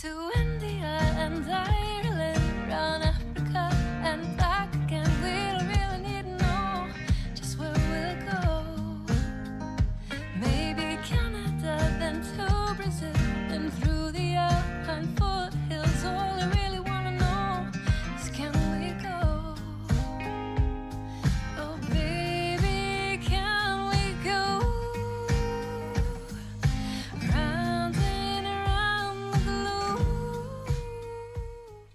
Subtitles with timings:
[0.00, 1.79] to India and Ireland,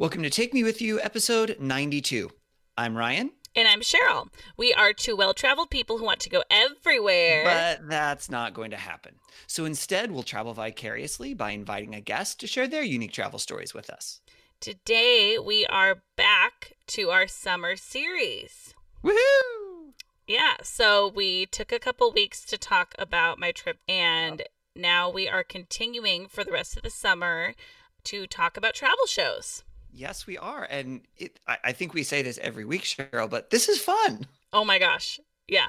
[0.06, 2.30] Welcome to Take Me With You, episode 92.
[2.78, 4.28] I'm Ryan, And I'm Cheryl.
[4.56, 7.44] We are two well traveled people who want to go everywhere.
[7.44, 9.16] but that's not going to happen.
[9.48, 13.74] So instead, we'll travel vicariously by inviting a guest to share their unique travel stories
[13.74, 14.22] with us.
[14.60, 18.76] Today, we are back to our summer series.
[19.04, 19.94] Woohoo!
[20.28, 24.44] Yeah, so we took a couple weeks to talk about my trip, and
[24.76, 27.56] now we are continuing for the rest of the summer
[28.04, 29.64] to talk about travel shows.
[29.98, 30.68] Yes, we are.
[30.70, 34.26] And it, I, I think we say this every week, Cheryl, but this is fun.
[34.52, 35.20] Oh my gosh.
[35.48, 35.68] Yeah.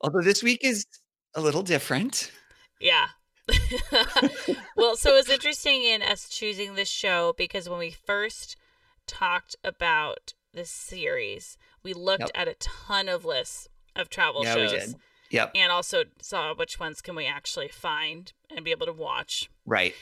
[0.00, 0.86] Although this week is
[1.34, 2.30] a little different.
[2.80, 3.06] Yeah.
[4.76, 8.56] well, so it was interesting in us choosing this show because when we first
[9.06, 12.30] talked about this series, we looked Yep.
[12.34, 14.94] at a ton of lists of travel Yeah, shows.
[15.30, 15.52] Yep.
[15.54, 19.50] and also saw which ones can we actually find and be able to watch.
[19.66, 19.94] Right.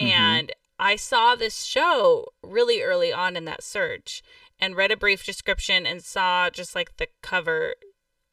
[0.00, 0.08] Mhm.
[0.08, 0.52] And
[0.84, 4.20] I saw this show really early on in that search
[4.58, 7.74] and read a brief description and saw just like the cover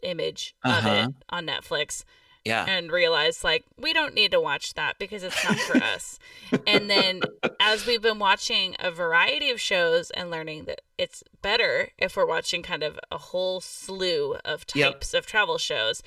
[0.02, 1.10] image of Uh-huh.
[1.10, 2.04] it on Netflix
[2.44, 2.66] Yeah.
[2.68, 6.18] and realized like we don't need to watch that because it's not for us.
[6.66, 7.22] And then
[7.60, 12.26] as we've been watching a variety of shows and learning that it's better if we're
[12.26, 14.94] watching kind of a whole slew of Yep.
[14.94, 16.02] types of travel shows,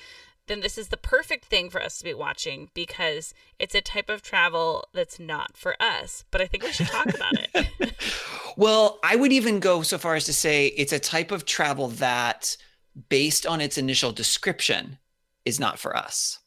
[0.47, 4.09] then this is the perfect thing for us to be watching because it's a type
[4.09, 6.25] of travel that's not for us.
[6.31, 7.93] But I think we should talk about it.
[8.55, 11.87] Well, I would even go so far as to say it's a type of travel
[11.87, 12.55] that,
[13.09, 14.99] based on its initial description,
[15.43, 16.37] is not for us.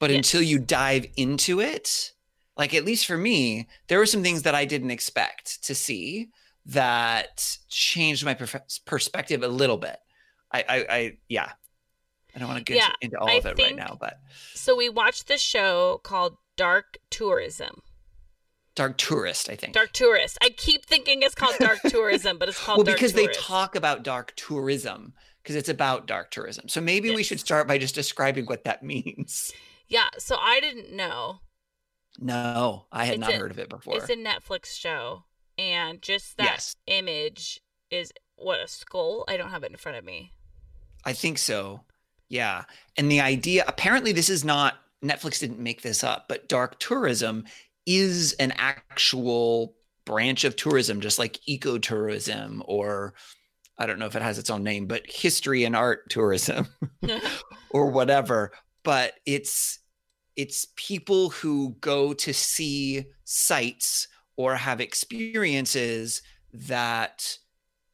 [0.00, 0.16] But Yes.
[0.16, 2.12] until you dive into it,
[2.56, 6.30] like at least for me, there were some things that I didn't expect to see
[6.66, 9.98] that changed my perf- perspective a little bit.
[10.52, 11.52] I, I, I yeah.
[12.34, 14.20] I don't want to get Yeah, into all I of it right now, but
[14.54, 17.82] so we watched this show called Dark Tourism.
[18.74, 19.72] Dark Tourist, I think.
[19.74, 20.38] Dark Tourist.
[20.40, 23.40] I keep thinking it's called Dark Tourism, but it's called well, Dark because Tourist.
[23.40, 26.68] they talk about dark tourism because it's about dark tourism.
[26.68, 29.52] So maybe we should start by just describing what that means.
[29.88, 31.40] Yeah, so I didn't know.
[32.20, 33.96] No, I had It's not a- heard of it before.
[33.96, 35.24] It's a Netflix show,
[35.56, 36.74] and just that Yes.
[36.86, 39.24] image is what a skull.
[39.26, 40.32] I don't have it in front of me.
[41.04, 41.80] I think so.
[42.28, 42.64] Yeah.
[42.96, 44.74] And the idea apparently this is not
[45.04, 47.44] Netflix didn't make this up, but dark tourism
[47.86, 49.74] is an actual
[50.04, 53.14] branch of tourism just like ecotourism or
[53.78, 56.66] I don't know if it has its own name, but history and art tourism.
[57.70, 58.52] or whatever
[58.88, 59.80] but it's
[60.34, 66.22] it's people who go to see sites or have experiences
[66.54, 67.36] that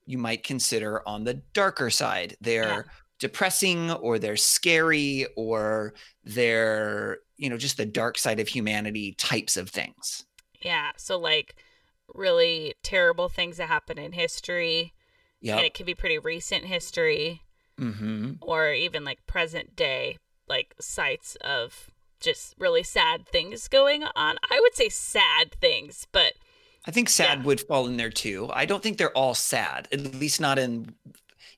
[0.07, 2.83] you might consider on the darker side they're Yeah.
[3.25, 9.57] Depressing or they're scary or they're you know just the dark side of humanity types
[9.57, 10.25] of things
[10.61, 11.57] yeah, so like
[12.15, 14.93] really terrible things that happen in history,
[15.57, 17.43] and yeah it can be pretty recent history,
[17.79, 20.19] hmm or even like present day,
[20.49, 24.39] like sites of just really sad things going on.
[24.51, 26.35] I would say sad things, but
[26.87, 27.45] i think sad Yeah.
[27.45, 30.95] would fall in there too i don't think they're all sad at least not in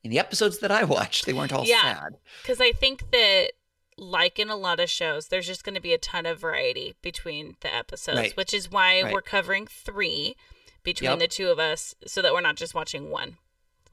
[0.07, 1.83] in the episodes that i watched they weren't all Yeah.
[1.83, 3.53] sad Because I think that,
[3.99, 6.95] like in a lot of shows, there's just going to be a ton of variety
[7.03, 8.37] between the episodes, Right.
[8.37, 9.13] which is why Right.
[9.13, 10.37] we're covering three
[10.83, 11.19] between Yep.
[11.19, 13.39] the two of us so that we're not just watching one.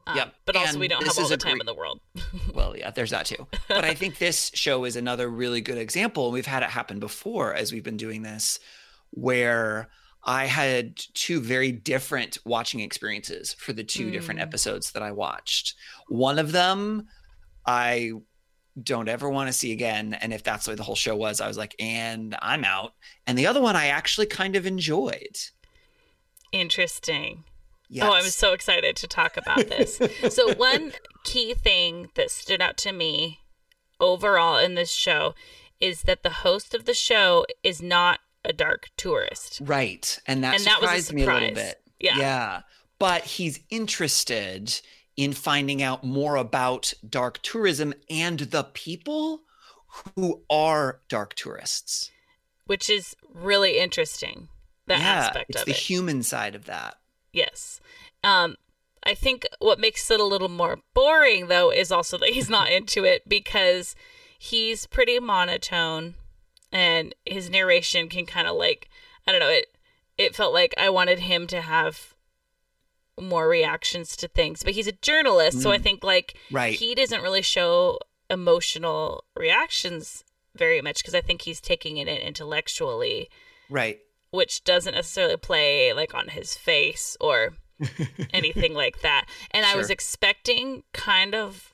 [0.05, 0.35] Um, Yep.
[0.45, 1.99] But also, And we don't have all the time great- in the world.
[2.53, 3.47] Well, yeah, there's that too.
[3.69, 6.31] But I think this show is another really good example.
[6.31, 8.59] We've had it happen before as we've been doing this,
[9.11, 9.89] where
[10.25, 14.43] I had two very different watching experiences for the two different Mm.
[14.43, 15.75] episodes that I watched.
[16.07, 17.07] One of them,
[17.65, 18.11] I
[18.81, 20.13] don't ever want to see again.
[20.15, 22.93] And if that's the way the whole show was, I was like, and I'm out.
[23.27, 25.37] And the other one I actually kind of enjoyed.
[26.51, 27.43] Interesting.
[27.89, 28.05] Yes.
[28.07, 29.99] Oh, I'm so excited to talk about this.
[30.29, 30.93] so, one
[31.23, 33.39] key thing that stood out to me
[33.99, 35.35] overall in this show
[35.79, 39.61] is that the host of the show is not a dark tourist.
[39.63, 40.19] Right.
[40.27, 41.81] And that And that was a surprised me a little bit.
[41.99, 42.17] Yeah.
[42.17, 42.61] Yeah.
[42.99, 44.79] But he's interested
[45.15, 49.41] in finding out more about dark tourism and the people
[50.15, 52.09] who are dark tourists.
[52.65, 54.47] which is really interesting.
[54.87, 55.77] the yeah, aspect it's of the it.
[55.77, 56.95] human side of that.
[57.31, 57.79] Yes.
[58.23, 58.55] Um,
[59.03, 62.71] I think what makes it a little more boring, though, is also that he's not
[62.77, 63.95] into it because
[64.39, 66.15] he's pretty monotone
[66.73, 68.89] and his narration can kind of like,
[69.27, 69.67] I don't know, it,
[70.17, 72.15] it felt like I wanted him to have
[73.21, 75.61] more reactions to things, but he's a journalist.
[75.61, 75.83] So I mm.
[75.83, 76.73] think like Right.
[76.73, 77.99] he doesn't really show
[78.29, 80.23] emotional reactions
[80.55, 83.29] very much because I think he's taking it in intellectually
[83.69, 83.99] Right.
[84.31, 87.53] which doesn't necessarily play like on his face or
[88.33, 89.25] anything like that.
[89.51, 91.73] And I was expecting kind of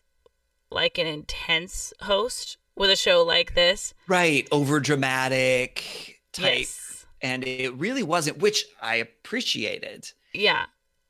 [0.69, 3.94] like an intense host with a show like this.
[4.08, 4.48] Right.
[4.52, 6.60] Over dramatic type.
[6.60, 7.06] Yes.
[7.22, 10.12] And it really wasn't, which I appreciated.
[10.34, 10.66] Yeah.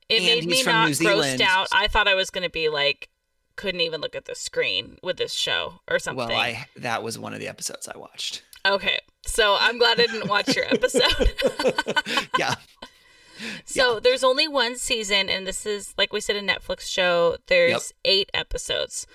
[0.10, 1.68] It And made me not grossed out.
[1.72, 3.10] I thought I was going to be like
[3.56, 6.28] couldn't even look at the screen with this show or something.
[6.30, 8.42] Well, I that was one of the episodes I watched.
[8.66, 9.00] Okay.
[9.26, 11.34] So I'm glad I didn't watch your episode.
[12.38, 12.56] Yeah.
[13.64, 17.38] So there's only one season, and this is like we said a Netflix show.
[17.48, 17.82] There's Yep.
[18.04, 19.08] eight episodes.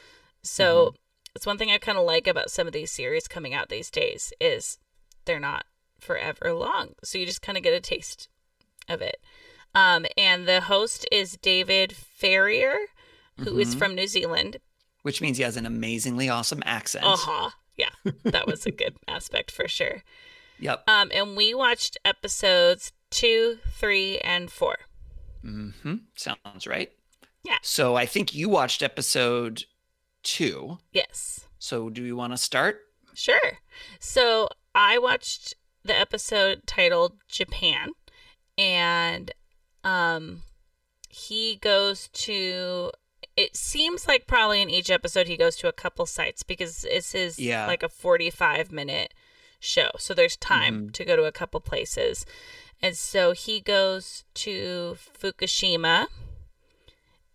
[0.43, 0.97] So mm-hmm.
[1.34, 1.38] Mm-hmm.
[1.38, 3.90] it's one thing I kind of like about some of these series coming out these
[3.90, 4.78] days is
[5.25, 5.64] they're not
[5.98, 8.28] forever long, so you just kind of get a taste
[8.88, 9.16] of it.
[9.75, 12.76] Um, and the host is David Farrier,
[13.40, 13.78] who is Mhm.
[13.78, 14.58] from New Zealand.
[15.02, 17.04] Which means he has an amazingly awesome accent.
[17.04, 17.50] Uh huh.
[17.76, 17.90] Yeah,
[18.22, 20.04] that was a good aspect for sure.
[20.60, 20.84] Yep.
[20.88, 24.76] Um, and we watched episodes two, three, and four.
[25.42, 25.70] hmm
[26.14, 26.92] Sounds right.
[27.42, 27.56] Yeah.
[27.62, 29.64] So I think you watched episode
[30.25, 30.79] two.
[30.93, 31.47] Yes.
[31.59, 32.81] So do you want to start?
[33.15, 33.59] Sure.
[34.00, 35.55] So I watched
[35.85, 37.91] the episode titled Japan,
[38.59, 39.31] and
[39.85, 40.43] um,
[41.09, 42.91] he goes to.
[43.37, 47.15] It seems like probably in each episode he goes to a couple sites because this
[47.15, 47.67] is Yeah.
[47.67, 49.12] like a forty-five minute
[49.61, 50.93] show, so there's time Mhm.
[50.94, 52.25] to go to a couple places,
[52.82, 56.06] and so he goes to Fukushima,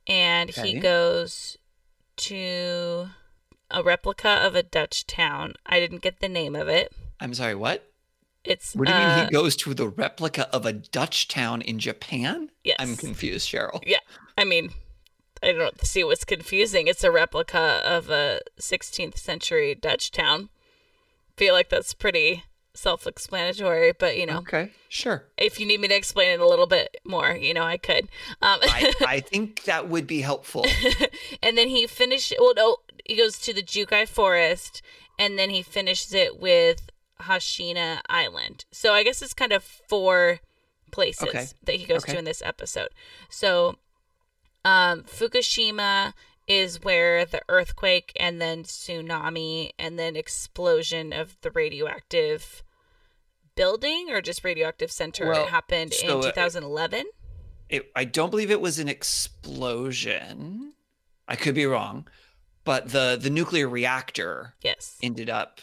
[0.08, 0.74] and Okay.
[0.74, 1.58] he goes
[2.20, 3.10] to
[3.72, 5.54] a replica of a Dutch town.
[5.66, 6.94] I didn't get the name of it.
[7.20, 7.86] I'm sorry, what?
[8.44, 11.62] It's What do you mean uh, he goes to the replica of a Dutch town
[11.62, 12.50] in Japan?
[12.64, 12.78] Yes.
[12.80, 13.84] I'm confused, Cheryl.
[13.86, 14.00] Yeah,
[14.38, 14.72] I mean,
[15.44, 16.88] I don't see what's confusing.
[16.88, 20.50] It's a replica of a 16th century Dutch town.
[21.36, 22.44] Feel like that's pretty
[22.74, 25.26] self-explanatory, but you know, Okay, sure.
[25.38, 28.06] if you need me to explain it a little bit more, you know, I could.
[28.42, 30.66] Um, I, I think that would be helpful.
[31.44, 32.34] and then he finished.
[32.40, 34.82] Well, no, he goes to the Jukai Forest,
[35.18, 36.90] and then he finishes it with
[37.22, 38.66] Hashima Island.
[38.72, 40.40] So I guess it's kind of four
[40.92, 41.46] places Okay.
[41.64, 42.14] that he goes Okay.
[42.14, 42.90] to in this episode.
[43.30, 43.78] So,
[44.66, 46.14] um, Fukushima
[46.50, 52.64] is where the earthquake and then tsunami and then explosion of the radioactive
[53.56, 57.06] building or just radioactive center Well, happened so, in uh, 2011.
[57.70, 60.74] It, I don't believe it was an explosion.
[61.28, 62.08] I could be wrong,
[62.64, 64.98] but the the nuclear reactor yes.
[65.04, 65.62] ended up.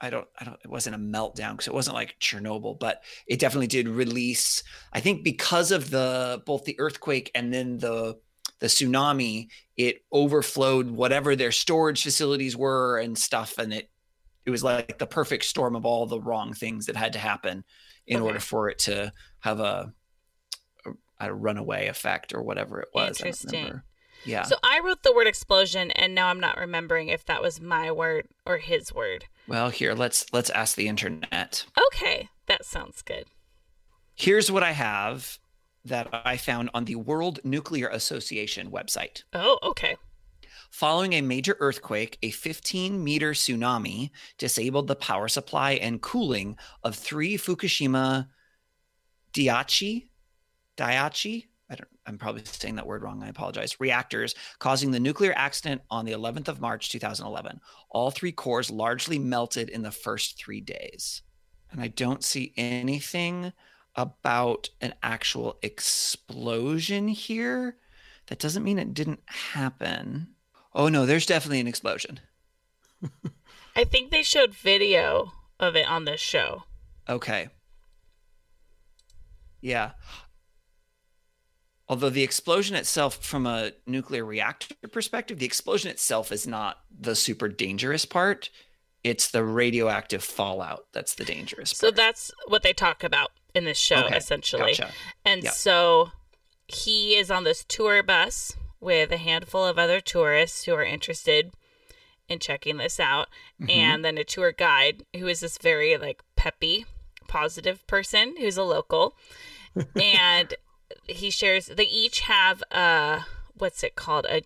[0.00, 0.26] I don't.
[0.40, 0.58] I don't.
[0.64, 4.62] It wasn't a meltdown because it wasn't like Chernobyl, but it definitely did release.
[4.94, 8.16] I think because of the both the earthquake and then the
[8.60, 13.90] the tsunami, it overflowed whatever their storage facilities were and stuff, and it
[14.46, 17.64] it was like the perfect storm of all the wrong things that had to happen
[18.06, 18.26] in Okay.
[18.26, 19.92] order for it to have a
[20.86, 20.90] a,
[21.28, 23.20] a runaway effect or whatever it was.
[23.20, 23.82] Interesting.
[24.26, 24.42] Yeah.
[24.44, 27.90] So I wrote the word explosion, and now I'm not remembering if that was my
[27.92, 29.26] word or his word.
[29.48, 31.66] well, here let's let's ask the internet.
[31.88, 33.26] Okay, that sounds good.
[34.14, 35.38] Here's what I have
[35.84, 39.22] that I found on the World Nuclear Association website.
[39.32, 39.96] Oh, okay.
[40.70, 46.96] Following a major earthquake, a 15 meter tsunami disabled the power supply and cooling of
[46.96, 48.28] three Fukushima
[49.32, 50.08] Daiichi,
[50.76, 53.22] Daiichi, I don't, I'm probably saying that word wrong.
[53.22, 53.80] I apologize.
[53.80, 57.60] Reactors, causing the nuclear accident on the 11th of March 2011.
[57.90, 61.22] All three cores largely melted in the first three days.
[61.70, 63.52] And I don't see anything
[63.96, 67.76] about an actual explosion here.
[68.26, 70.28] That doesn't mean it didn't happen.
[70.74, 72.20] Oh no, there's definitely an explosion.
[73.76, 76.64] I think they showed video of it on this show.
[77.08, 77.48] Okay.
[79.60, 79.92] Yeah.
[81.88, 87.14] Although the explosion itself, from a nuclear reactor perspective, the explosion itself is not the
[87.14, 88.48] super dangerous part.
[89.04, 91.78] It's the radioactive fallout that's the dangerous part.
[91.78, 94.72] So that's what they talk about in this show, Okay, essentially.
[94.74, 94.90] Gotcha.
[95.24, 95.52] And Yep.
[95.52, 96.12] so
[96.66, 101.52] he is on this tour bus with a handful of other tourists who are interested
[102.28, 103.28] in checking this out.
[103.60, 103.70] Mhm.
[103.70, 106.86] And then a tour guide who is this very like peppy
[107.28, 109.16] positive person who's a local,
[110.00, 110.54] and
[111.06, 111.66] he shares.
[111.66, 114.42] They each have a what's it called a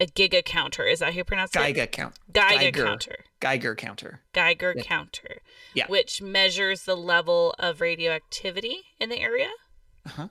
[0.00, 0.84] a giga counter.
[0.86, 1.58] Is that how you pronounce it?
[1.58, 2.16] Geiger count.
[2.32, 2.84] Geiger, Geiger.
[2.84, 3.16] counter.
[3.40, 4.20] Geiger counter.
[4.32, 4.82] Geiger Yeah.
[4.82, 5.42] counter,
[5.74, 5.86] Yeah.
[5.88, 9.50] which measures the level of radioactivity in the area.
[10.06, 10.28] Uh-huh.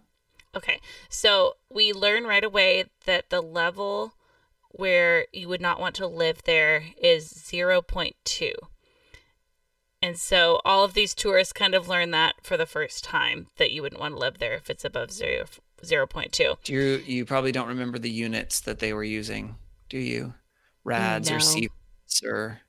[0.55, 4.15] Okay, so we learn right away that the level
[4.71, 8.53] where you would not want to live there is 0.2.
[10.01, 13.71] And so all of these tourists kind of learn that for the first time that
[13.71, 15.45] you wouldn't want to live there if it's above 0,
[15.83, 16.57] 0.2.
[16.63, 19.55] Do you you probably don't remember the units that they were using,
[19.89, 20.33] do you?
[20.83, 21.35] Rads No.
[21.35, 22.61] or Sieverts or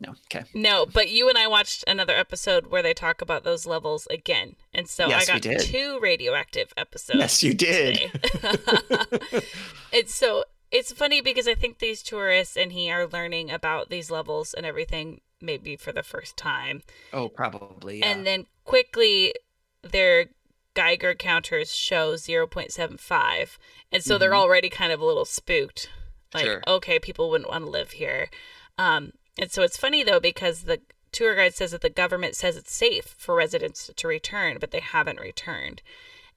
[0.00, 0.14] no?
[0.32, 0.44] Okay.
[0.54, 4.56] No, but you and I watched another episode where they talk about those levels again.
[4.72, 7.18] And so Yes, I got two radioactive episodes.
[7.18, 8.10] yes, you did.
[9.92, 14.10] it's so it's funny because I think these tourists and he are learning about these
[14.10, 16.82] levels and everything maybe for the first time.
[17.12, 18.00] Oh, probably.
[18.00, 18.06] Yeah.
[18.10, 19.34] And then quickly
[19.82, 20.26] their
[20.78, 23.58] Geiger counters show 0.75.
[23.90, 24.36] And so they're Mhm.
[24.36, 25.90] already kind of a little spooked.
[26.32, 26.62] Like, Sure.
[26.68, 28.30] okay, people wouldn't want to live here.
[28.78, 30.80] Um, and so it's funny though because the
[31.10, 34.78] tour guide says that the government says it's safe for residents to return, but they
[34.78, 35.82] haven't returned.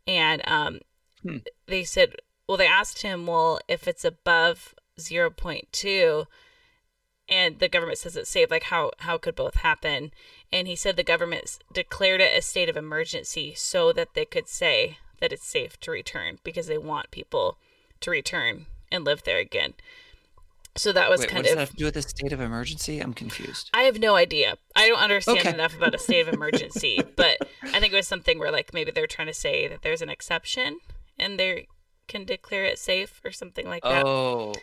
[0.07, 0.79] And um,
[1.21, 1.37] Hmm.
[1.67, 2.15] they said,
[2.47, 6.25] well, they asked him, well, if it's above 0.2
[7.31, 10.11] and the government says it's safe, like how, how could both happen?
[10.51, 14.47] And he said the government declared it a state of emergency so that they could
[14.49, 17.57] say that it's safe to return because they want people
[18.01, 19.73] to return and live there again.
[20.75, 21.55] So that was Wait, what kind does of.
[21.57, 22.99] that have to do with a state of emergency?
[22.99, 23.69] I'm confused.
[23.73, 24.57] I have no idea.
[24.75, 25.49] I don't understand Okay.
[25.49, 27.37] enough about a state of emergency, but
[27.73, 30.09] I think it was something where like maybe they're trying to say that there's an
[30.09, 30.79] exception
[31.19, 31.67] and they
[32.07, 34.05] can declare it safe or something like that.
[34.05, 34.53] Oh,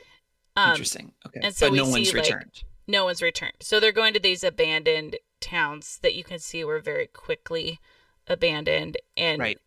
[0.57, 1.13] um, interesting.
[1.27, 1.41] Okay.
[1.43, 2.63] and so but no see, one's like, returned.
[2.87, 3.55] no one's returned.
[3.61, 7.79] So they're going to these abandoned towns that you can see were very quickly
[8.27, 9.59] abandoned and Right.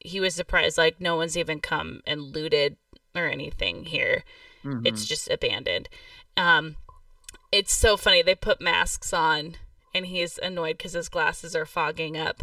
[0.00, 2.76] he was surprised like no one's even come and looted
[3.14, 4.24] or anything here.
[4.64, 4.86] Mhm.
[4.86, 5.88] It's just abandoned.
[6.36, 6.76] Um,
[7.52, 8.22] it's so funny.
[8.22, 9.56] They put masks on,
[9.96, 12.42] and he's annoyed because his glasses are fogging up.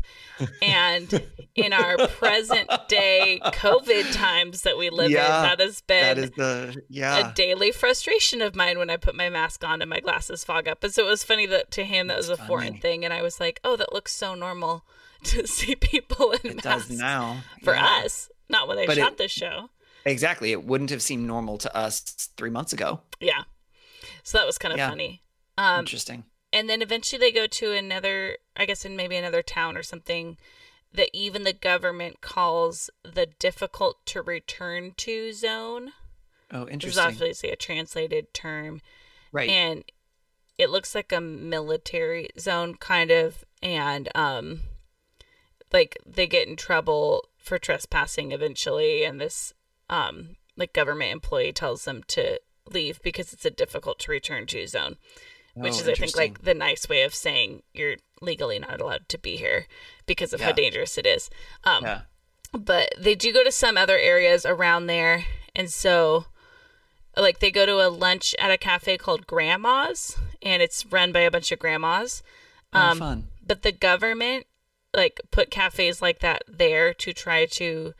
[0.61, 1.23] And
[1.55, 6.17] in our present day COVID times that we live Yeah, in, that has been that
[6.17, 7.31] is the yeah.
[7.31, 10.67] a daily frustration of mine when I put my mask on and my glasses fog
[10.67, 10.83] up.
[10.83, 13.13] And so it was funny that to him that was a That's foreign thing, and
[13.13, 14.83] I was like, "Oh, that looks so normal
[15.25, 18.01] to see people in it masks does now for yeah.
[18.03, 19.69] us." Not when they But shot it- this show.
[20.05, 20.51] Exactly.
[20.51, 22.01] It wouldn't have seemed normal to us
[22.35, 23.01] three months ago.
[23.21, 23.43] Yeah.
[24.23, 24.89] So that was kind of Yeah.
[24.89, 25.21] funny.
[25.57, 26.25] Um, Interesting.
[26.53, 30.37] And then eventually they go to another, I guess, in maybe another town or something
[30.93, 35.93] that even the government calls the difficult to return to zone.
[36.51, 37.03] Oh, interesting.
[37.03, 38.81] obviously a translated term.
[39.31, 39.49] right.
[39.49, 39.83] and
[40.59, 44.61] it looks like a military zone kind of and um
[45.71, 49.55] like they get in trouble for trespassing eventually and this
[49.89, 52.39] um like government employee tells them to
[52.71, 54.97] leave because it's a difficult to return to zone
[55.53, 59.07] which Oh, is i think like the nice way of saying you're legally not allowed
[59.09, 59.67] to be here
[60.05, 61.29] because of how dangerous it is.
[61.63, 62.01] Um yeah.
[62.53, 65.25] but they do go to some other areas around there.
[65.55, 66.25] And so
[67.15, 71.19] like they go to a lunch at a cafe called grandma's and it's run by
[71.21, 72.23] a bunch of grandmas.
[72.73, 73.27] Oh, um, fun.
[73.45, 74.47] but the government
[74.95, 77.93] like put cafes like that there to try to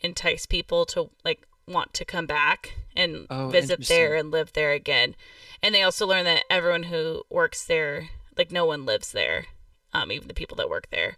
[0.00, 4.72] entice people to like want to come back and Oh, visit there and live there
[4.72, 5.14] again.
[5.62, 9.46] And they also learn that everyone who works there like no one lives there
[9.92, 11.16] um, even the people that work there.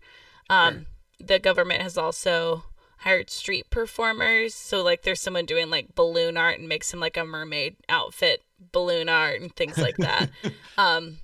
[0.49, 0.87] Um,
[1.21, 2.65] the government has also
[2.99, 4.55] hired street performers.
[4.55, 8.43] So like there's someone doing like balloon art and makes him like a mermaid outfit
[8.73, 10.31] balloon art and things like that.
[10.79, 11.19] Um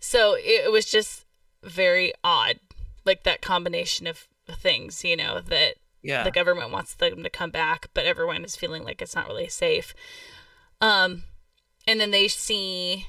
[0.00, 1.26] so it, it was just
[1.62, 2.58] very odd
[3.04, 5.74] like that combination of things you know that
[6.06, 6.22] Yeah.
[6.24, 9.48] the government wants them to come back but everyone is feeling like it's not really
[9.48, 9.94] safe.
[10.80, 11.24] Um
[11.86, 13.06] and then they see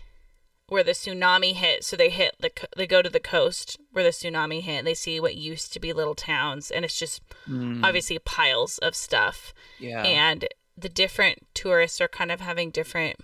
[0.69, 1.83] where the tsunami hit.
[1.85, 4.79] So they hit the co- they go to the coast where the tsunami hit.
[4.79, 8.77] And they see what used to be little towns and it's just Mm, obviously piles
[8.79, 9.53] of stuff.
[9.79, 10.03] Yeah.
[10.03, 13.15] and the different tourists are kind of having different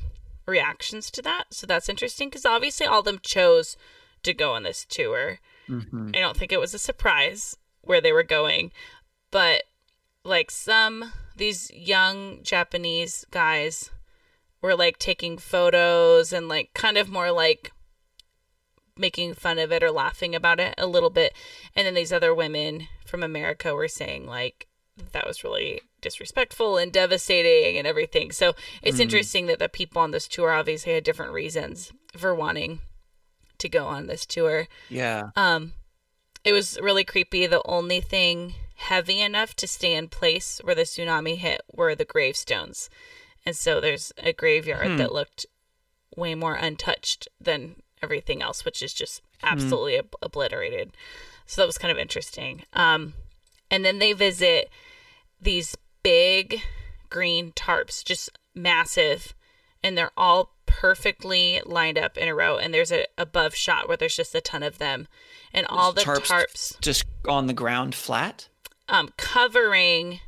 [0.48, 1.46] reactions to that.
[1.52, 3.78] So that's interesting because obviously all of them chose
[4.24, 5.40] to go on this tour.
[5.70, 6.16] Mhm.
[6.16, 8.72] I don't think it was a surprise where they were going,
[9.34, 9.64] but
[10.24, 13.90] like some these young Japanese guys
[14.62, 17.72] were like taking photos and like kind of more like
[18.98, 21.34] making fun of it or laughing about it a little bit.
[21.76, 24.68] And then these other women from America were saying like
[25.12, 28.32] that was really disrespectful and devastating and everything.
[28.32, 29.02] So it's Mm.
[29.02, 32.80] interesting that the people on this tour obviously had different reasons for wanting
[33.58, 34.68] to go on this tour.
[34.90, 35.32] Yeah.
[35.36, 35.74] Um,
[36.46, 37.48] It was really creepy.
[37.48, 42.06] The only thing heavy enough to stay in place where the tsunami hit were the
[42.06, 42.90] gravestones.
[43.46, 44.98] And so there's a graveyard Hmm.
[44.98, 45.46] that looked
[46.16, 50.92] way more untouched than everything else, which is just absolutely ob- obliterated.
[51.46, 52.64] So that was kind of interesting.
[52.74, 53.14] Um,
[53.72, 54.70] and then they visit
[55.42, 56.62] these big
[57.10, 59.34] green tarps, just massive,
[59.84, 62.58] and they're all perfectly lined up in a row.
[62.58, 65.08] And there's a above shot where there's just a ton of them,
[65.54, 68.48] and all the tarps, tarps just on the ground flat.
[68.90, 70.20] Um, covering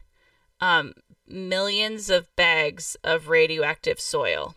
[0.62, 0.94] um,
[1.28, 4.56] millions of bags of radioactive soil.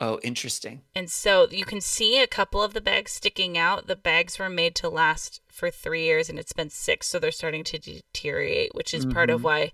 [0.00, 0.82] Oh, interesting.
[0.96, 3.86] And so you can see a couple of the bags sticking out.
[3.86, 7.06] The bags were made to last for three years and it's been six.
[7.06, 9.70] So they're starting to deteriorate, which is part of why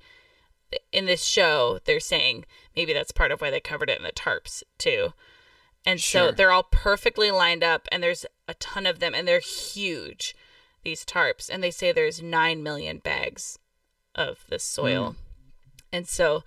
[0.92, 2.44] in this show they're saying
[2.76, 5.14] maybe that's part of why they covered it in the tarps too.
[5.86, 9.40] And so they're all perfectly lined up and there's a ton of them and they're
[9.40, 10.36] huge,
[10.84, 11.48] these tarps.
[11.50, 13.58] And they say there's 9 million bags
[14.14, 15.16] of this soil.
[15.92, 16.44] And so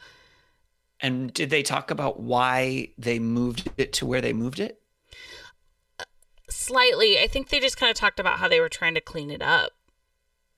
[1.00, 4.78] And did they talk about why they moved it to where they moved it?
[6.50, 9.32] slightly i think they just kind of talked about how they were trying to clean
[9.32, 9.72] it up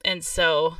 [0.04, 0.76] and so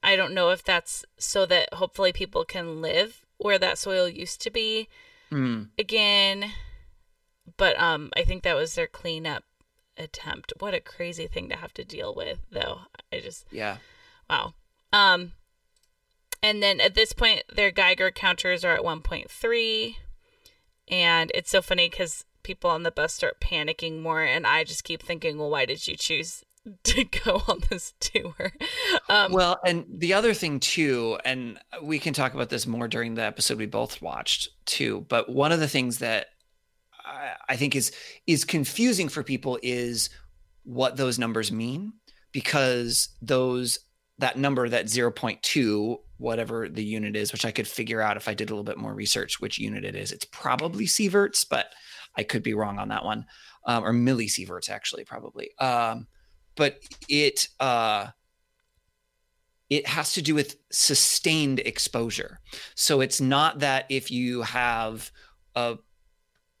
[0.00, 4.40] i don't know if that's so that hopefully people can live where that soil used
[4.40, 4.88] to be
[5.28, 5.64] Hmm.
[5.76, 6.52] again
[7.56, 9.42] but um i think that was their cleanup
[9.98, 12.80] attempt what a crazy thing to have to deal with though
[13.12, 13.76] i just Yeah.
[14.30, 14.54] Wow.
[14.92, 15.32] Um,
[16.42, 19.96] and then at this point, their Geiger counters are at 1.3.
[20.88, 24.22] And it's so funny because people on the bus start panicking more.
[24.22, 26.44] And I just keep thinking, well, why did you choose
[26.84, 28.52] to go on this tour?
[29.08, 33.14] Um, Well, and the other thing too, and we can talk about this more during
[33.14, 35.06] the episode we both watched too.
[35.08, 36.28] But one of the things that
[37.48, 37.92] I, think is
[38.26, 40.10] is confusing for people is
[40.64, 41.92] what those numbers mean,
[42.32, 43.78] because those
[44.18, 48.34] that number that 0.2 whatever the unit is which i could figure out if i
[48.34, 50.12] did a little bit more research which unit it is.
[50.12, 51.66] It's probably sieverts but
[52.16, 53.26] i could be wrong on that one.
[53.64, 55.56] Um, or millisieverts actually probably.
[55.58, 56.08] Um,
[56.56, 58.08] but it uh,
[59.70, 62.40] it has to do with sustained exposure.
[62.74, 65.10] So it's not that if you have
[65.54, 65.78] a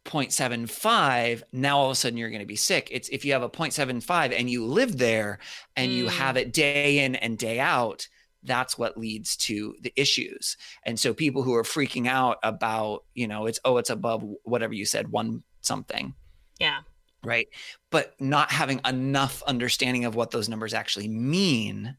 [0.04, 2.88] 0.75, now all of a sudden you're going to be sick.
[2.90, 5.38] It's if you have a 0.75 and you live there
[5.76, 6.10] and you Mm.
[6.10, 8.08] have it day in and day out,
[8.42, 10.56] that's what leads to the issues.
[10.84, 14.74] And so people who are freaking out about, you know, it's, oh, it's above whatever
[14.74, 16.14] you said, one something
[16.58, 16.80] yeah.
[17.24, 17.46] right?
[17.90, 21.96] But not having enough understanding of what those numbers actually mean,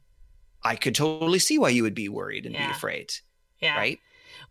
[0.63, 2.67] I could totally see why you would be worried and Yeah.
[2.67, 3.13] be afraid,
[3.61, 3.77] Yeah.
[3.77, 3.99] right?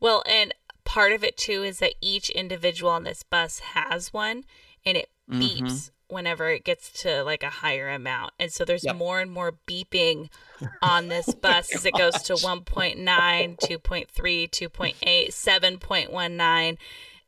[0.00, 0.54] Well, and
[0.92, 4.44] part of it too is that each individual on this bus has one
[4.84, 5.90] and it beeps Mhm.
[6.08, 8.34] whenever it gets to like a higher amount.
[8.38, 8.96] And so there's Yep.
[8.96, 10.28] more and more beeping
[10.82, 16.76] on this bus as it goes to 1.9, 2.3, 2.8, 7.19.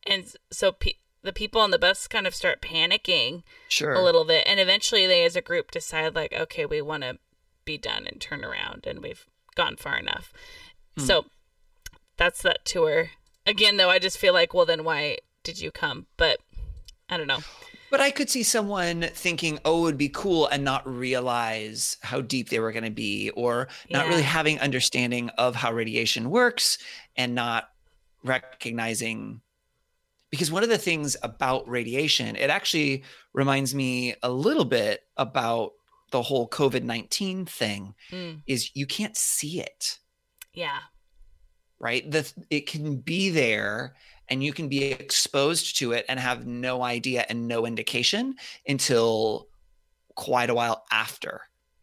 [0.07, 3.95] And so pe- the people on the bus kind of start panicking Sure.
[3.95, 4.45] a little bit.
[4.47, 7.19] And eventually they, as a group, decide, like, okay, we want to
[7.65, 9.25] be done and turn around and we've
[9.55, 10.31] gone far enough.
[10.99, 11.05] Hmm.
[11.07, 11.25] So
[12.19, 13.13] that's that tour.
[13.47, 16.07] Again, though, I just feel like, well, then why did you come?
[16.17, 16.39] But
[17.09, 17.41] I don't know.
[17.91, 22.21] But I could see someone thinking, oh, it would be cool and not realize how
[22.21, 26.79] deep they were going to be, or not really having understanding of how radiation works
[27.17, 27.71] and not
[28.25, 29.43] recognizing.
[30.31, 35.73] Because one of the things about radiation, it actually reminds me a little bit about
[36.11, 39.99] the whole COVID 19 thing, Mm, is you can't see it
[40.55, 40.79] yeah.
[41.85, 43.95] Right the it can be there
[44.31, 48.35] and you can be exposed to it and have no idea and no indication
[48.67, 49.47] until
[50.17, 51.43] quite a while after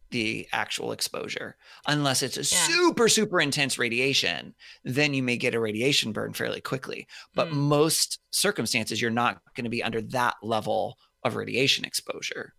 [0.10, 1.56] the actual exposure
[1.88, 2.68] unless it's a Yeah.
[2.68, 7.54] super super intense radiation then you may get a radiation burn fairly quickly but Mm.
[7.78, 12.54] most circumstances you're not going to be under that level of radiation exposure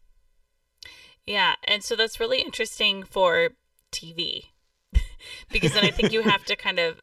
[1.27, 1.55] Yeah.
[1.65, 3.51] And so that's really interesting for
[3.93, 4.47] TV
[5.53, 7.01] because then I think you have to kind of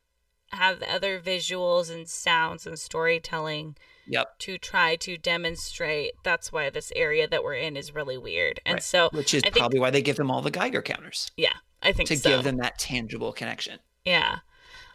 [0.52, 3.76] have other visuals and sounds and storytelling
[4.08, 8.60] yep to try to demonstrate that's why this area that we're in is really weird.
[8.66, 8.84] And Right.
[8.84, 11.54] so, which is I think- probably why they give them all the geiger counters yeah,
[11.84, 12.30] I think to so.
[12.30, 14.40] give them that tangible connection Yeah.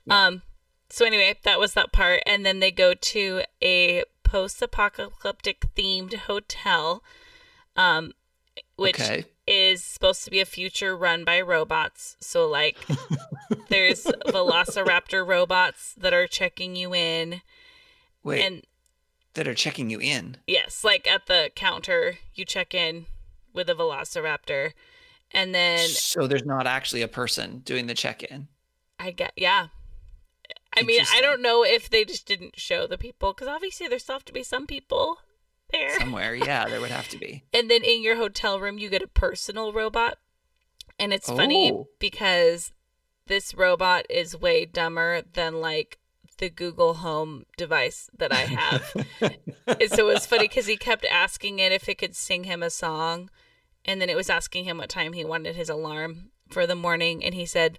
[0.06, 0.26] Yeah.
[0.26, 0.42] Um
[0.90, 7.02] so anyway, that was that part and then they go to a post-apocalyptic themed hotel
[7.76, 8.12] um
[8.76, 12.16] which okay is supposed to be a future run by robots.
[12.20, 12.78] So like
[13.68, 17.42] there's velociraptor robots that are checking you in
[18.22, 18.62] wait and
[19.34, 23.06] that are checking you in yes, like at the counter you check in
[23.52, 24.72] with a velociraptor.
[25.30, 28.48] And then So there's not actually a person doing the check-in.
[29.00, 29.68] I get, yeah.
[30.76, 34.02] I mean, I don't know if they just didn't show the people because obviously there's
[34.04, 35.18] still have to be some people
[35.72, 35.98] there.
[35.98, 37.44] Somewhere, yeah, there would have to be.
[37.52, 40.18] And then in your hotel room, you get a personal robot.
[40.98, 41.88] And it's funny Oh.
[41.98, 42.72] because
[43.26, 45.98] this robot is way dumber than like
[46.38, 49.06] the Google Home device that I have.
[49.20, 52.62] and so it was funny because he kept asking it if it could sing him
[52.62, 53.30] a song.
[53.84, 57.24] And then it was asking him what time he wanted his alarm for the morning.
[57.24, 57.78] And he said,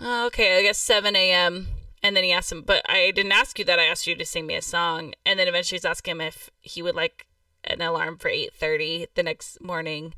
[0.00, 1.68] oh, okay, I guess 7 a.m.
[2.04, 3.78] And then he asked him, but I didn't ask you that.
[3.78, 5.14] I asked you to sing me a song.
[5.24, 7.26] And then eventually he's asking him if he would like
[7.64, 10.12] an alarm for 8.30 the next morning.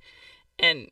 [0.58, 0.90] And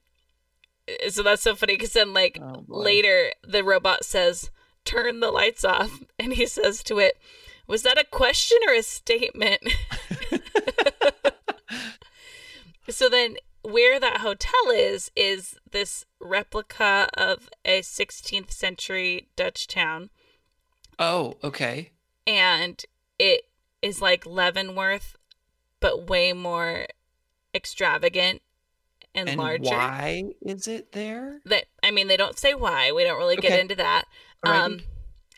[0.88, 4.52] uh, so that's so funny because then like Oh, later the robot says,
[4.84, 6.00] turn the lights off.
[6.20, 7.18] And he says to it,
[7.66, 9.60] was that a question or a statement?
[12.88, 20.10] so then where that hotel is is this replica of a 16th century Dutch town
[20.98, 21.90] Oh, okay.
[22.26, 22.82] and
[23.18, 23.42] it
[23.82, 25.16] is like Leavenworth
[25.80, 26.86] but way more
[27.54, 28.40] extravagant
[29.14, 29.64] and, And larger.
[29.70, 31.40] why is it there?
[31.44, 32.90] That I mean they don't say why.
[32.90, 34.04] We don't really get into that.
[34.44, 34.64] Alrighty.
[34.64, 34.80] Um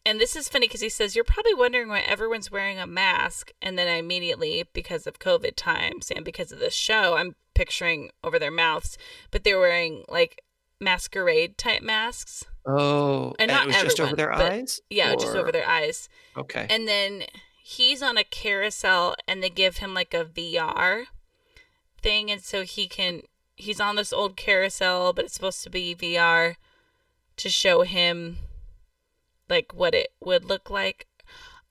[0.06, 3.50] and this is funny because he says, You're probably wondering why everyone's wearing a mask.
[3.60, 8.10] And then I immediately, because of COVID times and because of this show, I'm picturing
[8.22, 8.96] over their mouths,
[9.32, 10.42] but they're wearing like
[10.80, 12.44] masquerade type masks.
[12.66, 14.80] Oh, And and, not it was just over everyone, their eyes.
[14.90, 16.08] Yeah, just over their eyes.
[16.36, 16.66] Okay.
[16.68, 17.24] And then
[17.62, 21.04] he's on a carousel and they give him like a VR
[22.02, 22.30] thing.
[22.30, 23.22] And so he can,
[23.54, 26.56] he's on this old carousel, but it's supposed to be VR
[27.36, 28.38] to show him
[29.48, 31.06] like what it would look like.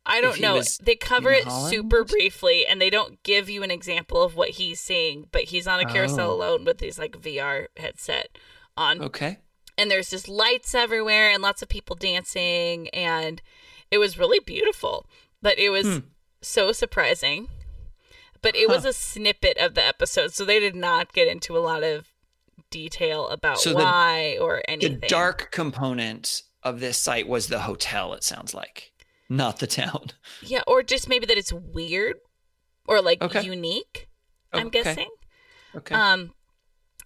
[0.06, 0.62] I don't know.
[0.84, 4.80] They cover it super briefly and they don't give you an example of what he's
[4.80, 6.34] seeing, but he's on a carousel Oh.
[6.36, 8.38] alone with his like VR headset
[8.78, 9.40] on okay.
[9.78, 13.42] and there's just lights everywhere and lots of people dancing and
[13.92, 15.08] it was really beautiful
[15.42, 15.98] but it was Hmm.
[16.42, 17.48] so surprising
[18.42, 21.60] but it was a snippet of the episode so they did not get into a
[21.60, 22.08] lot of
[22.70, 25.00] detail about So the- why or anything.
[25.00, 28.14] The dark component of this site was the hotel.
[28.14, 28.92] It sounds like,
[29.30, 30.08] not the town.
[30.42, 32.18] yeah or just maybe that it's weird
[32.88, 33.42] or like Okay.
[33.44, 34.08] unique
[34.54, 34.84] i'm Okay.
[34.84, 35.10] guessing
[35.76, 35.96] Okay.
[35.96, 36.34] um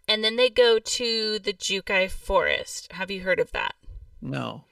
[0.10, 3.76] and then they go to the jukai forest have you heard of that
[4.22, 4.64] no.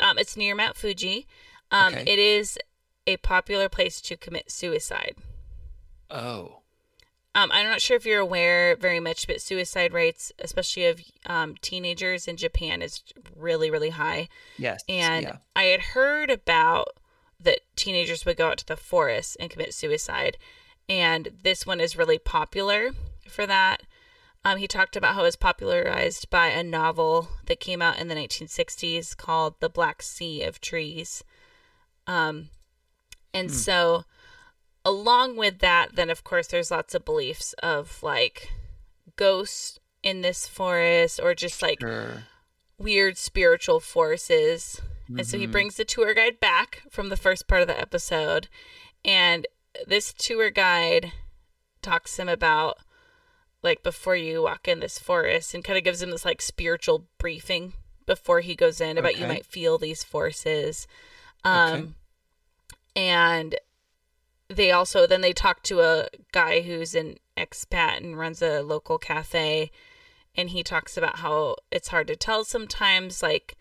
[0.00, 1.26] Um, it's near Mount Fuji.
[1.70, 2.04] Um, Okay.
[2.06, 2.58] It is
[3.06, 5.16] a popular place to commit suicide.
[6.10, 6.60] Oh.
[7.34, 11.54] Um, I'm not sure if you're aware very much, but suicide rates, especially of um,
[11.60, 13.02] teenagers in Japan, is
[13.36, 14.28] really, really high.
[14.56, 14.82] Yes.
[14.88, 15.36] And yeah.
[15.54, 16.88] I had heard about
[17.38, 20.38] that teenagers would go out to the forest and commit suicide.
[20.88, 22.92] And this one is really popular
[23.28, 23.82] for that.
[24.46, 28.06] Um, he talked about how it was popularized by a novel that came out in
[28.06, 31.24] the 1960s called The Black Sea of Trees.
[32.06, 32.50] Um,
[33.34, 34.04] and so,
[34.84, 38.52] along with that, then of course, there's lots of beliefs of like
[39.16, 42.22] ghosts in this forest or just like Sure.
[42.78, 44.80] weird spiritual forces.
[45.08, 45.52] And so he Mhm.
[45.52, 48.48] brings the tour guide back from the first part of the episode.
[49.04, 49.44] And
[49.88, 51.12] this tour guide
[51.82, 52.78] talks him about
[53.66, 57.06] like before you walk in this forest and kind of gives him this like spiritual
[57.18, 57.72] briefing
[58.06, 60.86] before he goes in about you might feel these forces.
[61.44, 61.88] Um Okay.
[62.94, 63.56] and
[64.48, 68.98] they also then they talk to a guy who's an expat and runs a local
[68.98, 69.70] cafe
[70.36, 73.56] and he talks about how it's hard to tell sometimes like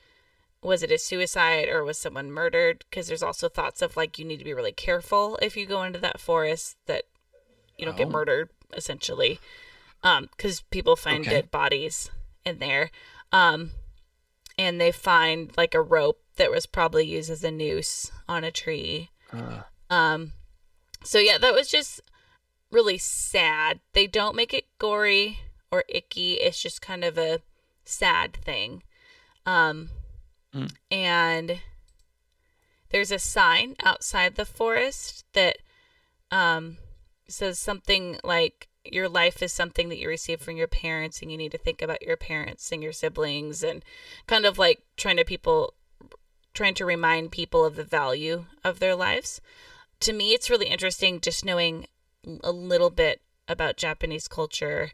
[0.62, 4.26] was it a suicide or was someone murdered because there's also thoughts of like you
[4.26, 7.04] need to be really careful if you go into that forest that
[7.78, 8.12] you don't get Oh.
[8.12, 9.40] murdered essentially
[10.04, 11.30] um because people find Okay.
[11.32, 12.10] dead bodies
[12.46, 12.92] in there
[13.32, 13.72] um
[14.58, 18.52] and they find like a rope that was probably used as a noose on a
[18.52, 20.34] tree Uh, um,
[21.04, 22.02] so yeah, that was just
[22.72, 23.80] really sad.
[23.94, 25.40] They don't make it gory
[25.72, 26.34] or icky.
[26.34, 27.42] It's just kind of a
[27.86, 28.82] sad thing.
[29.46, 29.90] Um,
[30.54, 30.72] Mm.
[30.90, 31.60] and
[32.90, 35.58] there's a sign outside the forest that
[36.32, 36.78] um
[37.28, 41.38] says something like your life is something that you receive from your parents and you
[41.38, 43.84] need to think about your parents and your siblings and
[44.28, 45.74] kind of like trying to people
[46.54, 49.42] trying to remind people of the value of their lives
[50.00, 51.88] to me it's really interesting just knowing
[52.44, 54.92] a little bit about japanese culture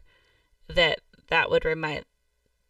[0.68, 2.04] that that would remind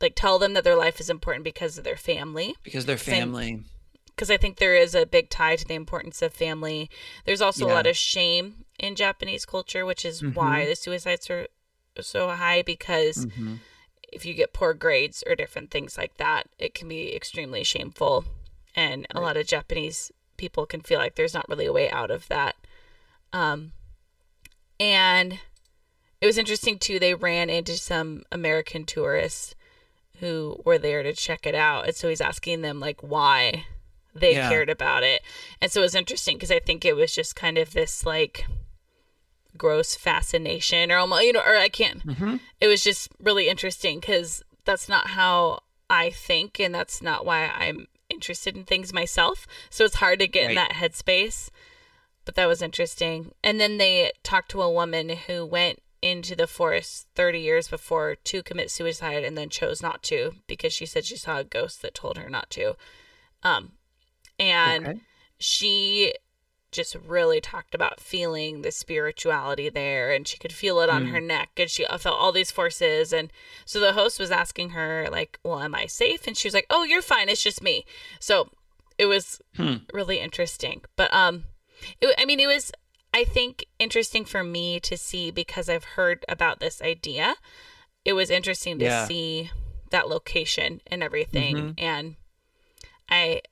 [0.01, 3.63] like tell them that their life is important because of their family because they're family.
[4.15, 6.91] because I think there is a big tie to the importance of family.
[7.25, 10.69] There's also a lot of shame in Japanese culture, which is why Mhm.
[10.69, 11.47] the suicides are
[12.01, 13.61] so high because Mhm.
[14.13, 18.25] if you get poor grades or different things like that, it can be extremely shameful.
[18.75, 22.11] And a lot of Japanese people can feel like there's not really a way out
[22.11, 22.57] of that.
[23.33, 23.73] Um,
[24.81, 25.39] and
[26.21, 26.99] it was interesting too.
[26.99, 29.55] They ran into some American tourists
[30.19, 33.67] who were there to check it out, and so he's asking them like why
[34.15, 34.49] they Yeah.
[34.49, 35.23] cared about it.
[35.61, 38.45] And so it was interesting because I think it was just kind of this like
[39.63, 42.41] gross fascination, or almost you know, or I can't Mhm.
[42.61, 47.49] it was just really interesting because that's not how I think, and that's not why
[47.49, 49.47] I'm interested in things myself.
[49.71, 51.51] So it's hard to get in that headspace.
[52.25, 53.33] But that was interesting.
[53.43, 58.17] And then they talked to a woman who went into the forest 30 years before
[58.31, 61.83] to commit suicide and then chose not to because she said she saw a ghost
[61.83, 62.77] that told her not to.
[63.43, 63.73] Um,
[64.39, 65.01] and Okay.
[65.39, 66.15] she
[66.73, 71.11] just really talked about feeling the spirituality there and she could feel it on Mm.
[71.11, 73.31] her neck and she felt all these forces and
[73.65, 76.67] so the host was asking her like well am i safe and she was like
[76.71, 77.85] oh you're fine it's just me
[78.19, 78.49] so
[78.99, 79.77] it was Hmm.
[79.93, 81.45] really interesting but um
[82.01, 82.73] it, i mean it was
[83.15, 87.37] i think interesting for me to see because i've heard about this idea
[88.05, 89.07] it was interesting to Yeah.
[89.07, 89.51] see
[89.91, 91.75] that location and everything Mhm.
[91.77, 92.17] and
[93.11, 93.43] i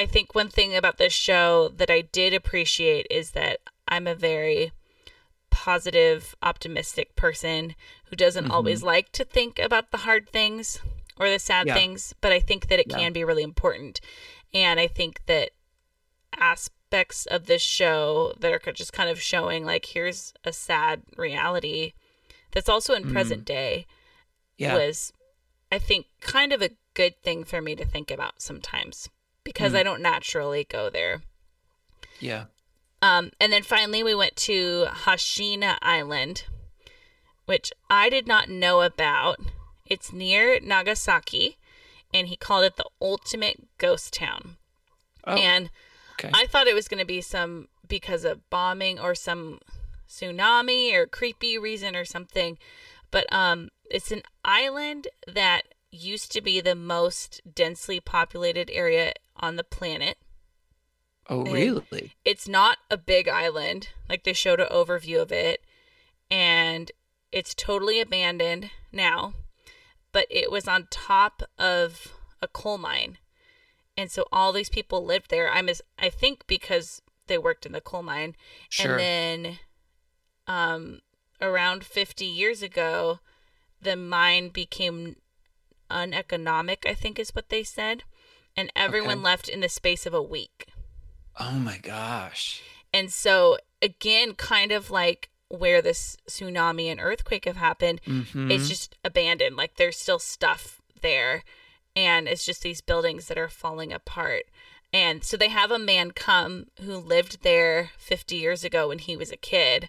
[0.00, 4.14] I think one thing about this show that I did appreciate is that I'm a
[4.14, 4.72] very
[5.50, 7.74] positive, optimistic person
[8.06, 8.50] who doesn't Mhm.
[8.50, 10.78] always like to think about the hard things
[11.18, 11.74] or the sad Yeah.
[11.74, 12.96] things, but I think that it Yeah.
[12.96, 14.00] can be really important.
[14.54, 15.50] And I think that
[16.32, 21.92] aspects of this show that are just kind of showing like here's a sad reality
[22.52, 23.12] that's also in Mhm.
[23.12, 23.86] present day
[24.56, 24.76] Yeah.
[24.76, 25.12] was
[25.70, 29.10] I think kind of a good thing for me to think about sometimes
[29.52, 29.76] because Mm.
[29.76, 31.22] I don't naturally go there.
[32.20, 32.44] yeah.
[33.02, 36.44] Um, and then finally we went to Hashima Island,
[37.46, 39.38] which I did not know about.
[39.86, 41.56] It's near Nagasaki,
[42.12, 44.58] and he called it the ultimate ghost town.
[45.26, 45.70] Oh, And
[46.12, 46.30] okay.
[46.34, 49.60] I thought it was going to be some because of bombing or some
[50.08, 52.58] tsunami or creepy reason or something.
[53.10, 59.56] But um, it's an island that used to be the most densely populated area on
[59.56, 60.18] the planet.
[61.28, 62.14] oh, and- really?
[62.24, 65.62] It's not a big island, like they showed an overview of it,
[66.30, 66.90] and
[67.32, 69.34] it's totally abandoned now.
[70.12, 73.18] But it was on top of a coal mine,
[73.96, 75.50] and so all these people lived there.
[75.50, 78.34] I'm as I think because they worked in the coal mine,
[78.68, 78.98] Sure.
[78.98, 79.58] and then,
[80.48, 81.00] um,
[81.40, 83.20] around 50 years ago,
[83.80, 85.16] the mine became
[85.88, 86.84] uneconomic.
[86.86, 88.02] I think is what they said,
[88.60, 89.24] and everyone Okay.
[89.24, 90.66] left in the space of a week.
[91.38, 92.60] oh my gosh.
[92.92, 98.50] And so again, kind of like where this tsunami and earthquake have happened, Mhm.
[98.50, 99.56] it's just abandoned.
[99.56, 101.42] Like there's still stuff there.
[101.96, 104.44] And it's just these buildings that are falling apart.
[104.92, 109.16] And so they have a man come who lived there 50 years ago when he
[109.16, 109.88] was a kid.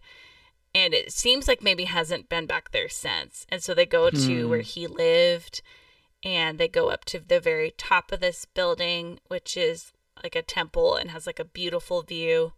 [0.73, 3.45] And it seems like maybe hasn't been back there since.
[3.49, 4.49] And so they go to Hmm.
[4.49, 5.61] where he lived
[6.23, 9.91] and they go up to the very top of this building, which is
[10.23, 12.53] like a temple and has like a beautiful view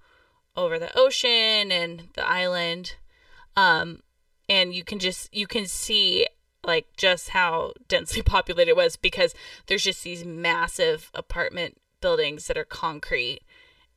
[0.56, 2.96] over the ocean and the island.
[3.56, 4.02] Um,
[4.50, 6.28] and you can just you can see
[6.66, 9.34] like just how densely populated it was because
[9.68, 13.42] there's just these massive apartment buildings that are concrete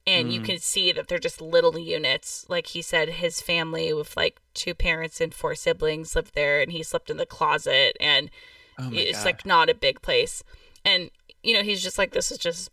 [0.07, 0.45] and you Mm.
[0.45, 4.75] can see that they're just little units like he said his family with like two
[4.75, 8.31] parents and four siblings lived there and he slept in the closet and
[8.79, 10.43] Oh it's like not a big place
[10.85, 11.11] and
[11.43, 12.71] you know he's just like this is just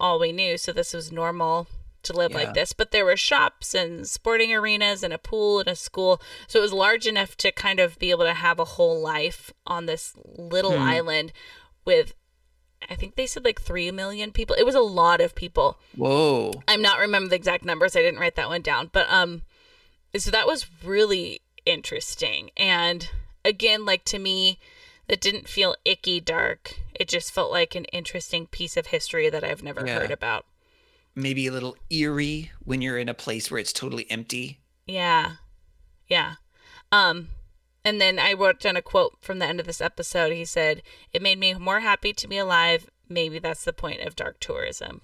[0.00, 1.66] all we knew so this was normal
[2.02, 2.38] to live Yeah.
[2.38, 6.20] like this but there were shops and sporting arenas and a pool and a school
[6.46, 9.52] so it was large enough to kind of be able to have a whole life
[9.66, 10.82] on this little Hmm.
[10.82, 11.32] island
[11.84, 12.14] with
[12.90, 16.52] i think they said like 3 million people it was a lot of people Whoa.
[16.68, 17.94] I'm not remember the exact numbers.
[17.96, 19.42] I didn't write that one down, but um,
[20.16, 22.50] so that was really interesting.
[22.56, 23.08] And
[23.44, 24.58] again, like to me,
[25.08, 26.80] that didn't feel icky dark.
[26.98, 30.00] It just felt like an interesting piece of history that I've never Yeah.
[30.00, 30.46] heard about.
[31.14, 34.60] Maybe a little eerie when you're in a place where it's totally empty.
[34.86, 35.36] Yeah,
[36.08, 36.34] yeah.
[36.90, 37.28] Um,
[37.84, 40.32] and then I wrote down a quote from the end of this episode.
[40.32, 42.88] He said, "It made me more happy to be alive.
[43.08, 45.02] Maybe that's the point of dark tourism."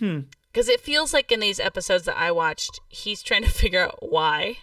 [0.00, 0.20] Hmm.
[0.52, 3.98] because it feels like in these episodes that I watched, he's trying to figure out
[4.00, 4.58] why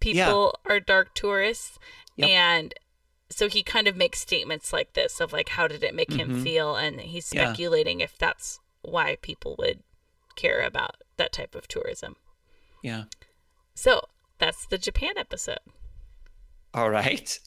[0.00, 1.78] people are dark tourists,
[2.16, 2.28] Yep.
[2.30, 2.74] and
[3.30, 6.28] so he kind of makes statements like this of like, how did it make him
[6.38, 6.42] Mhm.
[6.42, 7.44] feel, and he's Yeah.
[7.44, 9.82] speculating if that's why people would
[10.36, 12.16] care about that type of tourism.
[12.82, 13.04] Yeah.
[13.74, 14.02] So
[14.38, 15.58] that's the Japan episode.
[16.72, 17.38] All right.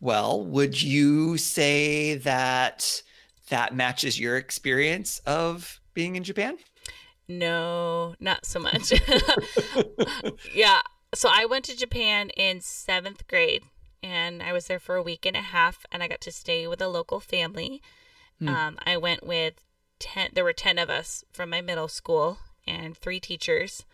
[0.00, 3.02] Well, would you say that
[3.48, 6.58] that matches your experience of being in Japan?
[7.28, 8.92] No, not so much.
[10.54, 10.82] yeah.
[11.14, 13.62] So I went to Japan in seventh grade
[14.04, 16.66] and I was there for a week and a half and I got to stay
[16.66, 17.80] with a local family.
[18.38, 18.48] Hmm.
[18.48, 19.64] Um, I went with
[19.98, 23.86] 10, there were 10 of us from my middle school and three teachers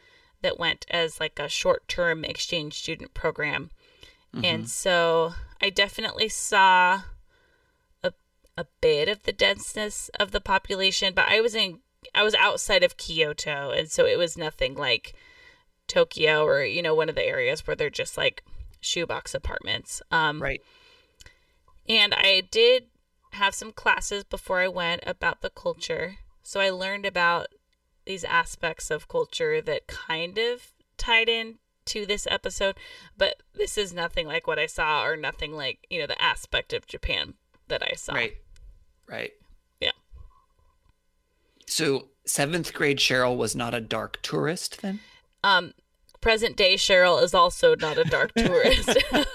[0.43, 3.71] that went as like a short term exchange student program.
[4.43, 7.03] And so I definitely saw
[8.03, 8.13] a,
[8.57, 11.81] a bit of the denseness of the population, but I was in
[12.15, 15.15] I was outside of Kyoto, and so it was nothing like
[15.89, 18.45] Tokyo or you know one of the areas where they're just like
[18.81, 20.03] shoebox apartments.
[20.11, 20.63] Um, Right.
[21.89, 22.87] and I did
[23.33, 27.49] have some classes before I went about the culture, so I learned about
[28.07, 32.77] these aspects of culture that kind of tied in to this episode,
[33.17, 36.73] but this is nothing like what I saw or nothing like you know the aspect
[36.73, 37.35] of Japan
[37.69, 38.15] that I saw.
[38.15, 38.37] Right.
[39.07, 39.33] Right.
[39.81, 39.93] Yeah.
[41.67, 45.01] So seventh grade Cheryl was not a dark tourist then?
[45.43, 45.73] Um,
[46.21, 48.97] present day Cheryl is also not a dark tourist.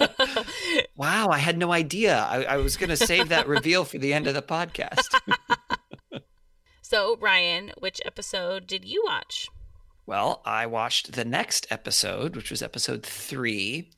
[0.97, 2.17] Wow, I had no idea.
[2.17, 5.03] I, I was going to save that reveal for the end of the podcast.
[6.81, 9.49] so, Ryan, which episode did you watch?
[10.05, 13.91] Well, I watched the next episode, which was episode three.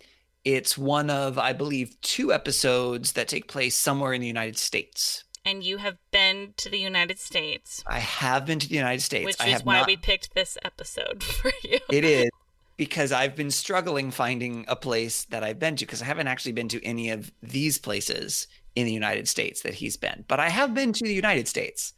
[0.44, 5.24] It's one of, I believe, two episodes that take place somewhere in the United States.
[5.46, 9.26] And you have been to the United States, I have been to the United States.
[9.26, 9.88] which I is why not.
[9.88, 11.80] we picked this episode for you.
[11.90, 12.30] It is
[12.78, 16.52] because I've been struggling finding a place that I've been to because I haven't actually
[16.52, 20.24] been to any of these places in the United States that he's been.
[20.28, 21.94] But I have been to the United States.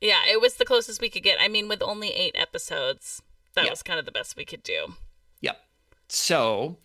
[0.00, 1.38] Yeah, it was the closest we could get.
[1.40, 3.22] I mean, with only eight episodes,
[3.54, 3.70] that Yeah.
[3.70, 4.94] was kind of the best we could do.
[5.42, 5.60] Yep.
[6.08, 6.78] So,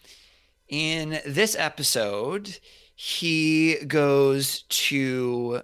[0.67, 2.59] in this episode,
[2.93, 5.61] he goes to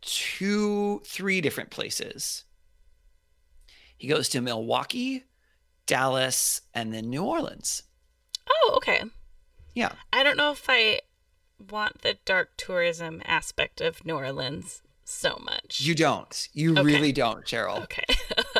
[0.00, 2.44] two, three different places.
[3.98, 5.24] He goes to Milwaukee,
[5.90, 7.82] Dallas, and then New Orleans.
[8.48, 9.02] Oh, okay.
[9.74, 9.92] Yeah.
[10.12, 11.00] I don't know if I
[11.70, 15.80] want the dark tourism aspect of New Orleans so much.
[15.80, 16.48] You don't.
[16.52, 16.82] You Okay.
[16.82, 17.82] really don't, Cheryl.
[17.82, 18.04] okay?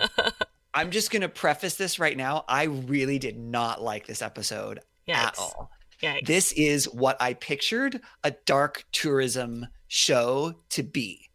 [0.74, 2.44] I'm just going to preface this right now.
[2.48, 5.70] I really did not like this episode at all.
[6.02, 6.26] Yikes.
[6.26, 11.28] This is what I pictured a dark tourism show to be.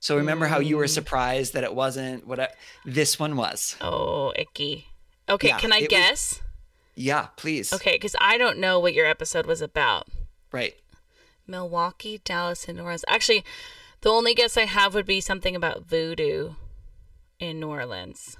[0.00, 0.90] So remember how you were Mm.
[0.94, 2.48] surprised that it wasn't what I,
[2.84, 3.76] this one was.
[3.80, 4.86] oh, icky.
[5.28, 6.40] Okay, Yeah, can I it was- guess?
[6.96, 7.72] Yeah, please.
[7.72, 10.06] Okay, because I don't know what your episode was about.
[10.52, 10.76] Right.
[11.46, 13.04] Milwaukee, Dallas, and New Orleans.
[13.08, 13.44] Actually,
[14.02, 16.54] the only guess I have would be something about voodoo
[17.40, 18.36] in New Orleans.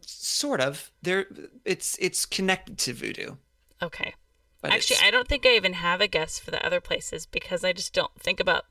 [0.00, 0.90] Sort of.
[1.02, 1.26] There
[1.64, 3.36] it's it's connected to voodoo.
[3.82, 4.14] Okay.
[4.60, 7.26] But Actually, it's- I don't think I even have a guess for the other places
[7.26, 8.66] because I just don't think about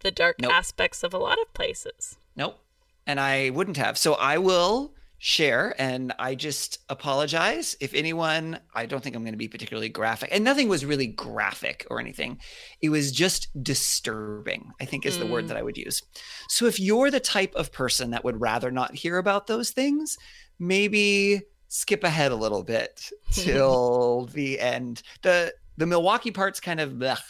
[0.00, 0.52] the dark Nope.
[0.52, 2.16] aspects of a lot of places.
[2.34, 2.58] Nope.
[3.06, 3.96] And I wouldn't have.
[3.98, 9.34] So I will share and I just apologize if anyone I don't think I'm going
[9.34, 10.30] to be particularly graphic.
[10.32, 12.40] And nothing was really graphic or anything.
[12.80, 15.48] It was just disturbing, I think is the word Mm.
[15.48, 16.02] that I would use.
[16.48, 20.18] So if you're the type of person that would rather not hear about those things,
[20.58, 25.02] maybe skip ahead a little bit till the end.
[25.22, 27.22] The the Milwaukee part's kind of blech.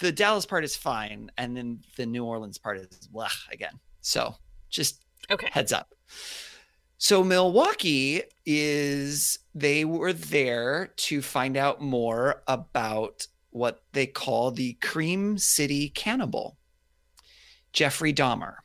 [0.00, 3.80] The Dallas part is fine and then the New Orleans part is blech again.
[4.02, 4.34] So
[4.68, 5.48] just Okay.
[5.50, 5.94] heads up.
[6.98, 14.74] So Milwaukee is they were there to find out more about what they call the
[14.74, 16.56] Cream City Cannibal.
[17.72, 18.56] Jeffrey Dahmer,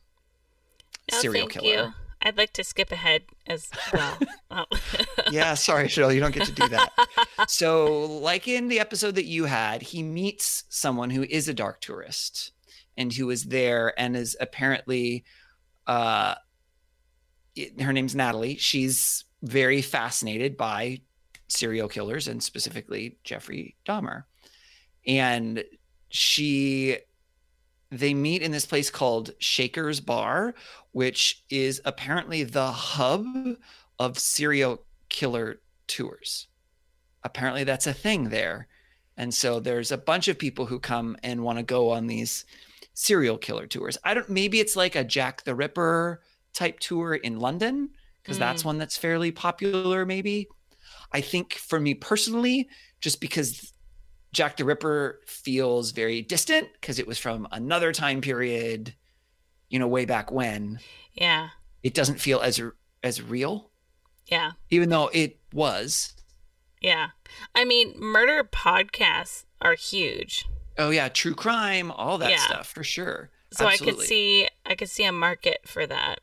[1.12, 1.84] No, serial thank killer.
[1.86, 1.93] you.
[2.24, 4.17] I'd like to skip ahead as well.
[4.56, 4.65] Oh.
[5.32, 6.91] yeah, sorry, Cheryl, you don't get to do that.
[7.48, 11.82] so, like in the episode that you had, he meets someone who is a dark
[11.82, 12.52] tourist
[12.96, 15.24] and who is there and is apparently,
[15.88, 16.36] uh,
[17.80, 18.58] her name's Natalie.
[18.58, 21.02] She's very fascinated by
[21.47, 24.24] serial killers and specifically Jeffrey Dahmer.
[25.06, 25.64] And
[26.10, 26.97] she,
[27.91, 30.56] they meet in this place called Shaker's Bar,
[30.91, 33.26] which is apparently the hub
[33.99, 36.47] of serial killer tours.
[37.24, 38.68] Apparently, that's a thing there.
[39.16, 42.45] And so there's a bunch of people who come and want to go on these
[42.93, 43.97] serial killer tours.
[44.04, 46.22] I don't, maybe it's like a Jack the Ripper
[46.54, 47.89] type tour in London,
[48.22, 48.68] because that's mm.
[48.68, 50.47] one that's fairly popular, maybe.
[51.12, 52.68] I think for me personally,
[53.01, 53.74] just because
[54.32, 58.95] Jack the Ripper feels very distant because it was from another time period,
[59.70, 60.80] you know, way back when,
[61.14, 61.49] yeah.
[61.84, 62.62] it doesn't feel as
[63.04, 63.70] as real
[64.28, 64.54] Yeah.
[64.70, 66.14] even though it was.
[66.82, 67.10] Yeah.
[67.54, 70.45] I mean, murder podcasts are huge.
[70.78, 72.38] Oh yeah, true crime, all that Yeah.
[72.38, 73.30] stuff for sure.
[73.51, 76.20] So I could see I could see a market for that.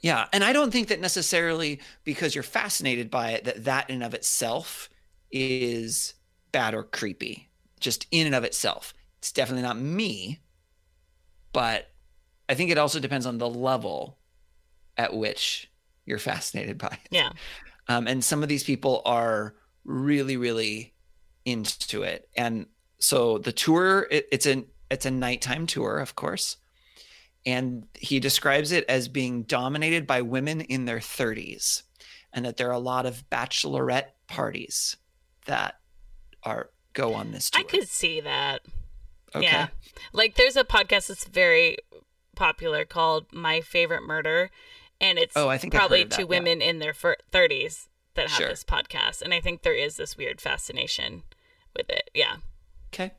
[0.00, 3.96] Yeah, and I don't think that necessarily because you're fascinated by it that that in
[3.96, 4.88] and of itself
[5.30, 6.14] is
[6.52, 7.48] bad or creepy.
[7.80, 10.40] Just in and of itself, it's definitely not me.
[11.52, 11.90] But
[12.48, 14.18] I think it also depends on the level
[14.96, 15.70] at which
[16.06, 17.08] you're fascinated by it.
[17.10, 17.30] Yeah.
[17.88, 20.94] Um, and some of these people are really, really
[21.44, 22.28] into it.
[22.36, 22.66] And
[22.98, 26.56] so the tour, it, it's an it's a nighttime tour, of course.
[27.48, 31.82] And he describes it as being dominated by women in their 30s,
[32.32, 34.96] and that there are a lot of bachelorette parties
[35.46, 35.76] that
[36.42, 37.60] are go on this tour.
[37.60, 38.60] I could see that.
[39.34, 39.44] okay.
[39.46, 39.68] Yeah.
[40.12, 41.76] Like there's a podcast that's very
[42.36, 44.50] popular called My Favorite Murder
[45.00, 46.28] and it's Oh, I think probably of that, two yeah.
[46.28, 48.48] women in their fir- 30s that have Sure.
[48.48, 51.22] this podcast and I think there is this weird fascination
[51.76, 52.10] with it.
[52.14, 52.36] Yeah.
[52.92, 53.12] Okay.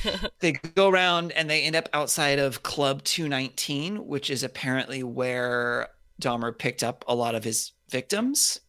[0.40, 5.88] they go around and they end up outside of Club 219, which is apparently where
[6.20, 8.60] Dahmer picked up a lot of his victims.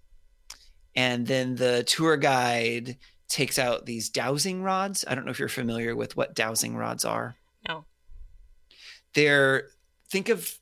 [0.95, 2.97] And then the tour guide
[3.27, 5.03] takes out these dowsing rods.
[5.07, 7.35] I don't know if you're familiar with what dowsing rods are.
[7.67, 7.85] No.
[9.13, 9.69] They're,
[10.09, 10.59] think of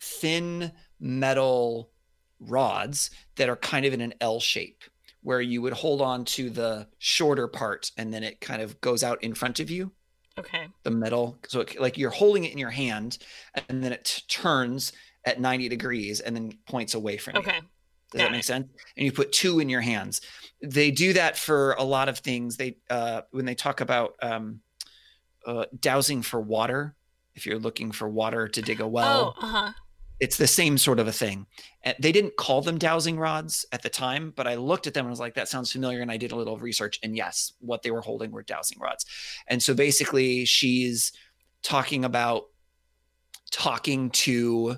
[0.00, 1.90] thin metal
[2.38, 4.84] rods that are kind of in an L shape
[5.22, 9.02] where you would hold on to the shorter part and then it kind of goes
[9.04, 9.92] out in front of you
[10.40, 10.66] Okay.
[10.82, 13.18] the metal so it, like you're holding it in your hand
[13.68, 14.92] and then it t- turns
[15.24, 17.60] at 90 degrees and then points away from you Okay.
[18.10, 18.46] does got that make it.
[18.46, 18.66] sense
[18.96, 20.20] and you put two in your hands
[20.62, 24.60] they do that for a lot of things they uh when they talk about um
[25.46, 26.94] uh dowsing for water
[27.34, 29.72] if you're looking for water to dig a well oh, uh-huh.
[30.20, 31.46] It's the same sort of a thing.
[31.84, 35.06] Eh, they didn't call them dowsing rods at the time, but I looked at them
[35.06, 36.02] and was like, that sounds familiar.
[36.02, 39.06] And I did a little research, and yes, what they were holding were dowsing rods.
[39.48, 41.12] And so basically, she's
[41.62, 42.44] talking about
[43.50, 44.76] talking to,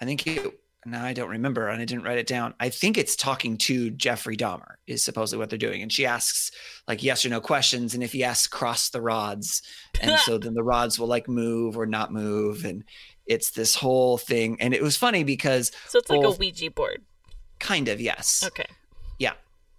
[0.00, 2.54] I think it, now I don't remember and I didn't write it down.
[2.60, 5.82] I think it's talking to Jeffrey Dahmer is supposedly what they're doing.
[5.82, 6.52] And she asks
[6.86, 7.94] like yes or no questions.
[7.94, 9.62] And if yes, cross the rods.
[10.00, 12.64] And so then the rods will like move or not move.
[12.64, 12.84] And
[13.26, 14.56] it's this whole thing.
[14.60, 17.02] And it was funny because So it's like a Ouija board.
[17.58, 18.44] kind of, yes.
[18.46, 18.66] Okay.
[19.18, 19.32] Yeah.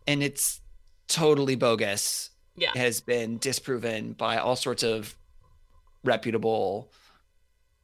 [0.08, 0.62] And it's
[1.08, 2.32] totally bogus.
[2.56, 2.72] Yeah.
[2.76, 5.16] Has been disproven by all sorts of
[6.04, 6.92] reputable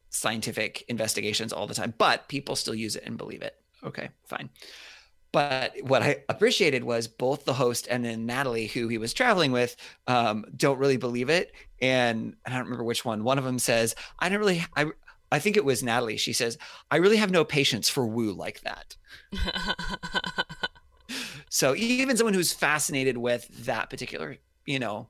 [0.09, 3.55] scientific investigations all the time, but people still use it and believe it.
[3.84, 4.49] Okay, fine.
[5.32, 9.51] But what I appreciated was both the host and then Natalie, who he was traveling
[9.51, 9.76] with,
[10.07, 11.51] um, don't really believe it.
[11.82, 13.24] And I don't remember which one.
[13.24, 14.86] One of them says, "I don't really." I
[15.34, 16.18] I think it was Natalie.
[16.18, 16.58] She says,
[16.92, 18.96] "I really have no patience for woo like that."
[21.50, 25.10] So even someone who's fascinated with that particular, you know,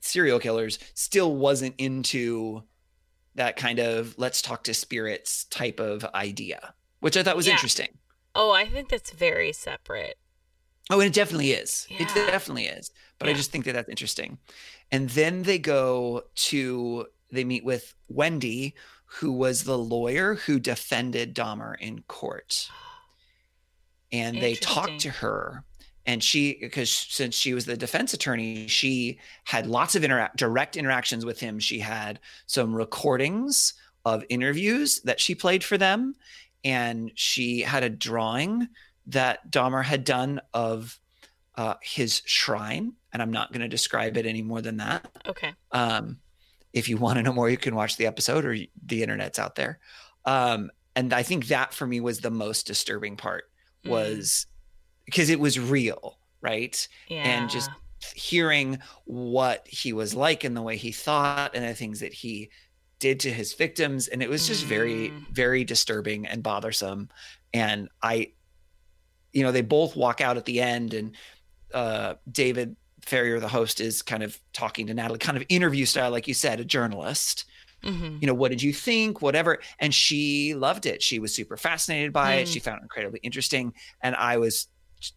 [0.00, 2.64] serial killers still wasn't into
[3.36, 7.52] that kind of let's talk to spirits type of idea, which I thought was Yeah.
[7.52, 7.98] interesting.
[8.34, 10.18] oh, I think that's very separate.
[10.90, 11.86] Oh, and it definitely is.
[11.90, 12.90] It definitely is.
[13.18, 14.38] But I just think that that's interesting.
[14.92, 18.74] And then they go to they meet with Wendy,
[19.06, 22.68] who was the lawyer who defended Dahmer in court.
[24.12, 25.64] And they talked to her
[26.06, 30.76] and she because since she was the defense attorney, she had lots of interact direct
[30.76, 31.58] interactions with him.
[31.58, 36.14] She had some recordings of interviews that she played for them
[36.64, 38.68] and she had a drawing
[39.06, 40.98] that Dahmer had done of
[41.56, 45.06] uh, his shrine, and I'm not going to describe it any more than that.
[45.26, 45.54] Okay.
[45.72, 46.18] Um,
[46.76, 48.54] if you want to know more, you can watch the episode, or
[48.86, 49.78] the internet's out there.
[50.26, 53.44] Um, and I think that for me was the most disturbing part,
[53.84, 53.90] Mm.
[53.90, 54.46] was
[55.06, 56.76] because it was real, right?
[57.08, 57.22] Yeah.
[57.22, 57.70] And just
[58.14, 62.50] hearing what he was like and the way he thought and the things that he
[62.98, 65.28] did to his victims and it was just very Mm.
[65.32, 67.08] very disturbing and bothersome
[67.52, 68.32] and i
[69.32, 71.14] you know they both walk out at the end and
[71.74, 72.74] uh david
[73.06, 76.34] farrier the host is kind of talking to natalie kind of interview style like you
[76.34, 77.44] said a journalist
[77.84, 78.20] Mhm.
[78.20, 82.12] you know what did you think whatever and she loved it she was super fascinated
[82.12, 82.52] by it Mm.
[82.52, 84.68] she found it incredibly interesting and i was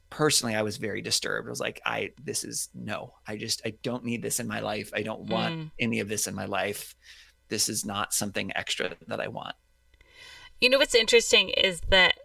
[0.09, 3.73] personally i was very disturbed i was like i this is no i just i
[3.81, 5.71] don't need this in my life i don't want Mm.
[5.79, 6.95] any of this in my life
[7.47, 9.55] this is not something extra that i want
[10.59, 12.15] You know what's interesting is that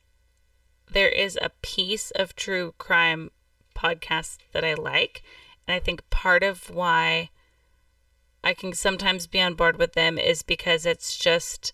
[0.91, 3.31] there is a piece of true crime
[3.75, 5.23] podcast that I like.
[5.67, 7.31] And I think part of why
[8.43, 11.73] I can sometimes be on board with them is because it's just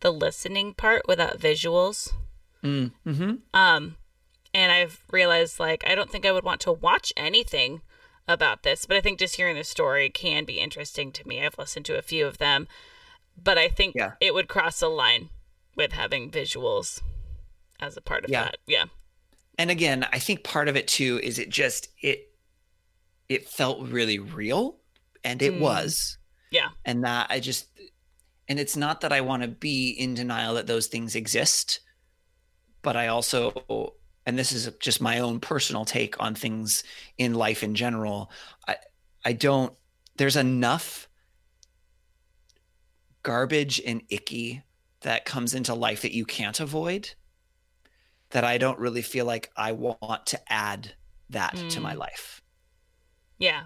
[0.00, 2.12] the listening part without visuals.
[2.62, 3.34] mm-hmm.
[3.52, 3.96] Um,
[4.52, 7.82] and I've realized like I don't think I would want to watch anything
[8.28, 11.44] about this, but I think just hearing the story can be interesting to me.
[11.44, 12.68] I've listened to a few of them,
[13.42, 14.12] but I think Yeah.
[14.20, 15.30] it would cross a line
[15.76, 17.02] with having visuals
[17.80, 18.44] as a part of Yeah.
[18.44, 18.56] that.
[18.66, 18.84] Yeah.
[19.58, 22.28] and again i think part of it too is it just it
[23.28, 24.78] it felt really real
[25.22, 25.60] and it Mm.
[25.60, 26.18] was
[26.50, 26.68] Yeah.
[26.84, 27.68] and that i just
[28.48, 31.80] and it's not that i want to be in denial that those things exist
[32.82, 33.94] but i also
[34.26, 36.84] and this is just my own personal take on things
[37.18, 38.30] in life in general
[38.68, 38.76] i
[39.24, 39.72] i don't
[40.16, 41.08] there's enough
[43.22, 44.62] garbage and icky
[45.00, 47.10] that comes into life that you can't avoid
[48.30, 50.94] that I don't really feel like I want to add
[51.30, 51.98] that to my Mm.
[51.98, 52.42] life,
[53.38, 53.64] Yeah.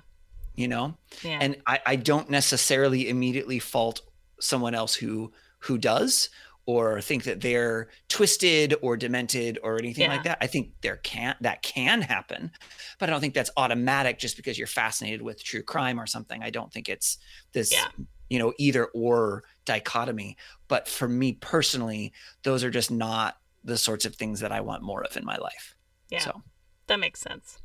[0.54, 0.96] you know?
[1.22, 1.38] Yeah.
[1.40, 4.00] And I, I don't necessarily immediately fault
[4.40, 6.30] someone else who who does
[6.66, 10.12] or think that they're twisted or demented or anything Yeah.
[10.16, 10.38] like that.
[10.40, 12.50] I think there can that can happen,
[12.98, 16.42] but I don't think that's automatic just because you're fascinated with true crime or something.
[16.42, 17.18] I don't think it's
[17.52, 17.88] this Yeah.
[18.28, 20.36] you know either or dichotomy.
[20.68, 22.12] But for me personally,
[22.42, 25.36] those are just not the sorts of things that I want more of in my
[25.36, 25.74] life.
[26.10, 26.20] yeah.
[26.20, 26.42] So
[26.86, 27.58] that makes sense.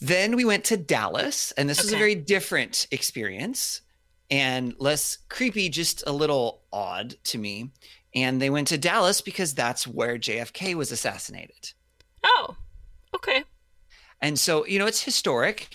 [0.00, 3.80] Then we went to Dallas, and this was a very different experience
[4.30, 7.70] and less creepy, just a little odd to me.
[8.14, 11.72] And they went to Dallas because that's where JFK was assassinated.
[12.24, 12.56] Oh.
[13.14, 13.44] Okay.
[14.20, 15.68] And so, you know, it's historic,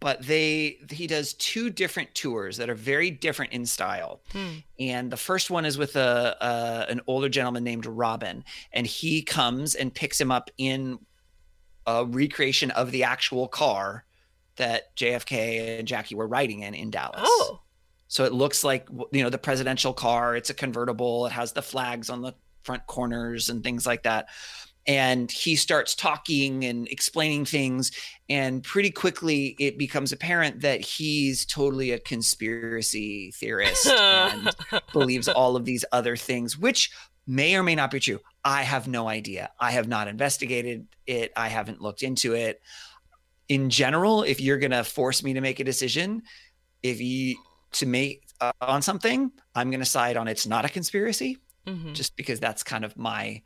[0.00, 4.20] but they he does two different tours that are very different in style.
[4.32, 4.58] Hmm.
[4.78, 9.22] And the first one is with a, a an older gentleman named Robin, and he
[9.22, 10.98] comes and picks him up in
[11.88, 14.04] a recreation of the actual car
[14.56, 17.20] that JFK and Jackie were riding in in Dallas.
[17.22, 17.60] Oh.
[18.08, 20.36] So it looks like you know the presidential car.
[20.36, 21.26] It's a convertible.
[21.26, 24.28] It has the flags on the front corners and things like that.
[24.86, 27.92] And he starts talking and explaining things,
[28.28, 34.54] and pretty quickly it becomes apparent that he's totally a conspiracy theorist and
[34.92, 36.90] believes all of these other things, which
[37.28, 38.18] may or may not be true.
[38.44, 39.50] I have no idea.
[39.60, 41.30] I have not investigated it.
[41.36, 42.60] I haven't looked into it.
[43.48, 46.22] In general, if you're going to force me to make a decision,
[46.82, 47.36] if you
[47.72, 51.92] to make uh, on something, I'm going to side on it's not a conspiracy, Mhm.
[51.94, 53.42] just because that's kind of my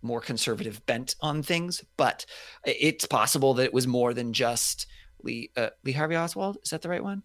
[0.00, 1.84] more conservative bent on things.
[1.96, 2.24] But
[2.64, 4.86] it's possible that it was more than just
[5.22, 6.58] Lee uh, Lee Harvey Oswald.
[6.64, 7.22] Is that the right one?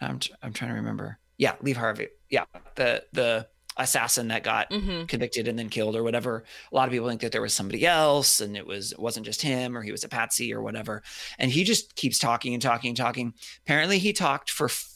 [0.00, 1.18] I'm tr- I'm trying to remember.
[1.36, 2.08] Yeah, Lee Harvey.
[2.30, 2.44] Yeah,
[2.76, 5.06] the the assassin that got Mhm.
[5.08, 6.44] convicted and then killed or whatever.
[6.72, 9.24] A lot of people think that there was somebody else and it was it wasn't
[9.26, 11.02] just him or he was a patsy or whatever.
[11.38, 13.34] And he just keeps talking and talking and talking.
[13.64, 14.94] Apparently he talked for f-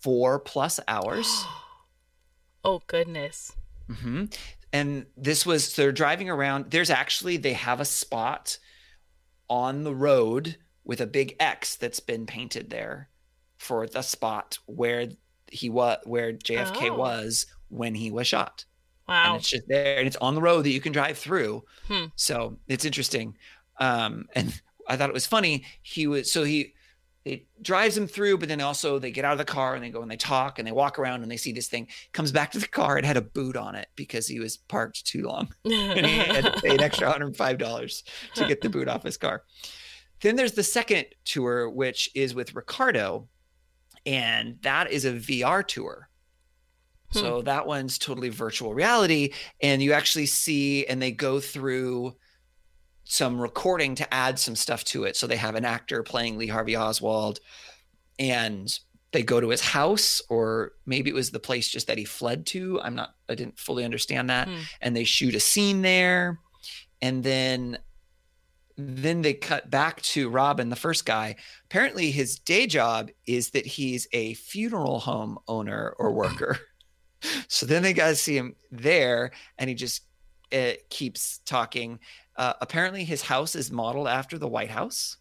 [0.00, 1.26] 4 plus hours.
[2.64, 3.52] oh goodness.
[3.88, 4.24] hmm
[4.72, 6.70] And this was so they're driving around.
[6.70, 8.58] There's actually they have a spot
[9.50, 13.08] on the road with a big X that's been painted there
[13.58, 15.08] for the spot where
[15.50, 16.94] he was where JFK Oh.
[16.96, 18.64] was when he was shot.
[19.08, 19.32] Wow.
[19.32, 22.04] and it's just there and it's on the road that you can drive through Hmm.
[22.14, 23.36] so it's interesting
[23.80, 26.72] um and i thought it was funny he was so he
[27.24, 29.90] it drives him through but then also they get out of the car and they
[29.90, 32.52] go and they talk and they walk around and they see this thing comes back
[32.52, 35.48] to the car it had a boot on it because he was parked too long
[35.64, 38.02] and he had to pay an extra $105
[38.34, 39.42] to get the boot off his car.
[40.20, 43.28] Then there's the second tour, which is with Ricardo,
[44.06, 46.08] and that is a VR tour.
[47.12, 52.16] So that one's totally virtual reality, and you actually see, and they go through
[53.04, 55.16] some recording to add some stuff to it.
[55.16, 57.40] So they have an actor playing Lee Harvey Oswald,
[58.18, 58.72] and
[59.12, 62.46] they go to his house, or maybe it was the place just that he fled
[62.46, 62.80] to.
[62.80, 64.48] I'm not, I didn't fully understand that.
[64.48, 64.56] Hmm.
[64.80, 66.38] And they shoot a scene there,
[67.00, 67.78] and then
[68.78, 71.36] then they cut back to Robin, the first guy.
[71.66, 76.58] Apparently, his day job is that he's a funeral home owner or worker.
[77.48, 80.02] So then they got to see him there, and he just
[80.52, 81.98] uh, keeps talking.
[82.36, 85.16] Uh, apparently, his house is modeled after the White House.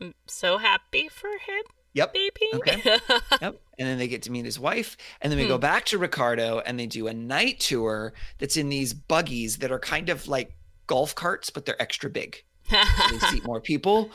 [0.00, 1.62] I'm so happy for him,
[1.94, 2.14] Yep.
[2.14, 2.46] baby.
[2.54, 2.82] Okay.
[3.42, 3.60] Yep.
[3.78, 4.96] And then they get to meet his wife.
[5.20, 5.60] And then we go Hmm.
[5.60, 9.78] back to Ricardo and they do a night tour that's in these buggies that are
[9.78, 10.54] kind of like
[10.86, 12.42] golf carts, but they're extra big.
[12.70, 14.10] they seat more people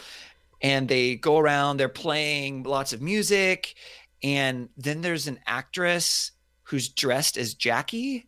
[0.61, 3.75] and they go around they're playing lots of music
[4.25, 6.31] and then there's an actress
[6.63, 8.27] who's dressed as jackie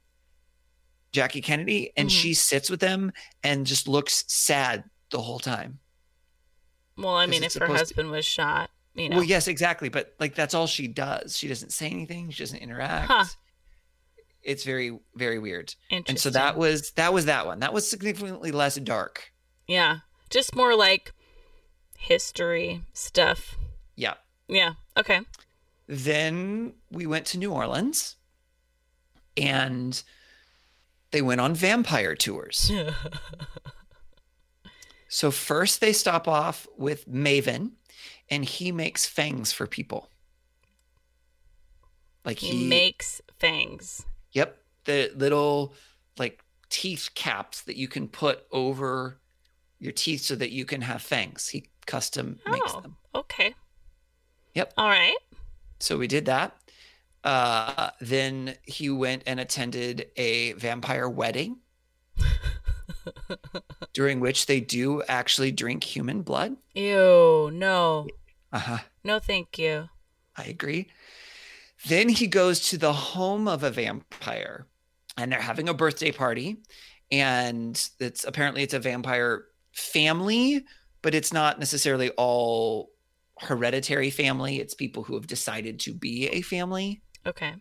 [1.12, 2.22] jackie kennedy and Mhm.
[2.22, 3.12] she sits with them
[3.44, 5.80] and just looks sad the whole time
[6.98, 9.16] well, I mean, if her supposed to- husband was shot, you know.
[9.18, 12.60] well yes exactly but like that's all she does she doesn't say anything she doesn't
[12.60, 13.26] interact Huh.
[14.44, 18.52] it's very very weird and so that was that was that one that was significantly
[18.52, 19.32] less dark
[19.68, 20.00] Yeah.
[20.30, 21.14] Just more like
[21.98, 23.58] history stuff.
[23.96, 24.16] Yeah.
[24.48, 24.74] Yeah.
[24.96, 25.22] Okay.
[25.88, 28.16] Then we went to New Orleans
[29.38, 30.02] and
[31.12, 32.72] they went on vampire tours.
[35.08, 37.72] so first they stop off with Maven
[38.30, 40.10] and he makes fangs for people.
[42.26, 44.06] Like He, he, makes fangs.
[44.34, 45.74] yep, the little
[46.18, 49.20] like teeth caps that you can put over
[49.80, 51.48] your teeth so that you can have fangs.
[51.50, 52.98] He custom makes Oh, them.
[53.16, 53.56] okay.
[54.56, 54.74] Yep.
[54.78, 55.16] All right.
[55.80, 56.56] So we did that.
[57.24, 61.58] Uh, then he went and attended a vampire wedding,
[63.94, 66.56] during which they do actually drink human blood.
[66.74, 67.50] Ew.
[67.54, 68.08] No.
[68.54, 68.78] Uh huh.
[69.04, 69.90] No, thank you.
[70.36, 70.88] I agree.
[71.88, 74.68] Then he goes to the home of a vampire,
[75.18, 76.58] and they're having a birthday party,
[77.12, 80.64] and it's apparently it's a vampire family,
[81.02, 82.92] but it's not necessarily all
[83.40, 84.60] hereditary family.
[84.60, 87.02] It's people who have decided to be a family.
[87.26, 87.54] Okay.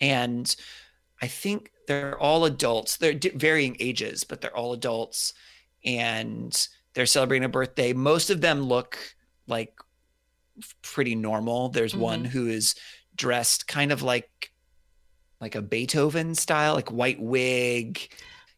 [0.00, 0.54] and
[1.22, 2.96] I think they're all adults.
[2.96, 5.34] They're di- varying ages, but they're all adults,
[5.84, 6.56] and
[6.94, 7.92] they're celebrating a birthday.
[7.92, 8.98] Most of them look
[9.46, 9.74] like
[10.82, 11.68] pretty normal.
[11.68, 12.00] There's mm-hmm.
[12.02, 12.74] one who is
[13.14, 14.50] dressed kind of like
[15.40, 18.00] like a Beethoven style, like white wig,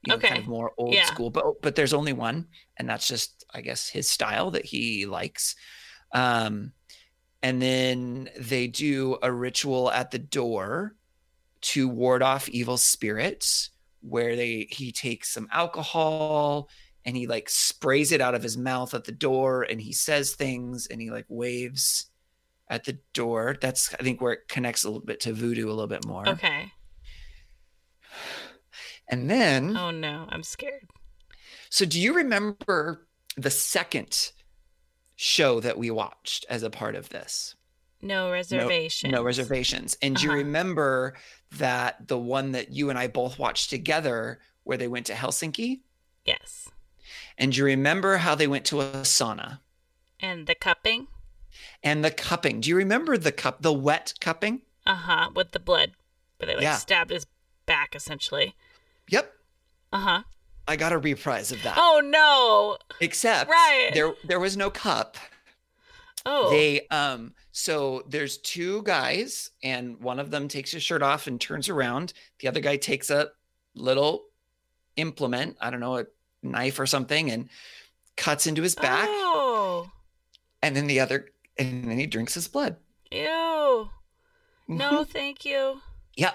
[0.05, 1.07] you know, kind of more old Yeah.
[1.07, 1.31] school.
[1.31, 5.57] But but there's only one, and that's just I guess his style that he likes.
[6.13, 6.73] Um,
[7.43, 10.95] and then they do a ritual at the door
[11.63, 16.69] to ward off evil spirits where they he takes some alcohol
[17.05, 20.35] and he like sprays it out of his mouth at the door and he says
[20.35, 22.07] things and he like waves
[22.69, 25.71] at the door that's i think where it connects a little bit to voodoo a
[25.71, 26.73] little bit more Okay.
[29.09, 30.89] and then Oh no, I'm scared.
[31.71, 33.07] so do you remember
[33.37, 34.33] the second
[35.17, 37.55] show that we watched as a part of this
[38.01, 39.11] No reservation.
[39.11, 39.97] No reservations.
[40.03, 40.39] And do you Uh-huh.
[40.39, 41.15] remember
[41.53, 45.81] that the one that you and I both watched together where they went to Helsinki?
[46.25, 46.69] Yes.
[47.39, 49.61] And do you remember how they went to a sauna
[50.21, 51.09] And the cupping.
[51.83, 52.61] and the cupping?
[52.61, 54.63] Do you remember the cup, the wet cupping?
[54.85, 55.31] Uh huh.
[55.35, 55.93] With the blood,
[56.39, 56.77] but they like Yeah.
[56.79, 57.27] stabbed his
[57.67, 58.57] back essentially.
[59.09, 59.33] Yep.
[59.93, 60.23] Uh huh.
[60.69, 61.75] I got a reprise of that.
[61.77, 62.79] Oh no.
[63.01, 63.91] Except right.
[63.95, 65.17] there there was no cup.
[66.25, 66.51] Oh.
[66.51, 71.41] They um so there's two guys and one of them takes his shirt off and
[71.41, 72.13] turns around.
[72.41, 73.31] The other guy takes a
[73.75, 74.25] little
[74.97, 76.07] implement, I don't know, a
[76.43, 77.49] knife or something and
[78.17, 79.91] cuts into his back Oh.
[80.63, 82.77] and then the other and then he drinks his blood.
[83.11, 83.91] Ew.
[84.69, 85.81] No, thank you.
[86.17, 86.35] Yep.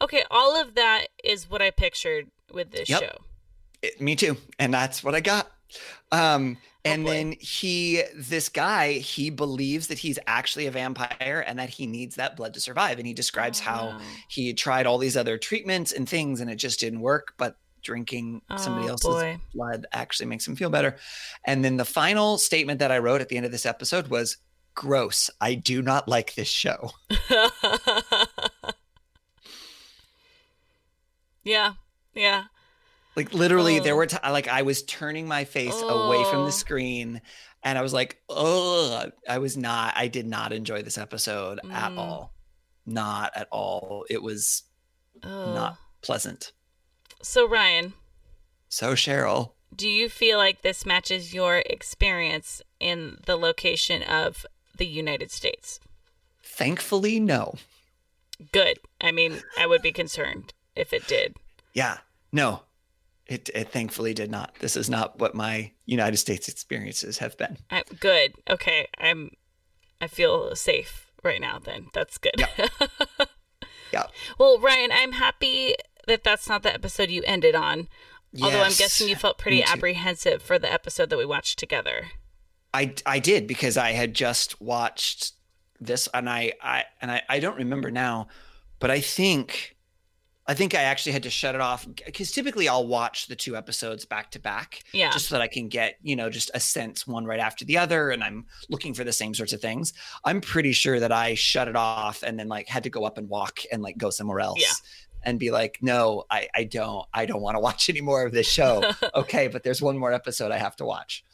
[0.00, 3.00] Okay, all of that is what I pictured with this Yep.
[3.02, 3.18] show.
[3.86, 4.36] It- me too.
[4.58, 5.50] And that's what I got.
[6.12, 7.10] Um and boy.
[7.10, 12.14] then he this guy, he believes that he's actually a vampire and that he needs
[12.16, 15.92] that blood to survive and he describes Oh, how he tried all these other treatments
[15.92, 19.38] and things and it just didn't work but drinking somebody Oh, else's boy.
[19.54, 20.96] blood actually makes him feel better
[21.44, 24.38] and then the final statement that i wrote at the end of this episode was
[24.74, 26.90] gross i do not like this show
[31.44, 31.74] yeah.
[32.14, 32.44] Yeah.
[33.16, 33.96] Like literally there Oh.
[33.96, 36.46] were t- like i was turning my face away from Oh.
[36.46, 37.20] the screen
[37.62, 41.92] and i was like oh i was not i did not enjoy this episode at
[41.92, 41.98] Mm.
[41.98, 42.32] all
[42.84, 44.62] not at all it was
[45.22, 45.54] Ugh.
[45.54, 46.52] not pleasant
[47.22, 47.94] So Ryan,
[48.68, 54.46] so cheryl do you feel like this matches your experience in the location of
[54.76, 55.80] the United States?
[56.42, 57.54] thankfully no
[58.52, 58.80] Good.
[59.00, 61.36] I mean, I would be concerned if it did.
[61.72, 62.00] Yeah,
[62.30, 62.64] no,
[63.26, 64.54] it, it thankfully did not.
[64.60, 67.58] This is not what my United States experiences have been.
[67.70, 68.34] I, good.
[68.48, 68.88] Okay.
[68.98, 69.30] I'm
[70.00, 71.88] I feel safe right now then.
[71.92, 72.34] That's good.
[73.92, 74.06] Yeah.
[74.38, 75.74] Well, Ryan, I'm happy
[76.06, 77.88] that that's not the episode you ended on.
[78.32, 82.08] Yes, Although I'm guessing you felt pretty apprehensive for the episode that we watched together.
[82.74, 85.32] I I did because I had just watched
[85.80, 88.28] this and I I and I, I don't remember now,
[88.78, 89.75] but I think
[90.48, 93.56] I think I actually had to shut it off because typically I'll watch the two
[93.56, 95.10] episodes back to back Yeah.
[95.10, 97.78] just so that I can get, you know, just a sense one right after the
[97.78, 99.92] other and I'm looking for the same sorts of things.
[100.24, 103.18] I'm pretty sure that I shut it off and then like had to go up
[103.18, 104.60] and walk and like go somewhere else.
[104.60, 104.72] Yeah.
[105.24, 108.30] And be like, no, I, I don't, I don't want to watch any more of
[108.30, 108.88] this show.
[109.16, 111.24] okay, but there's one more episode I have to watch.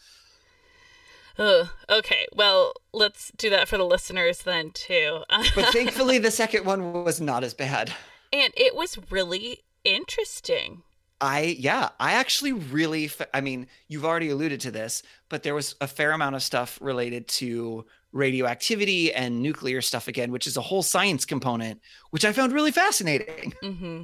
[1.38, 1.68] Ugh.
[1.90, 2.26] Okay.
[2.34, 5.24] Well, let's do that for the listeners then too.
[5.28, 7.92] But thankfully, the second one was not as bad.
[8.32, 10.82] And it was really interesting.
[11.20, 15.54] I yeah, I actually really fa- I mean, you've already alluded to this, but there
[15.54, 20.56] was a fair amount of stuff related to radioactivity and nuclear stuff again, which is
[20.56, 21.80] a whole science component,
[22.10, 23.52] which I found really fascinating.
[23.62, 24.02] hmm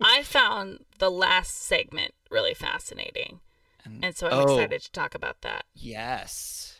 [0.00, 3.40] I found the last segment really fascinating.
[3.84, 4.42] And- And so I'm Oh.
[4.58, 5.64] excited to talk about that.
[5.74, 6.78] Yes.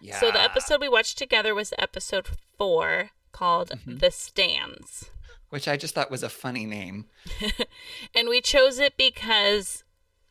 [0.00, 0.18] Yeah.
[0.18, 2.26] So the episode we watched together was episode
[2.56, 4.00] four called Mhm.
[4.00, 5.10] The Stans.
[5.56, 7.06] Which I just thought was a funny name.
[8.14, 9.84] And we chose it because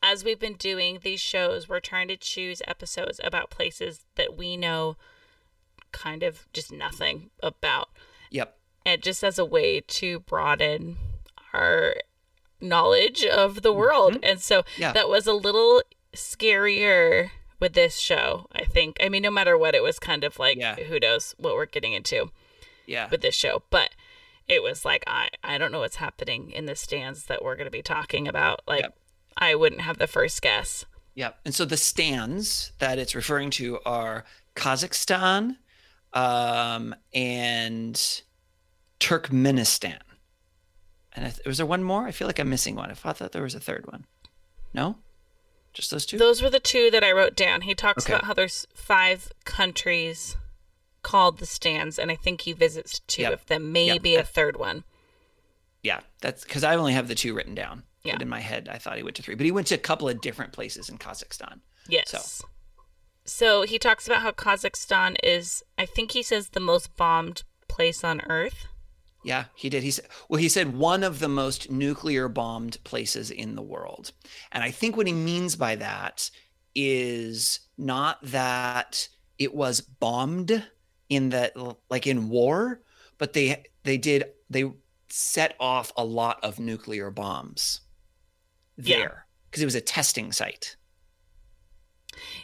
[0.03, 4.55] as we've been doing these shows, we're trying to choose episodes about places that we
[4.55, 4.97] know
[5.91, 7.89] kind of just nothing about.
[8.30, 8.55] Yep.
[8.86, 10.97] And just as a way to broaden
[11.53, 11.95] our
[12.61, 14.19] knowledge of the world.
[14.21, 14.82] And so Mm-hmm.
[14.84, 14.91] Yeah.
[14.91, 15.82] that was a little
[16.13, 18.97] scarier with this show, I think.
[19.01, 20.76] I mean, no matter what, it was kind of like, Yeah.
[20.76, 22.30] who knows what we're getting into
[22.86, 23.07] Yeah.
[23.09, 23.63] with this show.
[23.71, 23.89] But
[24.48, 27.66] it was like, I, I don't know what's happening in the stans that we're going
[27.66, 28.62] to be talking about.
[28.68, 28.98] Like, Yep.
[29.38, 30.86] I wouldn't have the first guess.
[31.16, 31.38] Yep.
[31.46, 34.24] And so the stans that it's referring to are
[34.56, 35.58] Kazakhstan
[36.14, 38.22] um, and
[39.00, 40.00] Turkmenistan.
[41.14, 42.06] And I th- was there one more?
[42.08, 42.91] I feel like I'm missing one.
[42.91, 44.06] I thought that there was a third one.
[44.74, 44.98] No?
[45.74, 46.18] Just those two?
[46.18, 47.62] Those were the two that I wrote down.
[47.62, 48.14] He talks Okay.
[48.14, 50.38] about how there's five countries
[51.06, 53.34] called the stans, and I think he visits two Yep.
[53.34, 54.84] of them, maybe a third one.
[55.84, 55.99] yeah.
[56.22, 57.84] That's because I only have the two written down.
[58.03, 58.14] Yeah.
[58.14, 59.36] But in my head, I thought he went to three.
[59.36, 61.60] But he went to a couple of different places in Kazakhstan.
[61.88, 62.10] Yes.
[62.10, 62.47] So.
[63.26, 63.62] So.
[63.64, 68.22] he talks about how Kazakhstan is, I think he says, the most bombed place on
[68.30, 68.66] earth.
[69.24, 69.82] Yeah, he did.
[69.84, 74.12] He said, well, he said one of the most nuclear bombed places in the world.
[74.51, 76.30] And I think what he means by that
[76.76, 79.08] is not that
[79.39, 80.64] it was bombed
[81.10, 81.53] in that
[81.89, 82.82] like in war,
[83.18, 84.72] but they they did they
[85.10, 87.82] set off a lot of nuclear bombs
[88.78, 90.76] there because it was a testing site.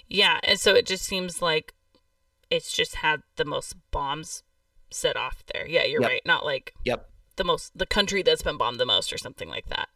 [0.08, 1.74] Yeah, and so it just seems like
[2.50, 4.44] it's just had the most bombs
[4.90, 5.66] set off there.
[5.66, 6.10] Yeah, you're Yep.
[6.10, 6.22] right.
[6.26, 7.10] Not like Yep.
[7.38, 9.88] the most, the country that's been bombed the most or something like that.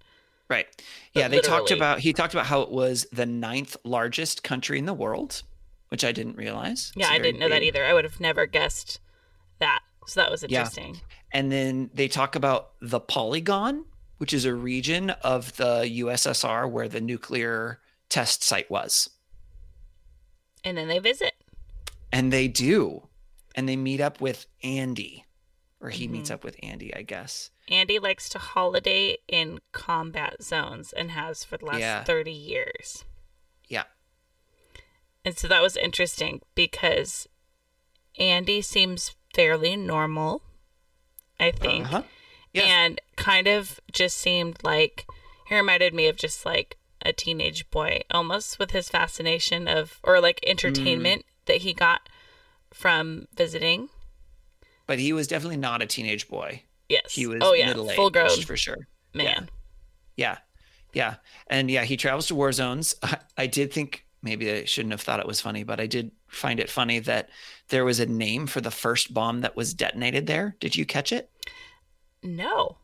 [0.50, 0.68] Right.
[1.14, 4.80] But Yeah, they talked about he talked about how it was the ninth largest country
[4.80, 5.44] in the world,
[5.90, 6.92] which I didn't realize.
[6.96, 7.86] Yeah, I didn't know that either.
[7.86, 9.00] I would have never guessed
[9.60, 9.80] that.
[10.08, 10.96] So that was interesting.
[10.96, 11.02] Yeah.
[11.32, 13.86] And then they talk about the Polygon,
[14.18, 17.80] which is a region of the USSR where the nuclear
[18.10, 19.10] test site was.
[20.64, 21.34] And then they visit.
[22.12, 23.08] And they do.
[23.56, 25.26] And they meet up with Andy,
[25.80, 26.34] or he meets Mhm.
[26.36, 27.52] up with Andy, I guess.
[27.68, 32.04] Andy likes to holiday in combat zones and has for the last Yeah.
[32.04, 33.06] 30 years.
[33.68, 33.86] Yeah.
[35.26, 37.28] And so that was interesting because
[38.20, 40.44] Andy seems fairly normal,
[41.40, 41.86] I think.
[41.86, 42.04] Uh-huh.
[42.54, 42.64] Yeah.
[42.64, 45.06] And kind of just seemed like
[45.48, 50.22] he reminded me of just like a teenage boy almost with his fascination of or
[50.22, 51.46] like entertainment Mm.
[51.48, 52.08] that he got
[52.72, 53.90] from visiting.
[54.88, 56.62] But he was definitely not a teenage boy.
[56.88, 57.14] Yes.
[57.14, 58.88] He was oh yeah, middle aged full grown for sure.
[59.14, 59.50] man.
[60.16, 60.38] Yeah.
[60.94, 61.16] Yeah.
[61.48, 62.96] And yeah, he travels to war zones.
[63.04, 66.12] I, I did think maybe I shouldn't have thought it was funny, but I did
[66.28, 67.30] find it funny that
[67.70, 70.58] there was a name for the first bomb that was detonated there.
[70.60, 71.30] Did you catch it?
[72.22, 72.78] No.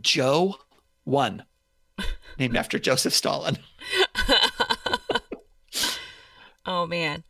[0.00, 0.56] Joe
[1.04, 1.44] 1,
[2.38, 3.56] named after Joseph Stalin.
[6.64, 7.24] Oh man.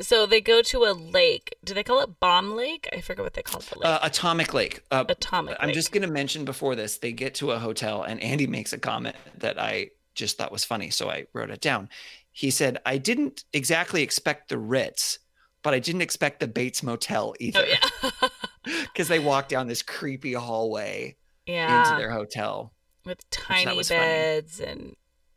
[0.00, 1.54] So they go to a lake.
[1.64, 2.88] Do they call it Bomb Lake?
[2.92, 3.86] I forget what they call the lake.
[3.86, 4.82] Uh, Atomic Lake.
[4.90, 5.74] Uh, Atomic I'm Lake.
[5.74, 8.78] just going to mention before this, they get to a hotel and Andy makes a
[8.78, 10.90] comment that I just thought was funny.
[10.90, 11.88] So I wrote it down.
[12.36, 15.20] He said, I didn't exactly expect the Ritz,
[15.62, 17.64] but I didn't expect the Bates Motel oh, either.
[17.64, 18.28] Oh yeah.
[18.64, 21.16] Because they walk down this creepy hallway
[21.46, 21.84] yeah.
[21.84, 22.72] into their hotel.
[23.04, 24.00] With tiny was funny.
[24.00, 24.96] beds and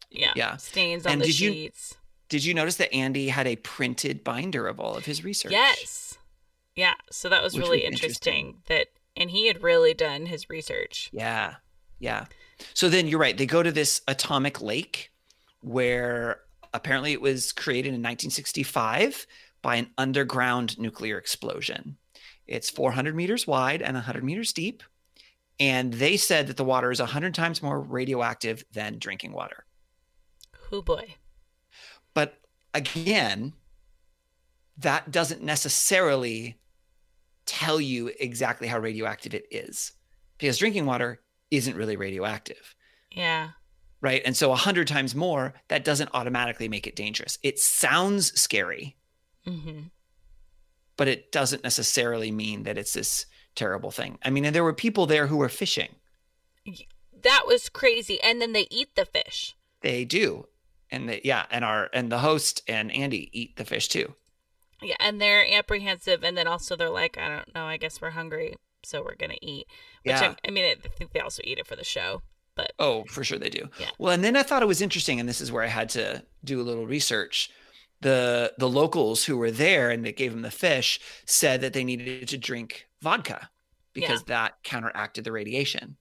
[0.09, 0.55] yeah, Yeah.
[0.55, 1.95] stains on And the did you- sheets.
[2.29, 5.51] Did you notice that Andy had a printed binder of all of his research?
[5.51, 6.17] Yes.
[6.75, 6.95] Yeah.
[7.11, 8.47] So that was Which really was interesting.
[8.47, 8.61] interesting.
[8.67, 11.09] That and he had really done his research.
[11.13, 11.55] Yeah.
[11.99, 12.25] Yeah.
[12.73, 13.37] So then you're right.
[13.37, 15.11] They go to this atomic lake
[15.61, 16.41] where
[16.77, 19.27] apparently it was created in 1965
[19.61, 21.97] by an underground nuclear explosion.
[22.45, 24.83] It's 400 meters wide and 100 meters deep.
[25.59, 29.65] And they said that the water is 100 times more radioactive than drinking water.
[30.69, 31.15] Who boy.
[32.13, 32.35] But
[32.73, 33.53] again,
[34.77, 36.59] that doesn't necessarily
[37.45, 39.93] tell you exactly how radioactive it is
[40.37, 42.75] because drinking water isn't really radioactive.
[43.11, 43.51] Yeah.
[44.01, 44.21] Right?
[44.25, 47.37] And so a hundred times more, that doesn't automatically make it dangerous.
[47.43, 48.95] It sounds scary,
[49.45, 49.83] hmm
[50.97, 54.17] but it doesn't necessarily mean that it's this terrible thing.
[54.25, 55.89] I mean, and there were people there who were fishing.
[57.21, 58.19] that was crazy.
[58.23, 59.55] And then they eat the fish.
[59.81, 60.47] They do.
[60.89, 64.15] And they, yeah, and our and the host and Andy eat the fish too.
[64.81, 68.11] Yeah, and they're apprehensive, and then also they're like, I don't know, I guess we're
[68.11, 69.67] hungry, so we're gonna eat.
[70.03, 70.35] Which Yeah.
[70.43, 72.21] I, I mean, I think they also eat it for the show,
[72.57, 73.69] but Oh, for sure they do.
[73.79, 73.89] Yeah.
[73.97, 76.23] Well, and then I thought it was interesting, and this is where I had to
[76.43, 77.49] do a little research.
[78.01, 81.83] The the locals who were there and that gave them the fish said that they
[81.83, 83.49] needed to drink vodka
[83.93, 85.97] because that counteracted the radiation.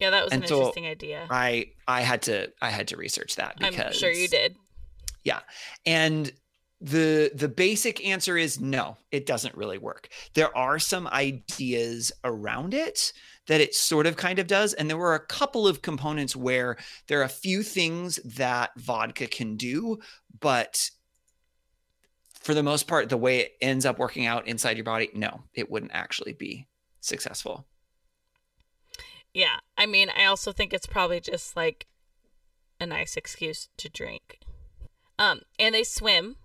[0.00, 1.26] yeah, that was And an so interesting idea.
[1.30, 4.56] I I had to I had to research that because I'm sure you did.
[5.24, 5.40] Yeah.
[5.86, 6.32] And
[6.80, 10.08] the the basic answer is no, it doesn't really work.
[10.34, 13.12] There are some ideas around it
[13.48, 16.76] that it sort of kind of does and there were a couple of components where
[17.08, 19.98] there are a few things that vodka can do,
[20.40, 20.90] but
[22.40, 25.42] for the most part the way it ends up working out inside your body, no,
[25.54, 26.66] it wouldn't actually be
[27.00, 27.66] successful.
[29.34, 31.86] Yeah, I mean, I also think it's probably just like
[32.80, 34.38] a nice excuse to drink.
[35.18, 36.36] Um, and they swim,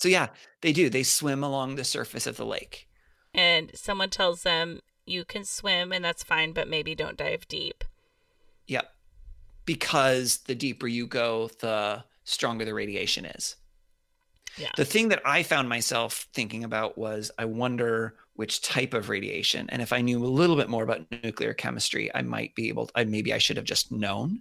[0.00, 0.28] So yeah,
[0.62, 0.88] they do.
[0.88, 2.86] They swim along the surface of the lake.
[3.34, 4.80] and someone tells them
[5.10, 7.84] you can swim, and that's fine, but maybe don't dive deep.
[8.66, 8.92] Yep.
[9.64, 13.56] Because the deeper you go, the stronger the radiation is.
[14.56, 14.70] Yeah.
[14.76, 19.68] The thing that I found myself thinking about was I wonder which type of radiation.
[19.70, 22.90] And if I knew a little bit more about nuclear chemistry, I might be able
[22.94, 24.40] I maybe I should have just known.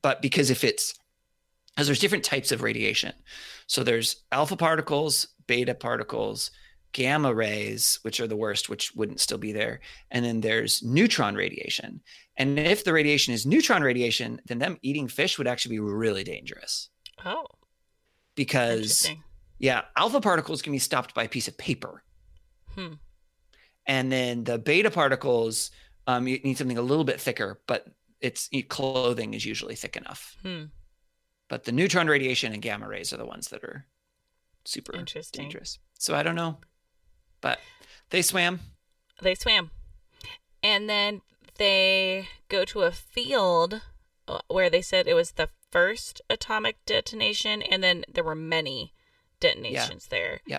[0.00, 0.94] But because if it's
[1.74, 3.14] because there's different types of radiation.
[3.66, 6.50] So there's alpha particles, beta particles,
[6.92, 9.80] gamma rays, which are the worst, which wouldn't still be there.
[10.10, 12.00] And then there's neutron radiation.
[12.36, 16.24] And if the radiation is neutron radiation, then them eating fish would actually be really
[16.24, 16.88] dangerous
[17.24, 17.46] Oh,
[18.34, 19.08] because
[19.58, 22.02] yeah, alpha particles can be stopped by a piece of paper.
[22.74, 22.94] Hmm.
[23.86, 25.70] And then the beta particles,
[26.06, 27.86] um, you need something a little bit thicker, but
[28.20, 30.36] it's clothing is usually thick enough.
[30.42, 30.64] Hmm.
[31.48, 33.86] But the neutron radiation and gamma rays are the ones that are
[34.64, 34.92] super
[35.32, 35.78] dangerous.
[35.98, 36.58] So I don't know,
[37.42, 37.60] but
[38.08, 38.60] they swam.
[39.20, 39.70] They swam.
[40.62, 41.20] And then
[41.58, 43.82] they go to a field
[44.26, 48.94] uh, where they said it was the first atomic detonation, and then there were many
[49.40, 50.40] detonations there.
[50.46, 50.58] Yeah.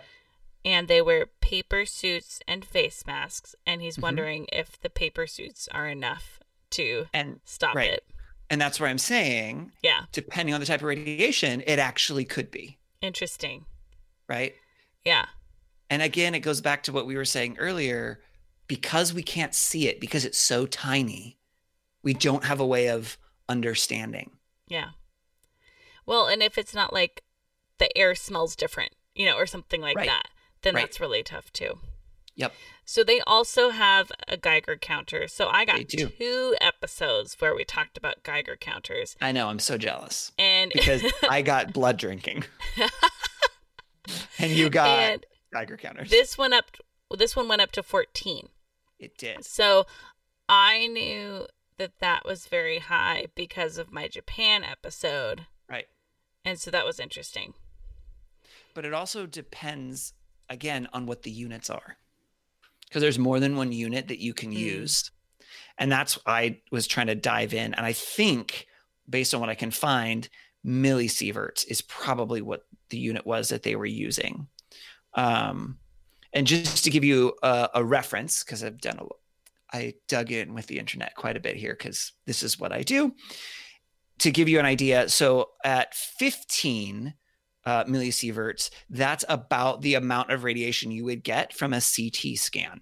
[0.66, 4.02] And they wear paper suits and face masks, and he's Mhm.
[4.04, 6.40] wondering if the paper suits are enough
[6.72, 7.92] to And stop Right.
[7.92, 8.06] it.
[8.50, 10.06] and that's where I'm saying, Yeah.
[10.12, 13.66] depending on the type of radiation, it actually could be Interesting.
[14.28, 14.56] right.
[15.06, 15.28] Yeah.
[15.94, 18.20] And again, it goes back to what we were saying earlier.
[18.68, 21.38] Because we can't see it, because it's so tiny,
[22.02, 24.32] we don't have a way of understanding.
[24.68, 24.92] Yeah.
[26.08, 27.22] Well, and if it's not like
[27.78, 30.08] the air smells different, you know, or something like Right.
[30.08, 30.30] that,
[30.64, 30.82] then Right.
[30.82, 31.78] that's really tough too.
[32.36, 32.56] Yep.
[32.86, 35.28] So they also have a Geiger counter.
[35.28, 39.16] So I got two episodes where we talked about Geiger counters.
[39.22, 39.50] I know.
[39.50, 42.46] I'm so jealous And because I got blood drinking,
[44.40, 46.10] and you got and Geiger counters.
[46.10, 46.72] this one up
[47.18, 48.50] this one went up to 14.
[49.00, 49.46] it did.
[49.46, 49.86] So
[50.50, 51.46] I knew
[51.78, 55.46] that that was very high because of my Japan episode.
[55.70, 55.86] Right.
[56.46, 57.54] And so that was interesting.
[58.74, 60.14] But it also depends
[60.50, 61.98] again on what the units are.
[62.88, 64.58] Because there's more than one unit that you can Mm.
[64.58, 65.12] use.
[65.78, 67.74] And that's I was trying to dive in.
[67.74, 68.68] And I think
[69.10, 70.30] based on what I can find,
[70.66, 74.48] millisieverts is probably what the unit was that they were using.
[75.16, 75.78] Um,
[76.34, 79.06] and just to give you a, a reference, because I've done a
[79.74, 82.84] I dug in with the internet quite a bit here because this is what I
[82.84, 83.16] do.
[84.20, 87.16] To give you an idea, so at 15
[87.66, 92.82] uh, millisieverts, that's about the amount of radiation you would get from a CT scan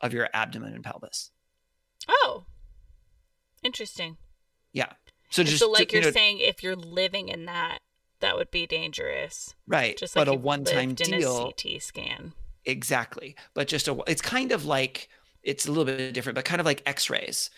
[0.00, 1.32] of your abdomen and pelvis.
[2.08, 2.46] Oh.
[3.64, 4.16] Interesting.
[4.72, 4.92] Yeah.
[5.30, 7.80] So just so like to- you you're know, saying if you're living in that
[8.20, 9.54] that would be dangerous.
[9.66, 9.96] right?
[9.96, 12.32] Just like but a one-time deal, a CT scan.
[12.64, 13.36] exactly.
[13.54, 15.08] But just a, it's kind of like
[15.42, 17.50] it's a little bit different, but kind of like X-rays.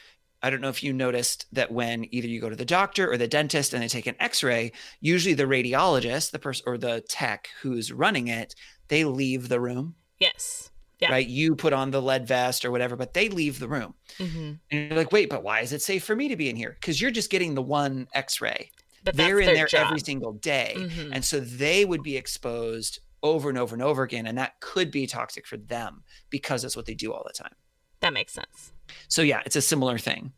[0.44, 3.16] I don't know if you noticed that when either you go to the doctor or
[3.16, 7.48] the dentist and they take an X-ray, usually the radiologist, the person or the tech
[7.60, 8.54] who's running it,
[8.88, 9.94] they leave the room.
[10.18, 10.70] Yes.
[10.98, 11.10] Yeah.
[11.12, 11.26] Right?
[11.26, 13.94] You put on the lead vest or whatever, but they leave the room.
[14.18, 16.56] hmm And you're like, wait, but why is it safe for me to be in
[16.56, 16.76] here?
[16.80, 18.70] Because you're just getting the one X-ray.
[19.04, 21.10] But They're in there every single day, Mhm.
[21.12, 24.90] and so they would be exposed over and over and over again, and that could
[24.90, 27.54] be toxic for them because that's what they do all the time.
[28.00, 28.72] That makes sense.
[29.08, 30.32] So yeah, it's a similar thing.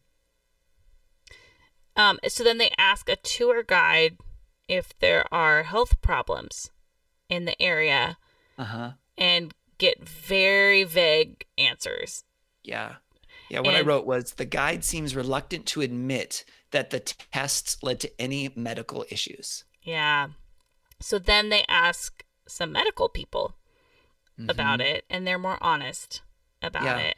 [1.97, 4.17] Um, so then they ask a tour guide
[4.69, 6.71] if there are health problems
[7.29, 8.19] in the area
[8.59, 8.93] Uh huh.
[9.17, 12.25] and get very vague answers.
[12.62, 12.97] Yeah.
[13.51, 16.45] Yeah, what I wrote was the guide seems reluctant to admit
[16.75, 19.64] that the tests led to any medical issues.
[19.83, 20.29] Yeah.
[21.01, 23.55] So then they ask some medical people
[24.49, 26.20] about it, and they're more honest
[26.61, 26.99] about Mm-hmm.
[26.99, 27.07] Yeah.
[27.07, 27.16] it.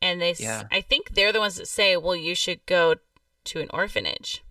[0.00, 0.62] And they, Yeah.
[0.70, 2.96] I think they're the ones that say, "Well, you should go
[3.44, 4.42] to an orphanage."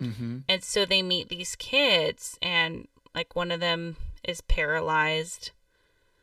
[0.00, 0.38] Mm-hmm.
[0.48, 5.50] And so they meet these kids, and like one of them is paralyzed.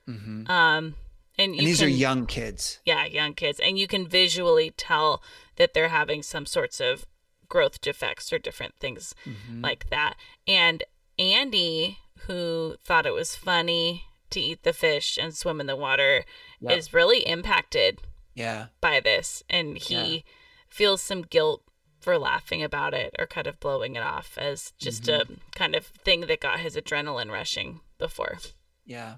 [0.07, 0.49] Mm-hmm.
[0.49, 0.95] Um,
[1.37, 2.79] and, And these are young kids.
[2.85, 5.21] yeah, young kids, and you can visually tell
[5.57, 7.05] that they're having some sorts of
[7.49, 9.63] growth defects or different things Mhm.
[9.63, 10.15] like that.
[10.47, 10.83] And
[11.17, 16.25] Andy, who thought it was funny to eat the fish and swim in the water,
[16.59, 16.77] Yep.
[16.77, 18.01] is really impacted
[18.33, 18.67] Yeah.
[18.81, 20.25] by this, and he
[20.67, 21.63] feels some guilt
[22.01, 25.25] for laughing about it or kind of blowing it off as just a
[25.55, 28.39] kind of thing that got his adrenaline rushing before.
[28.85, 29.17] Yeah.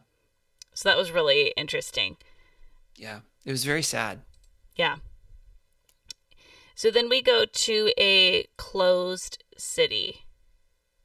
[0.73, 2.17] So that was really interesting.
[2.95, 3.21] Yeah.
[3.43, 4.23] It was very sad.
[4.75, 4.97] Yeah.
[6.78, 10.28] So then we go to a closed city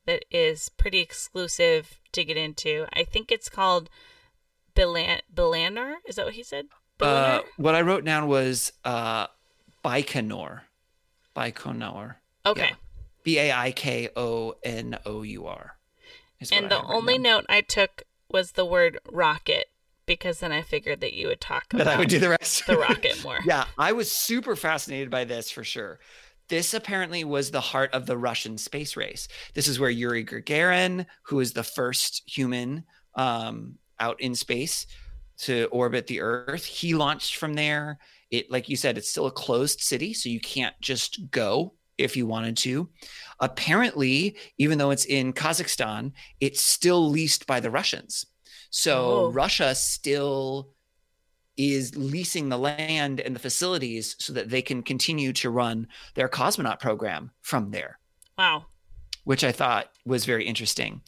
[0.04, 2.84] that is pretty exclusive to get into.
[2.92, 3.88] I think it's called
[4.76, 5.94] Bilan- Bilanor.
[6.06, 6.66] Is that what he said?
[7.00, 9.28] Uh, what I wrote down was uh,
[9.82, 10.60] Baikonur.
[11.34, 12.16] Baikonur.
[12.44, 12.68] okay.
[12.68, 12.74] yeah.
[13.22, 15.78] B A I K O N O U R.
[16.52, 17.22] And the only down.
[17.22, 19.68] note I took was the word rocket
[20.06, 22.66] because then I figured that you would talk about that I would do the rest.
[22.66, 23.38] the rocket more.
[23.44, 26.00] yeah, I was super fascinated by this for sure.
[26.48, 29.28] This apparently was the heart of the Russian space race.
[29.54, 32.84] This is where Yuri Gagarin, who is the first human
[33.14, 34.86] um, out in space
[35.38, 37.98] to orbit the Earth, he launched from there.
[38.30, 42.16] It, like you said, it's still a closed city, so you can't just go if
[42.16, 42.88] you wanted to.
[43.40, 48.26] Apparently, even though it's in Kazakhstan, it's still leased by the Russians.
[48.72, 49.30] So Oh.
[49.30, 50.70] Russia still
[51.58, 56.28] is leasing the land and the facilities so that they can continue to run their
[56.28, 57.98] cosmonaut program from there,
[58.38, 58.64] Wow.
[59.24, 61.02] which I thought was very interesting.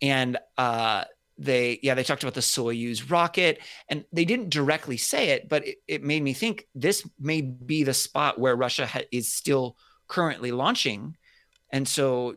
[0.00, 1.04] And uh,
[1.36, 3.58] they, yeah, they talked about the Soyuz rocket,
[3.88, 7.82] and they didn't directly say it, but it, it made me think this may be
[7.82, 11.16] the spot where Russia ha- is still currently launching.
[11.72, 12.36] And so,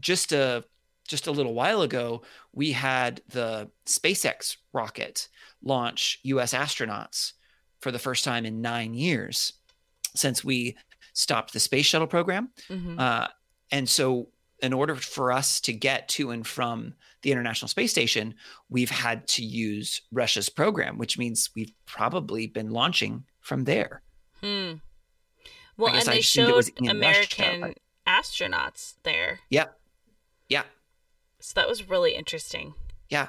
[0.00, 0.64] just a
[1.10, 5.28] just a little while ago, we had the SpaceX rocket
[5.62, 7.32] launch US astronauts
[7.80, 9.54] for the first time in nine years
[10.14, 10.76] since we
[11.12, 12.50] stopped the space shuttle program.
[12.68, 13.26] hmm Uh,
[13.72, 14.28] and so,
[14.62, 18.34] in order for us to get to and from the International Space Station,
[18.68, 24.02] we've had to use Russia's program, which means we've probably been launching from there.
[24.42, 24.72] Hmm.
[25.76, 27.74] Well, and I they showed was in Russia, American
[28.06, 29.40] astronauts there.
[29.48, 29.66] Yeah.
[31.40, 32.74] So that was really interesting.
[33.08, 33.28] Yeah.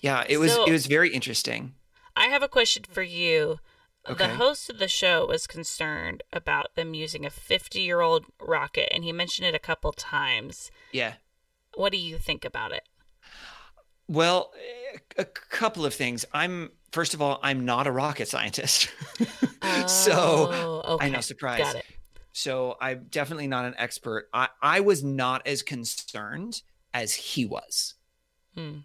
[0.00, 0.24] Yeah.
[0.28, 1.74] It was, So- it was very interesting.
[2.16, 3.58] I have a question for you.
[4.08, 4.26] Okay.
[4.26, 8.88] The host of the show was concerned about them using a 50 year old rocket,
[8.94, 10.70] and he mentioned it a couple times.
[10.92, 11.14] Yeah.
[11.74, 12.84] What do you think about it?
[14.08, 14.52] Well,
[15.18, 16.24] a, couple of things.
[16.32, 18.88] I'm first of all, I'm not a rocket scientist,
[19.88, 20.12] so
[20.52, 21.06] Oh, okay.
[21.06, 21.58] I know surprise.
[21.58, 21.84] Got it.
[22.32, 24.28] So I'm definitely not an expert.
[24.32, 26.62] I, I was not as concerned
[26.96, 27.94] as he was.
[28.54, 28.78] Hmm.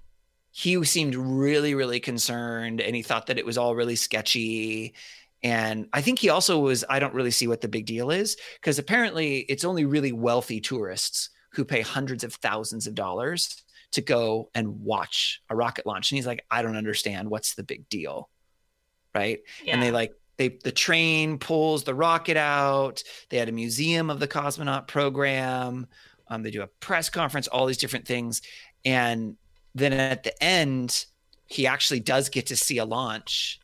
[0.52, 4.94] He seemed really, really concerned, and he thought that it was all really sketchy.
[5.42, 6.84] And I think he also was.
[6.90, 10.60] I don't really see what the big deal is because apparently it's only really wealthy
[10.60, 16.12] tourists who pay hundreds of thousands of dollars to go and watch a rocket launch.
[16.12, 17.30] And he's like, I don't understand.
[17.30, 18.30] What's the big deal?
[19.16, 19.40] Right.
[19.64, 19.74] Yeah.
[19.74, 23.04] And they like, they, the train pulls the rocket out.
[23.30, 25.88] They had a museum of the cosmonaut program.
[26.32, 28.42] Um, they do a press conference, all these different things.
[28.86, 29.36] And
[29.76, 31.06] then at the end,
[31.46, 33.60] he actually does get to see a launch.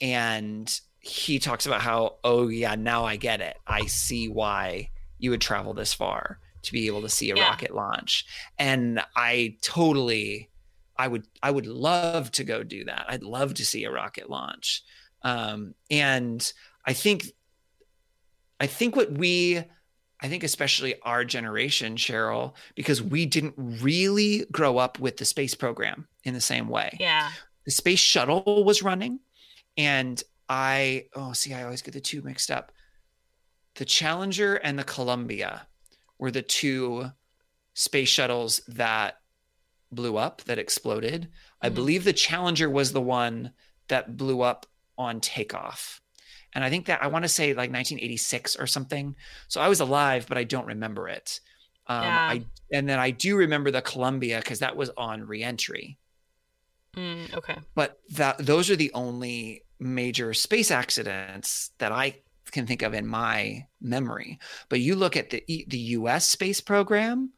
[0.00, 3.56] And he talks about how, oh, yeah, now I get it.
[3.66, 7.48] I see why you would travel this far to be able to see a Yeah.
[7.48, 8.24] rocket launch.
[8.56, 10.48] And I totally,
[10.96, 13.06] I would, I would love to go do that.
[13.08, 14.84] I'd love to see a rocket launch.
[15.22, 16.52] Um, and
[16.84, 17.26] I think,
[18.60, 19.64] I think what we,
[20.22, 25.54] I think especially our generation, Cheryl, because we didn't really grow up with the space
[25.54, 27.30] program in the same way yeah.
[27.64, 29.20] the space shuttle was running
[29.76, 32.72] and i oh see i always get the two mixed up
[33.76, 35.66] the challenger and the columbia
[36.18, 37.04] were the two
[37.74, 39.20] space shuttles that
[39.92, 41.28] blew up that exploded
[41.62, 41.74] i Mhm.
[41.74, 43.52] believe the challenger was the one
[43.88, 44.66] that blew up
[44.98, 46.00] on takeoff
[46.56, 49.14] and i think that i want to say like 1986 or something
[49.46, 51.38] so i was alive but i don't remember it
[51.86, 52.28] um, Yeah.
[52.32, 55.98] I, and then i do remember the columbia because that was on reentry
[56.96, 57.58] Mm, okay.
[57.74, 62.16] but that those are the only major space accidents that I
[62.52, 64.38] can think of in my memory.
[64.70, 66.24] But you look at the the U.S.
[66.26, 67.32] space program,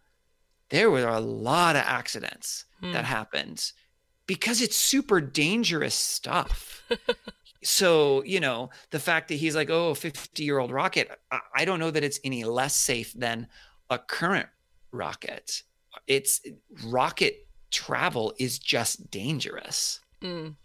[0.70, 2.92] there were a lot of accidents Hmm.
[2.92, 3.72] that happened
[4.28, 6.84] because it's super dangerous stuff.
[7.68, 11.64] so you know the fact that he's like, oh, 50 year old rocket, I, I
[11.64, 13.46] don't know that it's any less safe than
[13.90, 14.48] a current
[14.90, 15.62] rocket.
[16.06, 16.40] It's
[16.86, 20.00] rocket travel is just dangerous.
[20.22, 20.56] Mm.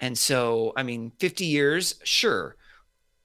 [0.00, 2.56] And so, I mean, 50 years, sure.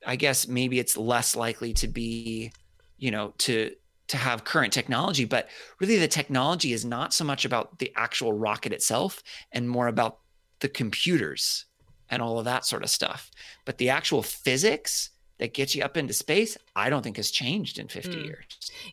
[0.05, 2.51] I guess maybe it's less likely to be,
[2.97, 3.71] you know, to
[4.07, 5.49] to have current technology, but
[5.79, 10.19] really the technology is not so much about the actual rocket itself and more about
[10.59, 11.65] the computers
[12.09, 13.31] and all of that sort of stuff.
[13.65, 17.77] But the actual physics that gets you up into space, I don't think has changed
[17.77, 18.25] in 50 Hmm.
[18.25, 18.45] years.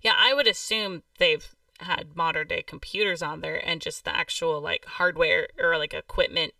[0.02, 1.46] Yeah, I would assume they've
[1.80, 6.54] had modern day computers on there and just the actual like hardware or like equipment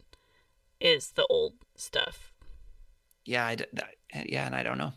[0.81, 2.33] is the old stuff.
[3.25, 3.57] Yeah, I,
[4.27, 4.95] yeah, and I don't know.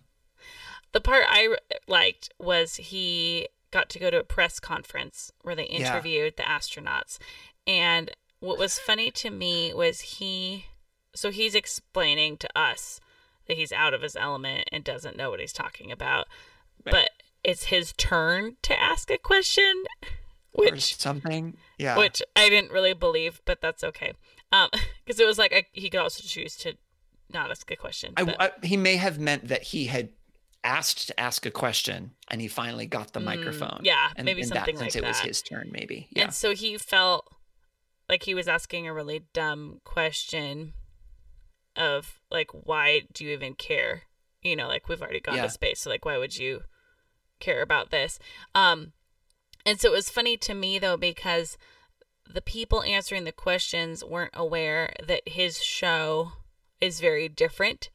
[0.93, 1.56] The part I
[1.88, 5.91] liked was he got to go to a press conference where they Yeah.
[5.93, 7.18] interviewed the astronauts.
[7.68, 10.66] And what was funny to me was he,
[11.16, 12.99] so he's explaining to us
[13.47, 16.28] that he's out of his element and doesn't know what he's talking about.
[16.86, 16.91] Right.
[16.93, 17.09] But
[17.43, 19.84] it's his turn to ask a question,
[20.53, 21.57] or which something.
[21.78, 21.97] Yeah.
[21.97, 24.13] which I didn't really believe, but that's okay.
[24.51, 24.70] Um,
[25.05, 26.74] because it was like I, he could also choose to
[27.32, 28.13] not ask a question.
[28.18, 30.09] I, I- he may have meant that he had
[30.63, 33.82] asked to ask a question and he finally got the Mm, microphone.
[33.84, 35.70] yeah, and maybe in something that like it was his turn.
[35.72, 36.07] Maybe.
[36.11, 36.24] Yeah.
[36.24, 37.28] And so he felt
[38.09, 40.74] like he was asking a really dumb question
[41.76, 44.03] of like, why do you even care?
[44.41, 45.43] You know, like we've already gone Yeah.
[45.43, 46.63] to space, so like, why would you
[47.39, 48.19] care about this?
[48.53, 48.93] Um,
[49.65, 51.57] and so it was funny to me though because
[52.32, 56.34] the people answering the questions weren't aware that his show
[56.82, 57.89] is very different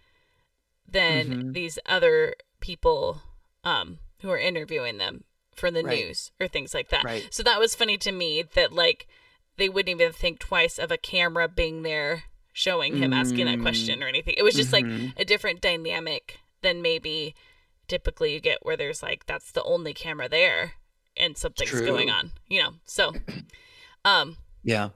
[0.86, 1.52] than Mhm.
[1.54, 3.22] these other people
[3.62, 5.24] um, who are interviewing them
[5.54, 6.06] for the Right.
[6.06, 7.04] news or things like that.
[7.04, 7.32] Right.
[7.32, 9.06] So that was funny to me that like
[9.56, 13.62] they wouldn't even think twice of a camera being there showing him asking that Mm.
[13.62, 14.34] question or anything.
[14.36, 15.12] It was just Mhm.
[15.12, 17.34] like a different dynamic than maybe
[17.88, 20.74] typically you get where there's like that's the only camera there
[21.16, 22.74] and something's going on, you know.
[22.84, 23.14] So
[24.05, 24.90] um yeah.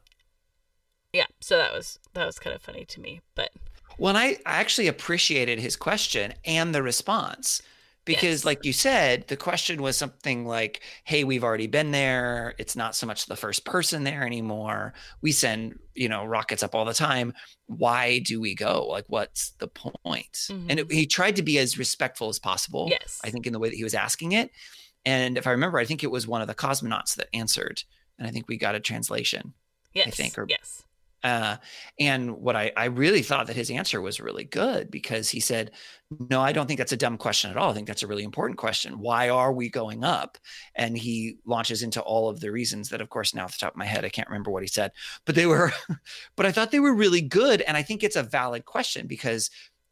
[1.13, 3.51] yeah, so that was that was kind of funny to me, but
[3.99, 7.63] Well, and I, I actually appreciated his question and the response
[8.05, 8.45] because, Yes.
[8.45, 12.55] like you said, the question was something like, Hey, we've already been there.
[12.59, 14.93] It's not so much the first person there anymore.
[15.23, 17.33] We send, you know, rockets up all the time.
[17.67, 18.87] Why do we go?
[18.87, 20.47] Like, what's the point?
[20.51, 20.97] And it, mm-hmm.
[20.97, 22.89] he tried to be as respectful as possible.
[22.91, 23.21] yes.
[23.25, 24.51] I think in the way that he was asking it.
[25.07, 27.85] And if I remember, I think it was one of the cosmonauts that answered.
[28.19, 29.55] And I think we got a translation.
[29.93, 30.83] yes, I think, or- yes.
[31.25, 31.57] Uh,
[31.99, 35.71] and what I, I really thought that his answer was really good because he said,
[36.29, 37.71] No, I don't think that's a dumb question at all.
[37.71, 38.99] I think that's a really important question.
[38.99, 40.37] Why are we going up?
[40.75, 43.73] And he launches into all of the reasons that, of course, now off the top
[43.73, 44.93] of my head, I can't remember what he said,
[45.25, 45.73] but they were,
[46.37, 47.63] but I thought they were really good.
[47.63, 49.49] And I think it's a valid question because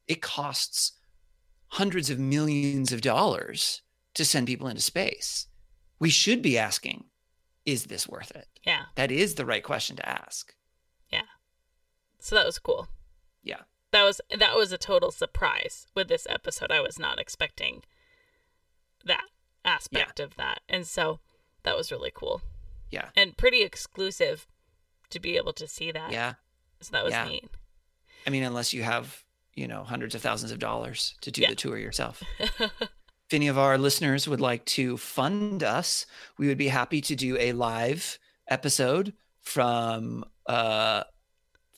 [0.06, 0.92] it costs
[1.68, 3.80] hundreds of millions of dollars
[4.14, 5.46] to send people into space.
[5.98, 7.04] We should be asking,
[7.64, 8.48] Is this worth it?
[8.66, 8.82] Yeah.
[8.96, 10.54] That is the right question to ask.
[12.22, 12.88] So that was cool.
[13.42, 13.62] Yeah.
[13.90, 16.70] That was that was a total surprise with this episode.
[16.70, 17.82] I was not expecting
[19.04, 19.24] that
[19.64, 20.60] aspect of that.
[20.68, 21.18] And so
[21.64, 22.42] that was really cool.
[22.90, 23.08] Yeah.
[23.16, 24.46] And pretty exclusive
[25.10, 26.12] to be able to see that.
[26.12, 26.34] Yeah.
[26.80, 27.26] So that was Yeah.
[27.28, 27.48] neat.
[28.26, 29.24] I mean, unless you have,
[29.54, 31.50] you know, hundreds of thousands of dollars to do Yeah.
[31.50, 32.22] the tour yourself.
[32.38, 32.70] if
[33.32, 36.06] any of our listeners would like to fund us,
[36.38, 38.18] we would be happy to do a live
[38.48, 41.02] episode from uh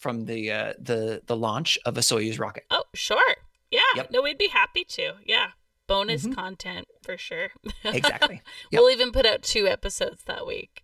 [0.04, 2.64] from the uh the the launch of a Soyuz rocket.
[2.70, 3.36] oh, sure.
[3.70, 3.80] Yeah.
[3.96, 4.10] Yep.
[4.12, 5.14] No, we'd be happy to.
[5.24, 5.48] Yeah.
[5.86, 6.34] Bonus Mhm.
[6.34, 7.48] content for sure.
[7.84, 8.42] Exactly.
[8.70, 8.80] Yep.
[8.80, 10.82] We'll even put out two episodes that week.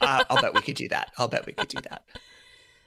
[0.00, 1.12] uh, I'll bet we could do that.
[1.18, 2.02] I'll bet we could do that.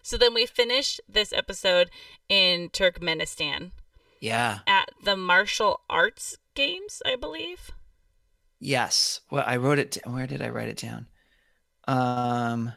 [0.04, 1.90] So then we finish this episode
[2.28, 3.72] in Turkmenistan
[4.20, 4.60] Yeah.
[4.68, 7.72] at the martial arts games, I believe.
[8.60, 9.22] Yes.
[9.32, 9.98] Well, I wrote it.
[10.06, 11.08] Where did I write it down?
[11.88, 12.74] Um,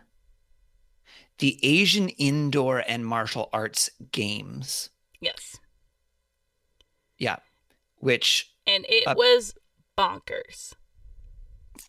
[1.45, 4.89] the Asian Indoor and Martial Arts Games.
[5.21, 5.59] Yes.
[7.19, 7.37] Yeah.
[7.97, 9.55] Which, And it Uh, was
[9.99, 10.73] bonkers.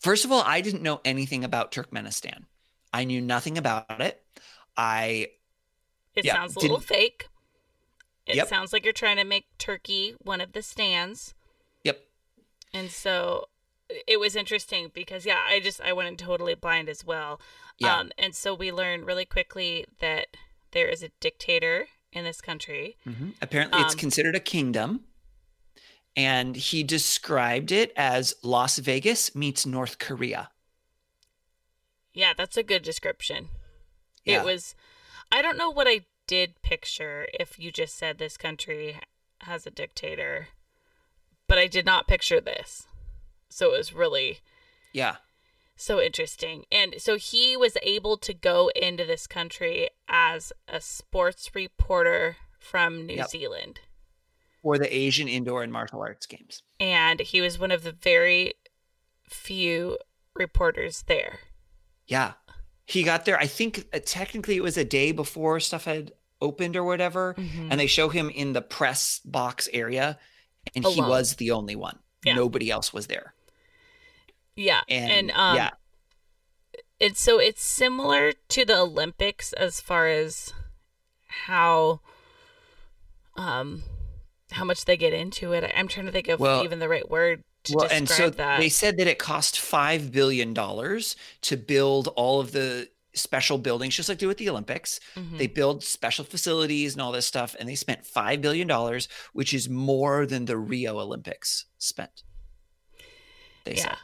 [0.01, 2.47] first of all, I didn't know anything about Turkmenistan.
[2.91, 4.25] I knew nothing about it.
[4.75, 5.29] I
[6.15, 7.29] It Yeah, sounds a little fake.
[8.25, 8.49] It Yep.
[8.49, 11.33] sounds like you're trying to make Turkey one of the stans.
[11.85, 12.05] yep.
[12.73, 13.47] And so
[14.07, 17.39] it was interesting because yeah, I just I went in totally blind as well.
[17.77, 17.97] Yeah.
[17.97, 20.27] Um and so we learned really quickly that
[20.71, 22.97] there is a dictator in this country.
[23.05, 23.35] Mhm.
[23.41, 25.05] Apparently, it's Um, considered a kingdom,
[26.15, 30.51] and he described it as Las Vegas meets North Korea.
[32.13, 33.49] Yeah, that's a good description.
[34.23, 34.41] Yeah.
[34.41, 34.75] It was
[35.31, 38.99] I don't know what I did picture if you just said this country
[39.41, 40.47] has a dictator,
[41.47, 42.87] but I did not picture this.
[43.49, 44.39] So it was really
[44.93, 45.17] Yeah.
[45.75, 46.65] so interesting.
[46.71, 53.05] And so he was able to go into this country as a sports reporter from
[53.05, 53.29] New Yep.
[53.29, 53.79] Zealand.
[54.61, 56.63] For the Asian Indoor and Martial Arts Games.
[56.79, 58.55] And he was one of the very
[59.29, 59.97] few
[60.33, 61.39] reporters there.
[62.07, 62.33] Yeah.
[62.85, 66.75] He got there, I think uh, technically it was a day before stuff had opened
[66.75, 67.33] or whatever.
[67.37, 67.69] Mhm.
[67.71, 70.19] And they show him in the press box area,
[70.75, 71.99] and he was the only one.
[72.25, 72.35] Yeah.
[72.35, 73.33] Nobody else was there.
[74.55, 74.81] Yeah.
[74.89, 75.71] And, And, um yeah,
[76.99, 80.53] it's so it's similar to the Olympics as far as
[81.47, 81.99] how
[83.37, 83.83] um
[84.51, 85.69] how much they get into it.
[85.75, 88.29] I'm trying to think of Well- even the right word to well, describe and so
[88.29, 88.59] that.
[88.59, 93.95] they said that it cost five billion dollars to build all of the special buildings,
[93.95, 94.99] just like they do with the Olympics.
[95.15, 95.37] Mhm.
[95.37, 99.53] They build special facilities and all this stuff, and they spent five billion dollars, which
[99.53, 102.23] is more than the Rio Olympics spent.
[103.63, 103.81] They yeah.
[103.81, 103.97] said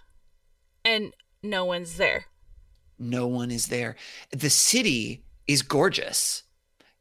[0.85, 1.13] And
[1.43, 2.25] no one's there.
[2.97, 3.95] no one is there.
[4.31, 6.43] The city is gorgeous.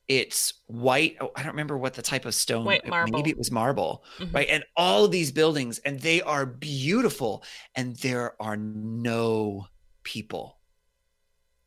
[0.09, 1.16] It's white.
[1.20, 2.65] Oh, I don't remember what the type of stone.
[2.65, 3.12] White marble.
[3.16, 4.35] Maybe it was marble, Mhm.
[4.35, 4.49] right?
[4.49, 7.45] And all of these buildings, and they are beautiful,
[7.77, 9.69] and there are no
[10.03, 10.59] people.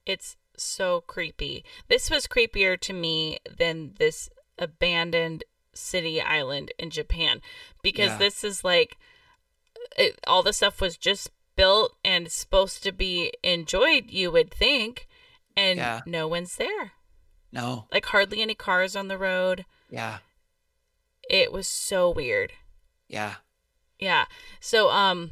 [0.05, 1.63] It's so creepy.
[1.87, 5.43] This was creepier to me than this abandoned
[5.73, 7.41] city island in Japan
[7.81, 8.17] because Yeah.
[8.17, 8.97] this is like
[9.97, 15.07] it, all the stuff was just built and supposed to be enjoyed, you would think,
[15.57, 16.01] and Yeah.
[16.05, 16.93] no one's there.
[17.51, 19.65] No, Like hardly any cars on the road.
[19.89, 20.19] yeah,
[21.29, 22.53] It was so weird.
[23.07, 23.35] yeah,
[23.99, 24.25] Yeah.
[24.59, 25.31] So um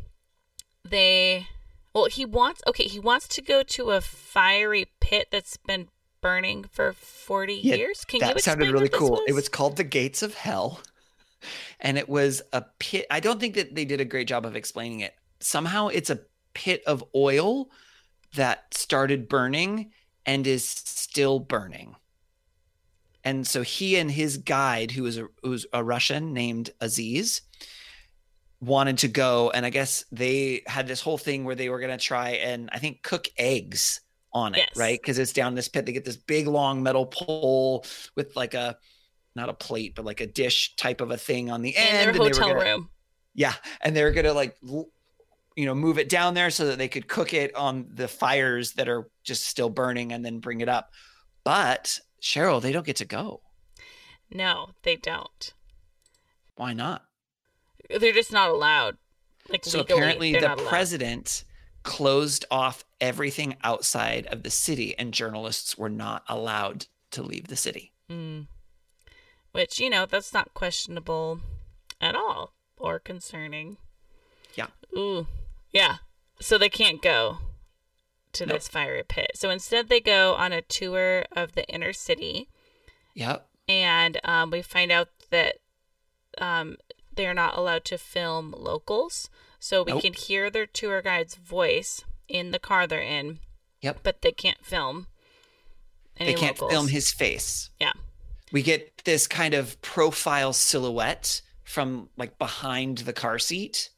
[0.84, 1.48] they
[1.93, 5.88] well he wants okay, he wants to go to a fiery pit that's been
[6.22, 8.05] burning for 40 Yeah, years.
[8.05, 9.22] Can you that sounded really cool.
[9.27, 10.80] It was was called the Gates of Hell,
[11.80, 13.05] and it was a pit.
[13.09, 15.15] I don't think that they did a great job of explaining it.
[15.39, 16.19] Somehow, it's a
[16.53, 17.69] pit of oil
[18.35, 19.91] that started burning
[20.26, 21.95] and is still burning.
[23.23, 27.41] And so he and his guide, who was a, who was a Russian named Aziz,
[28.61, 29.49] wanted to go.
[29.51, 32.69] And I guess they had this whole thing where they were going to try and
[32.71, 33.99] I think cook eggs
[34.33, 34.77] on it, Yes.
[34.77, 34.99] right?
[35.01, 35.85] Because it's down this pit.
[35.85, 37.85] They get this big long metal pole
[38.15, 38.77] with like a
[39.35, 41.95] not a plate, but like a dish type of a thing on the in end.
[41.95, 42.89] their and they were hotel gonna- room.
[43.33, 47.07] yeah, and they're gonna like, you know, move it down there so that they could
[47.07, 50.89] cook it on the fires that are just still burning, and then bring it up.
[51.43, 53.41] But Cheryl, they don't get to go.
[54.29, 55.53] No, they don't.
[56.55, 57.03] Why not?
[57.99, 58.97] They're just not allowed.
[59.49, 61.43] Like So legally, apparently, the president
[61.84, 67.55] closed off everything outside of the city, and journalists were not allowed to leave the
[67.55, 67.91] city.
[68.09, 68.47] Mm.
[69.51, 71.41] Which, you know, that's not questionable
[71.99, 73.77] at all or concerning.
[74.55, 74.68] Yeah.
[74.95, 75.27] Ooh.
[75.72, 75.97] Yeah.
[76.39, 77.39] So they can't go
[78.34, 78.57] to Nope.
[78.57, 79.31] this fiery pit.
[79.35, 82.47] So instead, they go on a tour of the inner city.
[83.13, 83.47] Yep.
[83.68, 85.57] And um, we find out that
[86.38, 86.77] um,
[87.22, 89.30] they're not allowed to film locals.
[89.60, 90.02] So we Nope.
[90.02, 93.39] can hear their tour guide's voice in the car they're in,
[93.81, 93.99] Yep.
[94.02, 95.06] but they can't film.
[96.18, 96.72] They can't locals.
[96.72, 97.69] film his face.
[97.80, 97.93] Yeah.
[98.52, 103.91] We get this kind of profile silhouette from like behind the car seat,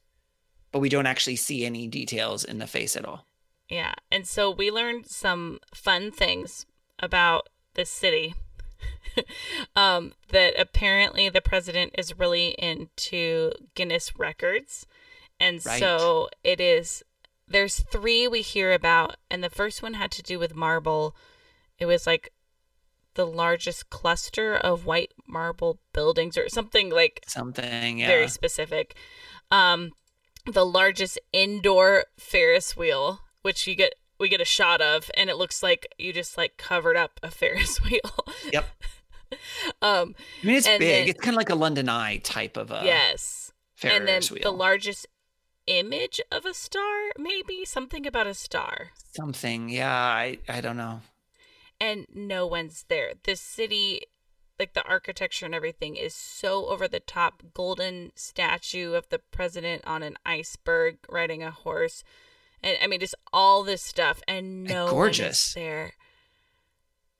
[0.70, 3.26] but we don't actually see any details in the face at all.
[3.68, 3.94] Yeah.
[4.12, 6.66] And so we learned some fun things
[6.98, 8.34] about this city.
[9.76, 14.86] um, that apparently the president is really into Guinness records.
[15.40, 15.80] And Right.
[15.80, 17.02] so it is
[17.46, 21.14] there's three we hear about and the first one had to do with marble.
[21.78, 22.32] It was like
[23.14, 28.06] the largest cluster of white marble buildings or something like Something, yeah.
[28.08, 28.96] very specific.
[29.50, 29.92] Um,
[30.46, 35.36] the largest indoor Ferris wheel, which you get we get a shot of, and it
[35.36, 38.26] looks like you just like covered up a Ferris wheel.
[38.52, 38.64] Yep.
[39.82, 40.80] um, I mean, it's big.
[40.80, 44.22] then- it's kind of like a London Eye type of a yes, Ferris and then
[44.30, 44.42] wheel.
[44.42, 45.06] the largest
[45.66, 49.92] image of a star, maybe something about a star, Something, yeah.
[49.94, 51.00] I I don't know.
[51.80, 53.12] and no one's there.
[53.24, 54.02] This city.
[54.56, 57.42] Like the architecture and everything is so over the top.
[57.54, 62.04] Golden statue of the president on an iceberg riding a horse.
[62.64, 65.20] And I mean just all this stuff, and no gorgeous.
[65.20, 65.92] one is there.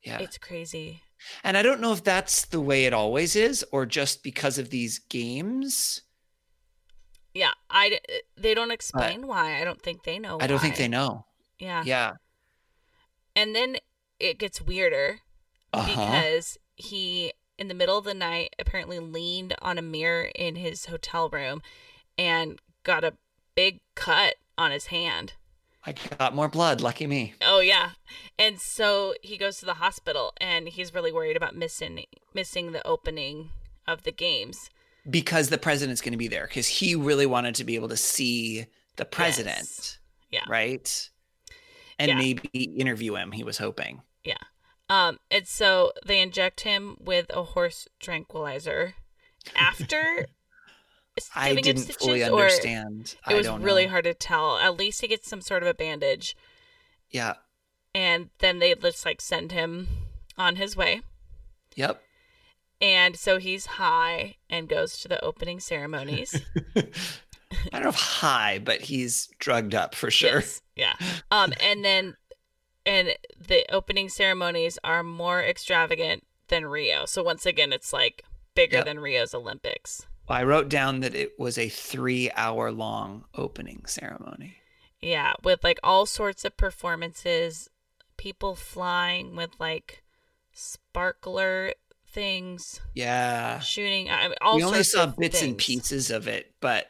[0.03, 0.19] Yeah.
[0.19, 1.03] It's crazy.
[1.43, 4.69] And I don't know if that's the way it always is or just because of
[4.71, 6.03] these games.
[7.33, 7.53] Yeah.
[7.71, 8.01] I
[8.37, 9.61] they don't explain why.
[9.61, 10.39] I don't think they know.
[10.41, 11.25] I don't think they know.
[11.59, 11.83] Yeah.
[11.87, 12.13] Yeah.
[13.35, 13.77] And then
[14.21, 15.21] it gets weirder
[15.73, 15.87] Uh-huh.
[15.89, 20.87] because he in the middle of the night apparently leaned on a mirror in his
[20.87, 21.63] hotel room
[22.19, 23.15] and got a
[23.55, 25.35] big cut on his hand.
[25.87, 26.81] I got more blood.
[26.81, 27.35] Lucky me.
[27.43, 27.91] Oh yeah.
[28.39, 32.87] And so he goes to the hospital and he's really worried about missing missing the
[32.87, 33.51] opening
[33.87, 34.71] of the games.
[35.09, 36.47] Because the president's going to be there.
[36.47, 38.67] Because he really wanted to be able to see
[38.97, 39.59] the president.
[39.59, 39.99] Yes.
[40.31, 40.45] Yeah.
[40.49, 41.11] Right.
[41.99, 42.17] And Yeah.
[42.17, 43.33] maybe interview him.
[43.33, 44.03] He was hoping.
[44.91, 48.95] Um and so they inject him with a horse tranquilizer
[49.57, 50.27] after
[51.35, 53.01] I didn't fully stitches, or understand.
[53.29, 53.91] It I was don't really know.
[53.93, 54.59] hard to tell.
[54.59, 56.37] At least he gets some sort of a bandage
[57.11, 57.35] Yeah.
[57.95, 59.89] and then they just like send him
[60.37, 61.03] on his way.
[61.77, 62.03] Yep.
[62.81, 66.41] And so he's high and goes to the opening ceremonies.
[66.77, 66.83] I
[67.73, 70.41] don't know if high, but he's drugged up for sure.
[70.41, 70.61] Yes.
[70.77, 70.95] Yeah.
[71.31, 72.17] Um and then
[72.85, 77.07] and the opening ceremonies are more extravagant than Rio.
[77.07, 78.25] So once again it's like
[78.57, 78.87] bigger Yep.
[78.87, 80.07] than Rio's Olympics.
[80.29, 84.57] I wrote down that it was a three hour long opening ceremony.
[85.01, 87.69] Yeah, with like all sorts of performances,
[88.17, 90.03] people flying with like
[90.53, 91.75] sparkler
[92.09, 93.59] things, Yeah.
[93.61, 94.09] shooting.
[94.09, 96.87] I mean, all we only saw bits and pieces of it, but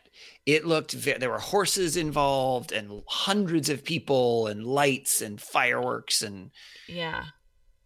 [0.47, 6.51] it looked there were horses involved and hundreds of people and lights and fireworks and
[6.86, 7.24] Yeah,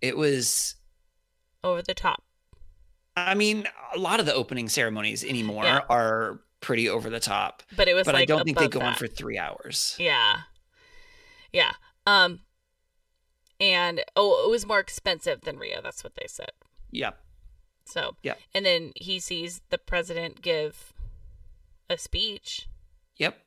[0.02, 0.74] it was
[1.64, 2.24] over the top.
[3.26, 5.80] I mean, a lot of the opening ceremonies anymore Yeah.
[5.88, 8.80] are pretty over the top, But it was but like I don't think they go
[8.80, 9.94] on for 3 hours.
[9.98, 10.40] Yeah,
[11.52, 11.72] yeah.
[12.06, 12.40] Um,
[13.60, 15.80] and oh, it was more expensive than Rio.
[15.82, 16.50] That's what they said.
[16.90, 17.18] Yep.
[17.84, 18.34] So Yeah.
[18.54, 20.92] and then he sees the president give
[21.88, 22.68] a speech.
[23.16, 23.38] Yep.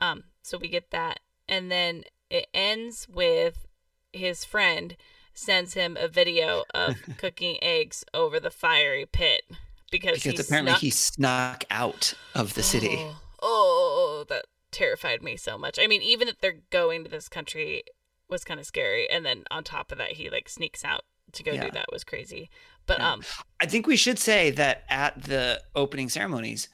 [0.00, 3.66] Um, so we get that, and then it ends with
[4.12, 4.96] his friend
[5.34, 9.42] sends him a video of cooking eggs over the fiery pit
[9.90, 12.96] because, Because he apparently snuck- he snuck out of the city.
[13.42, 15.78] Oh, oh, that terrified me so much.
[15.80, 17.82] I mean, even that they're going to this country
[18.28, 21.02] was kind of scary, and then on top of that, he like sneaks out
[21.32, 21.64] to go Yeah.
[21.64, 22.50] do that was crazy.
[22.86, 23.12] But Yeah.
[23.12, 23.22] um,
[23.60, 26.68] I think we should say that at the opening ceremonies,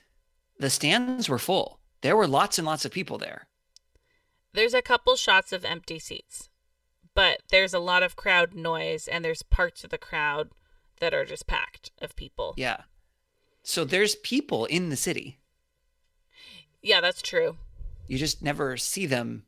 [0.58, 1.80] the stands were full.
[2.02, 3.46] There were lots and lots of people there.
[4.52, 6.48] there's a couple shots of empty seats,
[7.16, 10.50] but there's a lot of crowd noise, and there's parts of the crowd
[11.00, 12.52] that are just packed of people.
[12.56, 12.82] Yeah.
[13.62, 15.38] So there's people in the city.
[16.82, 17.56] Yeah, that's true.
[18.06, 19.44] You just never see them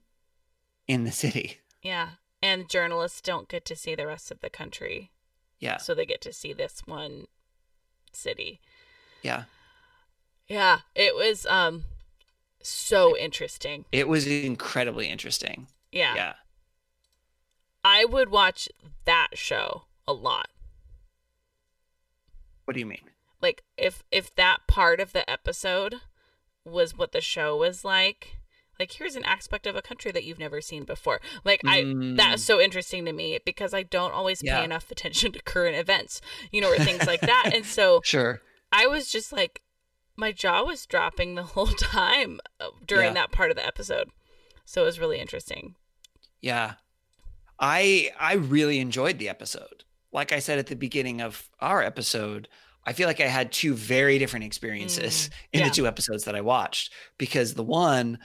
[0.89, 1.59] in the city.
[1.83, 2.09] Yeah.
[2.43, 5.11] And journalists don't get to see the rest of the country.
[5.61, 5.77] Yeah.
[5.77, 7.27] So they get to see this one
[8.13, 8.61] city.
[9.23, 9.45] Yeah.
[10.49, 11.85] Yeah, it was um
[12.63, 13.85] so interesting.
[13.93, 15.69] It was incredibly interesting.
[15.93, 16.15] Yeah.
[16.15, 16.33] Yeah.
[17.91, 18.69] I would watch
[19.07, 20.49] that show a lot.
[22.65, 23.01] What do you mean?
[23.41, 25.95] Like if if that part of the episode
[26.65, 28.37] was what the show was like,
[28.79, 31.21] like here's an aspect of a country that you've never seen before.
[31.45, 31.85] Like I
[32.17, 34.47] that's so interesting to me because I don't always Mm.
[34.47, 34.59] Yeah.
[34.59, 36.21] pay enough attention to current events,
[36.53, 37.53] you know, or things like that.
[37.55, 38.43] And so Sure.
[38.71, 39.63] I was just like,
[40.17, 43.15] my jaw was dropping the whole time uh, during Yeah.
[43.15, 44.11] that part of the episode.
[44.67, 45.77] So it was really interesting.
[46.43, 46.75] Yeah.
[47.61, 49.85] I I really enjoyed the episode.
[50.13, 52.49] Like I said at the beginning of our episode,
[52.87, 55.69] I feel like I had two very different experiences mm, in yeah.
[55.69, 58.19] the two episodes that I watched because the one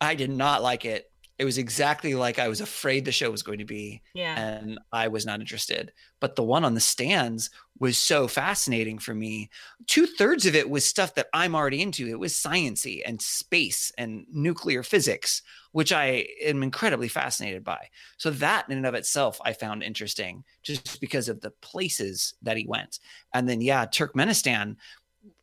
[0.00, 1.06] I did not like it.
[1.38, 4.38] It was exactly like I was afraid the show was going to be Yeah.
[4.38, 5.90] and I was not interested.
[6.20, 9.48] But the one on the Stans was so fascinating for me.
[9.86, 12.06] Two thirds of it was stuff that I'm already into.
[12.06, 15.40] It was sciency and space and nuclear physics,
[15.72, 17.88] which I am incredibly fascinated by.
[18.18, 22.56] So that in and of itself, I found interesting just because of the places that
[22.56, 22.98] he went.
[23.34, 24.76] And then, yeah, Turkmenistan,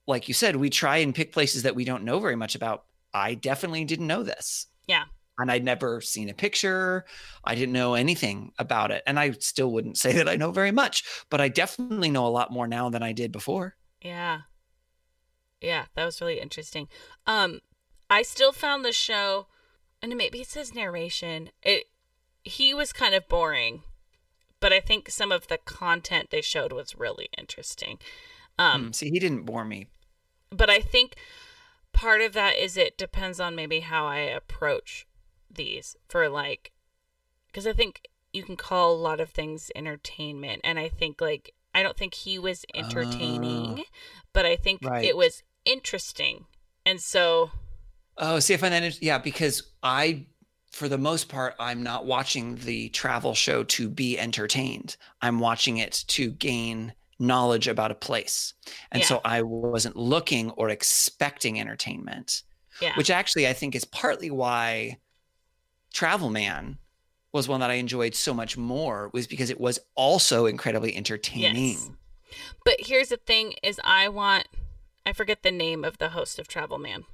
[0.08, 2.86] like you said, we try and pick places that we don't know very much about.
[3.14, 5.06] I definitely didn't know this Yeah.
[5.38, 7.06] and I'd never seen a picture.
[7.44, 9.04] I didn't know anything about it.
[9.08, 12.30] And I still wouldn't say that I know very much, but I definitely know a
[12.30, 13.76] lot more now than I did before.
[14.02, 14.42] Yeah.
[15.62, 16.88] Yeah, that was really interesting.
[17.26, 17.62] Um
[18.10, 19.48] I still found the show
[20.12, 21.50] and maybe it says narration.
[21.64, 21.86] It
[22.44, 23.84] he was kind of boring,
[24.60, 28.00] but I think some of the content they showed was really interesting.
[28.60, 29.88] Um Mm, See, he didn't bore me.
[30.50, 31.16] but I think
[31.94, 35.06] part of that is it depends on maybe how I approach
[35.50, 36.72] these for like
[37.48, 38.02] because I think
[38.34, 42.14] you can call a lot of things entertainment and I think like I don't think
[42.14, 43.84] he was entertaining
[44.34, 45.04] but I think Right.
[45.06, 46.46] it was interesting
[46.86, 47.52] and so
[48.18, 50.26] Oh, see, if I find that yeah, because I,
[50.72, 54.98] for the most part, I'm not watching the travel show to be entertained.
[55.22, 58.54] I'm watching it to gain knowledge about a place,
[58.92, 59.08] and Yeah.
[59.08, 62.44] so I wasn't looking or expecting entertainment.
[62.82, 62.94] Yeah.
[62.96, 64.98] Which actually I think is partly why
[65.94, 66.78] Travel Man
[67.34, 71.78] was one that I enjoyed so much more was because it was also incredibly entertaining.
[71.78, 71.90] Yes.
[72.64, 74.48] But here's the thing is I want
[75.06, 77.06] I forget the name of the host of Travel Man.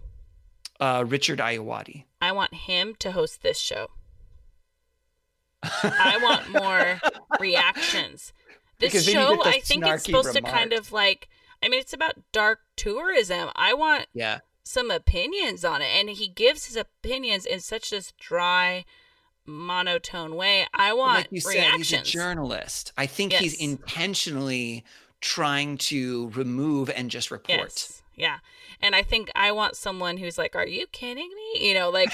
[0.79, 2.03] Uh, Richard Ayoade.
[2.21, 3.87] I want him to host this show.
[5.63, 6.99] I want more
[7.39, 8.33] reactions.
[8.79, 11.29] This show I think it's supposed to kind of like
[11.63, 13.49] I mean it's about dark tourism.
[13.55, 14.39] I want Yeah.
[14.63, 18.83] some opinions on it and he gives his opinions in such this dry
[19.45, 20.67] monotone way.
[20.73, 21.89] I want like you said, reactions.
[21.89, 22.91] he's a journalist.
[22.97, 24.83] I think he's intentionally
[25.21, 27.59] trying to remove and just report.
[27.59, 28.01] Yes.
[28.15, 28.39] Yeah.
[28.83, 32.13] And I think I want someone who's like, "Are you kidding me?" You know, like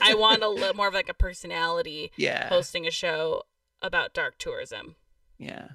[0.00, 2.48] I want a little more of like a personality Yeah.
[2.48, 3.42] hosting a show
[3.80, 4.94] about dark tourism,
[5.38, 5.68] Yeah.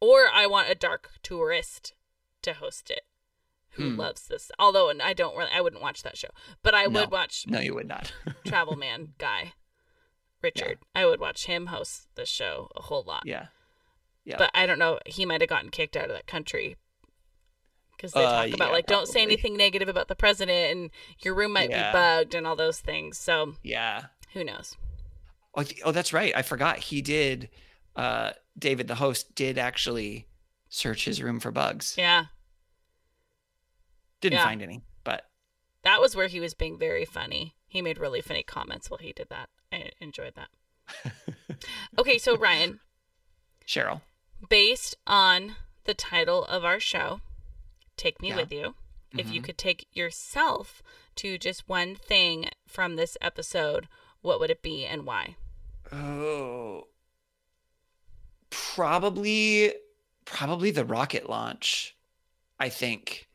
[0.00, 1.94] or I want a dark tourist
[2.42, 3.02] to host it
[3.70, 3.96] who Hmm.
[3.98, 4.50] loves this.
[4.58, 6.28] Although I don't really, I wouldn't watch that show,
[6.62, 7.00] but I No.
[7.00, 8.12] would watch No, you would not.
[8.46, 9.54] Travel Man guy,
[10.42, 10.78] Richard.
[10.94, 13.22] I would watch him host the show a whole lot.
[13.26, 13.46] yeah.
[14.24, 14.36] Yeah.
[14.36, 14.98] But I don't know.
[15.06, 16.76] He might have gotten kicked out of that country
[17.98, 20.90] because they Uh, talk about yeah, like don't say anything negative about the president and
[21.18, 21.90] your room might Yeah.
[21.90, 23.18] be bugged and all those things.
[23.18, 24.06] So Yeah.
[24.32, 24.76] who knows?
[25.54, 26.32] Oh, oh, that's right.
[26.34, 26.78] I forgot.
[26.78, 27.50] He did.
[27.96, 30.28] Uh, David, the host, did actually
[30.68, 31.96] search his room for bugs.
[31.98, 32.26] Yeah,
[34.20, 34.44] Didn't Yeah.
[34.44, 35.28] find any, but
[35.82, 37.54] that was where he was being very funny.
[37.68, 39.48] He made really funny comments while he did that.
[39.72, 40.50] I enjoyed that.
[41.98, 42.80] okay, so Ryan,
[43.66, 44.00] Cheryl.
[44.48, 47.20] based on the title of our show,
[47.98, 48.36] Take Me Yeah.
[48.36, 48.74] With You,
[49.16, 49.44] if you Mhm.
[49.44, 50.82] could take yourself
[51.16, 53.88] to just one thing from this episode,
[54.22, 55.36] what would it be and why?
[55.92, 56.88] Oh,
[58.50, 59.74] probably,
[60.24, 61.96] probably the rocket launch.
[62.60, 63.28] I think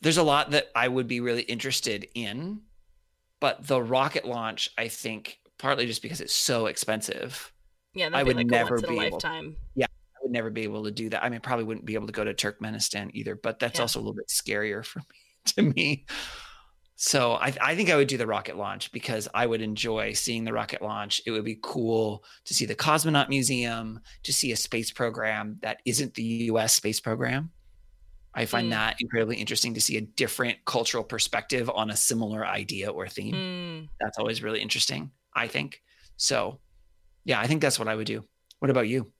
[0.00, 2.62] there's a lot that I would be really interested in,
[3.40, 7.52] but the rocket launch, I think, partly just because it's so expensive,
[7.94, 9.56] Yeah, I be would like never a once in a be able- lifetime.
[10.24, 11.22] Would never be able to do that.
[11.22, 13.82] I mean, probably wouldn't be able to go to Turkmenistan either, but that's Yeah.
[13.82, 15.04] also a little bit scarier for me
[15.46, 16.06] to me.
[16.96, 20.44] So I, I think I would do the rocket launch because I would enjoy seeing
[20.44, 21.20] the rocket launch.
[21.26, 25.80] It would be cool to see the Cosmonaut Museum, to see a space program that
[25.84, 27.50] isn't the US space program.
[28.32, 28.70] I find Mm.
[28.70, 33.34] that incredibly interesting to see a different cultural perspective on a similar idea or theme.
[33.34, 35.82] Mm, That's always really interesting, I think.
[36.16, 36.60] So,
[37.24, 38.24] yeah, I think that's what I would do.
[38.60, 39.12] What about you?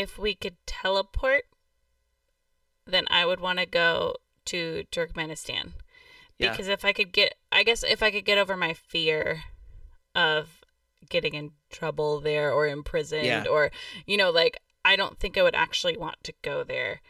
[0.00, 1.44] If we could teleport,
[2.86, 4.14] then I would want to go
[4.46, 5.72] to Turkmenistan.
[6.38, 6.50] Yeah.
[6.50, 9.44] Because if I could get, I guess if I could get over my fear
[10.14, 10.62] of
[11.08, 13.44] getting in trouble there or imprisoned Yeah.
[13.48, 13.70] or,
[14.06, 17.00] you know, like, I don't think I would actually want to go there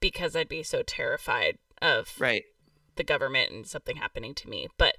[0.00, 2.44] because I'd be so terrified of Right.
[2.96, 4.68] the government and something happening to me.
[4.78, 4.96] But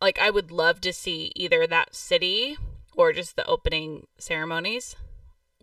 [0.00, 2.56] like I would love to see either that city
[2.94, 4.94] or just the opening ceremonies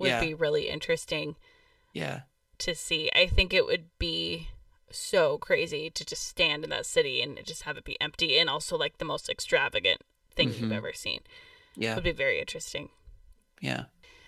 [0.03, 0.21] would Yeah.
[0.21, 1.35] be really interesting
[1.93, 2.21] Yeah.
[2.59, 3.09] to see.
[3.15, 4.49] I think it would be
[4.91, 8.49] so crazy to just stand in that city and just have it be empty and
[8.49, 10.01] also like the most extravagant
[10.35, 10.75] thing you've Mhm.
[10.75, 11.21] ever seen.
[11.75, 11.93] Yeah.
[11.93, 12.89] It would be very interesting.
[13.59, 13.85] Yeah.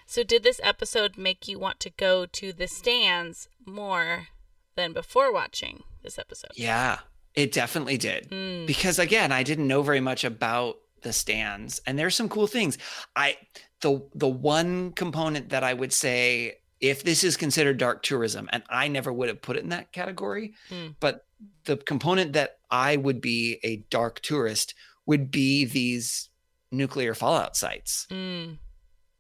[0.08, 4.30] So did this episode make you want to go to the Stans more
[4.76, 6.52] than before watching this episode?
[6.56, 7.00] Yeah.
[7.36, 8.30] It definitely did.
[8.30, 12.48] Mm, Because again, I didn't know very much about the Stans and there's some cool
[12.48, 12.78] things.
[13.16, 13.38] I
[13.82, 18.64] the the one component that I would say if this is considered dark tourism and
[18.70, 20.96] I never would have put it in that category, Mm.
[21.00, 21.26] but
[21.66, 24.74] the component that I would be a dark tourist
[25.06, 26.30] would be these
[26.72, 28.08] nuclear fallout sites.
[28.10, 28.58] mm,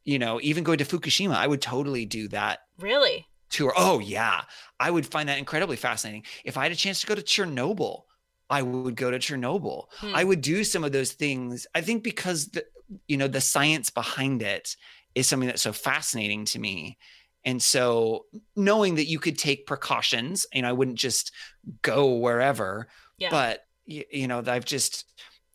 [0.03, 3.27] You know, even going to Fukushima, I would totally do that really?
[3.49, 3.73] tour.
[3.77, 4.43] Oh yeah,
[4.79, 6.25] I would find that incredibly fascinating.
[6.43, 8.03] If I had a chance to go to Chernobyl,
[8.49, 9.85] I would go to Chernobyl.
[9.97, 10.13] Hmm.
[10.13, 11.65] I would do some of those things.
[11.73, 12.65] I think because the
[13.07, 14.75] you know the science behind it
[15.15, 16.97] is something that's so fascinating to me.
[17.45, 18.25] And so
[18.55, 21.31] knowing that you could take precautions, you know, I wouldn't just
[21.83, 22.87] go wherever,
[23.17, 23.29] Yeah.
[23.29, 25.05] but you, you know, I've just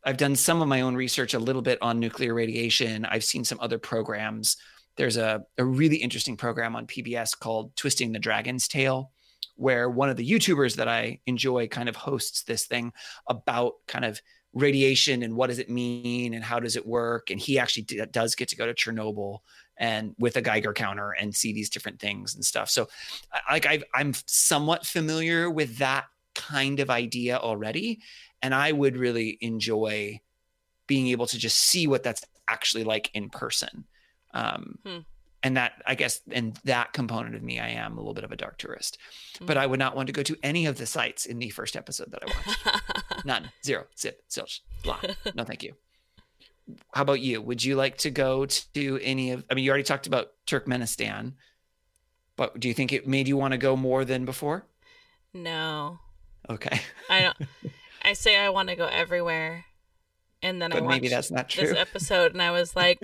[0.05, 3.05] I've done some of my own research a little bit on nuclear radiation.
[3.05, 4.57] I've seen some other programs.
[4.97, 9.11] There's a, a really interesting program on PBS called Twisting the Dragon's Tail,
[9.57, 12.93] where one of the YouTubers that I enjoy kind of hosts this thing
[13.28, 14.20] about kind of
[14.52, 17.31] radiation and what does it mean and how does it work.
[17.31, 19.39] And he actually d- does get to go to Chernobyl
[19.77, 22.68] and with a Geiger counter and see these different things and stuff.
[22.68, 22.89] So,
[23.32, 28.01] I- like, I've, I'm somewhat familiar with that kind of idea already.
[28.43, 30.20] And I would really enjoy
[30.86, 33.85] being able to just see what that's actually like in person.
[34.35, 34.98] Um, Hmm.
[35.43, 38.32] And that, I guess, in that component of me, I am a little bit of
[38.32, 38.98] a dark tourist.
[39.40, 39.62] But Hmm.
[39.62, 42.10] I would not want to go to any of the sites in the first episode
[42.12, 42.99] that I watched.
[43.25, 45.01] None, zero, zip, zilch, blah.
[45.35, 45.75] No, thank you.
[46.95, 47.43] How about you?
[47.43, 49.45] Would you like to go to any of?
[49.51, 51.35] I mean, you already talked about Turkmenistan,
[52.37, 54.67] but do you think it made you want to go more than before?
[55.35, 55.99] no,
[56.49, 57.37] Okay, I don't.
[58.03, 59.67] I say I want to go everywhere,
[60.43, 61.67] and then I but maybe that's not true.
[61.67, 62.99] this episode, and I was like,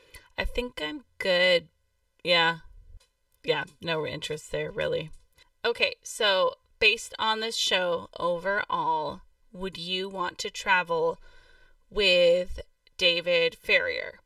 [0.38, 1.68] I think I'm good.
[2.24, 2.58] Yeah,
[3.44, 5.10] yeah, no interest there really.
[5.64, 9.20] Okay, so based on this show overall,
[9.52, 11.18] would you want to travel
[11.90, 12.60] with
[12.96, 14.20] David Farrier?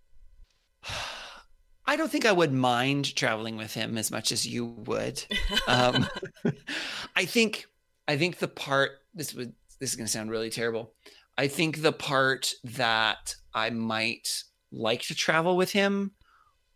[1.87, 5.25] I don't think I would mind traveling with him as much as you would.
[5.67, 6.07] Um,
[7.17, 7.67] I think
[8.09, 10.95] I think the part this would this is going to sound really terrible.
[11.37, 16.13] I think the part that I might like to travel with him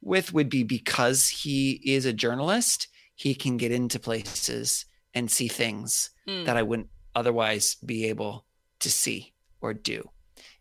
[0.02, 2.89] with would be because he is a journalist.
[3.14, 6.44] He can get into places and see things Hmm.
[6.44, 8.47] that I wouldn't otherwise be able
[8.81, 10.09] to see or do.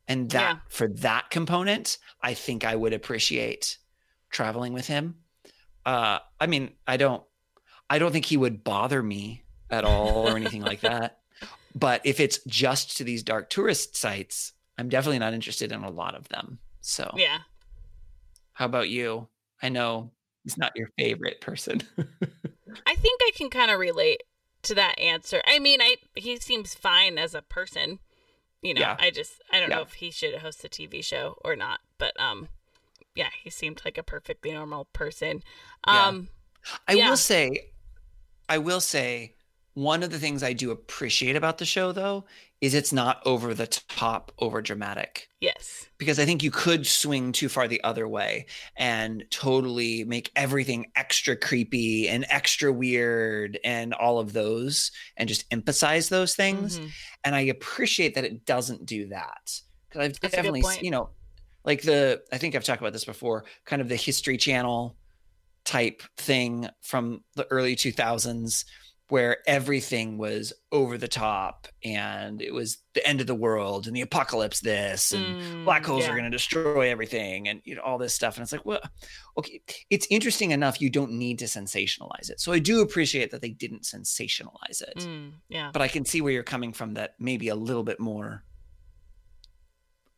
[0.08, 0.60] And that Yeah.
[0.70, 3.78] for that component, I think I would appreciate
[4.32, 5.18] traveling with him.
[5.86, 7.24] Uh, I mean, I don't,
[7.90, 11.20] I don't think he would bother me at all or anything like that.
[11.76, 15.90] But if it's just to these dark tourist sites, I'm definitely not interested in a
[15.92, 16.60] lot of them.
[16.82, 17.40] So, yeah,
[18.54, 19.28] how about you?
[19.62, 20.12] I know
[20.44, 21.82] he's not your favorite person.
[22.86, 24.22] I think I can kind of relate
[24.66, 25.42] to that answer.
[25.46, 28.00] I mean, I he seems fine as a person.
[28.62, 28.98] You know, Yeah.
[29.00, 32.20] I just I don't know if he should host a TV show or not, but
[32.20, 32.50] um
[33.16, 35.44] yeah, he seemed like a perfectly normal person.
[35.88, 36.08] Yeah.
[36.08, 36.30] Um
[36.88, 37.10] I Yeah.
[37.10, 37.68] will say,
[38.50, 39.36] I will say,
[39.74, 42.26] one of the things I do appreciate about the show, though,
[42.66, 45.28] is it's not over the top, over dramatic.
[45.40, 45.88] yes.
[45.98, 50.92] Because I think you could swing too far the other way and totally make everything
[50.96, 56.80] extra creepy and extra weird and all of those and just emphasize those things.
[56.80, 56.90] Mhm.
[57.24, 59.62] And I appreciate that it doesn't do that.
[59.88, 61.12] Because I've That's definitely, you know,
[61.64, 64.98] like the, I think I've talked about this before, kind of the History Channel
[65.64, 68.66] type thing from the early 2000s
[69.10, 73.96] where everything was over the top and it was the end of the world and
[73.96, 76.10] the apocalypse this and Mm, black holes yeah.
[76.12, 78.82] are going to destroy everything and you know all this stuff and it's like well
[79.38, 79.62] okay
[79.92, 83.52] it's interesting enough you don't need to sensationalize it so i do appreciate that they
[83.52, 85.70] didn't sensationalize it Mm, yeah.
[85.72, 88.44] but i can see where you're coming from that maybe a little bit more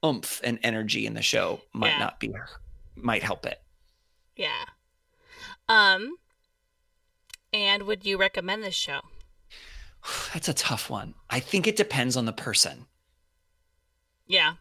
[0.05, 1.99] oomph and energy in the show might Yeah.
[1.99, 2.31] not be
[2.95, 3.59] might help it
[4.37, 4.63] Yeah.
[5.67, 6.15] Um
[7.57, 9.01] and would you recommend this show?
[10.33, 12.85] that's a tough one i think it depends on the person
[14.27, 14.53] Yeah.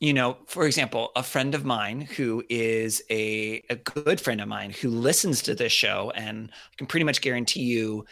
[0.00, 4.48] you know, for example, a friend of mine who is a, a good friend of
[4.48, 8.04] mine who listens to this show, and I can pretty much guarantee you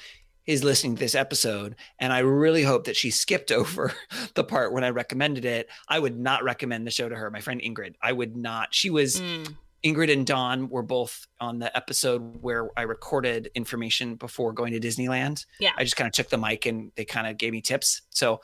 [0.47, 1.75] is listening to this episode.
[1.99, 3.93] And I really hope that she skipped over
[4.35, 5.69] the part when I recommended it.
[5.89, 7.31] I would not recommend the show to her.
[7.31, 8.75] My friend Ingrid, I would not.
[8.75, 14.17] She was Mm, Ingrid and Don were both on the episode where I recorded information
[14.17, 15.47] before going to Disneyland.
[15.59, 15.71] Yeah.
[15.77, 18.03] I just kind of took the mic and they kind of gave me tips.
[18.11, 18.41] So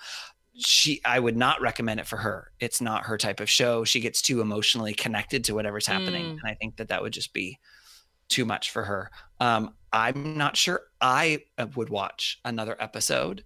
[0.54, 2.50] she I would not recommend it for her.
[2.60, 3.84] It's not her type of show.
[3.84, 6.30] She gets too emotionally connected to whatever's happening Mm.
[6.30, 7.58] and I think that that would just be
[8.28, 9.10] too much for her.
[9.38, 13.44] Um I'm not sure I uh, would watch another episode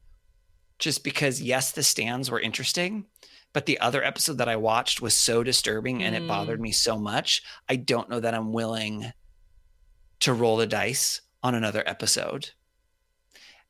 [0.78, 3.06] just because yes the Stans were interesting
[3.52, 6.28] but the other episode that I watched was so disturbing and it Mm.
[6.28, 7.42] bothered me so much.
[7.68, 9.12] I don't know that I'm willing
[10.20, 12.50] to roll the dice on another episode.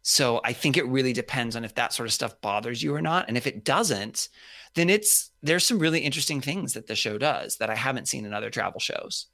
[0.03, 3.03] So I think it really depends on if that sort of stuff bothers you or
[3.03, 3.27] not.
[3.29, 4.29] And if it doesn't,
[4.75, 8.25] then it's there's some really interesting things that the show does that I haven't seen
[8.25, 9.27] in other travel shows.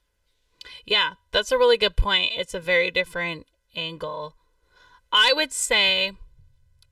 [0.84, 2.32] Yeah, that's a really good point.
[2.34, 3.46] It's a very different
[3.76, 4.34] angle.
[5.12, 6.12] I would say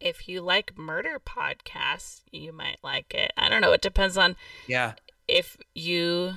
[0.05, 3.33] if you like murder podcasts, you might like it.
[3.37, 3.73] I don't know.
[3.73, 4.37] It depends on
[4.69, 4.93] Yeah.
[5.27, 6.35] if you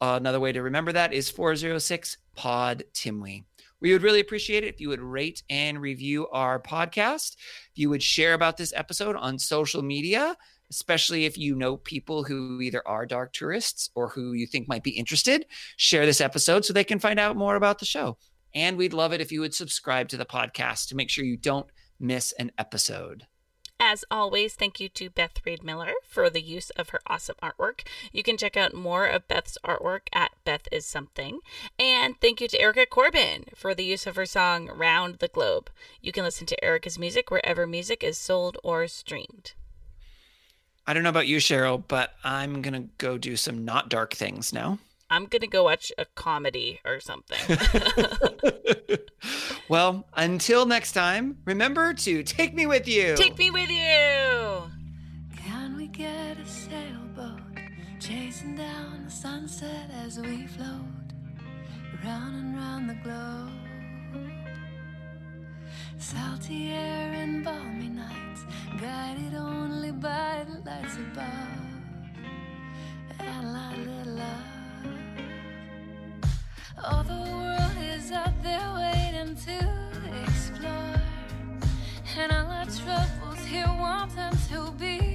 [0.00, 3.42] another way to remember that is 406 pod Timwe.
[3.80, 7.34] We would really appreciate it if you would rate and review our podcast.
[7.34, 10.36] If you would share about this episode on social media,
[10.74, 14.82] especially if you know people who either are dark tourists or who you think might
[14.82, 15.46] be interested.
[15.76, 18.16] Share this episode so they can find out more about the show.
[18.54, 21.36] And we'd love it if you would subscribe to the podcast to make sure you
[21.36, 21.66] don't
[21.98, 23.26] miss an episode.
[23.80, 27.80] As always, thank you to Beth Reed Miller for the use of her awesome artwork.
[28.12, 31.40] You can check out more of Beth's artwork at Beth is Something.
[31.78, 35.70] And thank you to Erica Corbin for the use of her song Round the Globe.
[36.00, 39.54] You can listen to Erica's music wherever music is sold or streamed.
[40.86, 44.12] I don't know about you, Cheryl, but I'm going to go do some not dark
[44.14, 44.78] things now.
[45.10, 47.38] I'm going to go watch a comedy or something.
[49.68, 53.16] well, until next time, remember to take me with you.
[53.16, 54.70] Take me with you.
[55.36, 57.40] Can we get a sailboat
[58.00, 60.68] chasing down the sunset as we float
[62.04, 63.63] round and round the globe?
[66.04, 68.44] Salty air and balmy nights,
[68.78, 71.24] guided only by the lights above,
[73.18, 74.44] and a lot of love.
[76.84, 79.56] All the world is out there waiting to
[80.24, 81.00] explore,
[82.18, 85.13] and all our troubles here wanting to be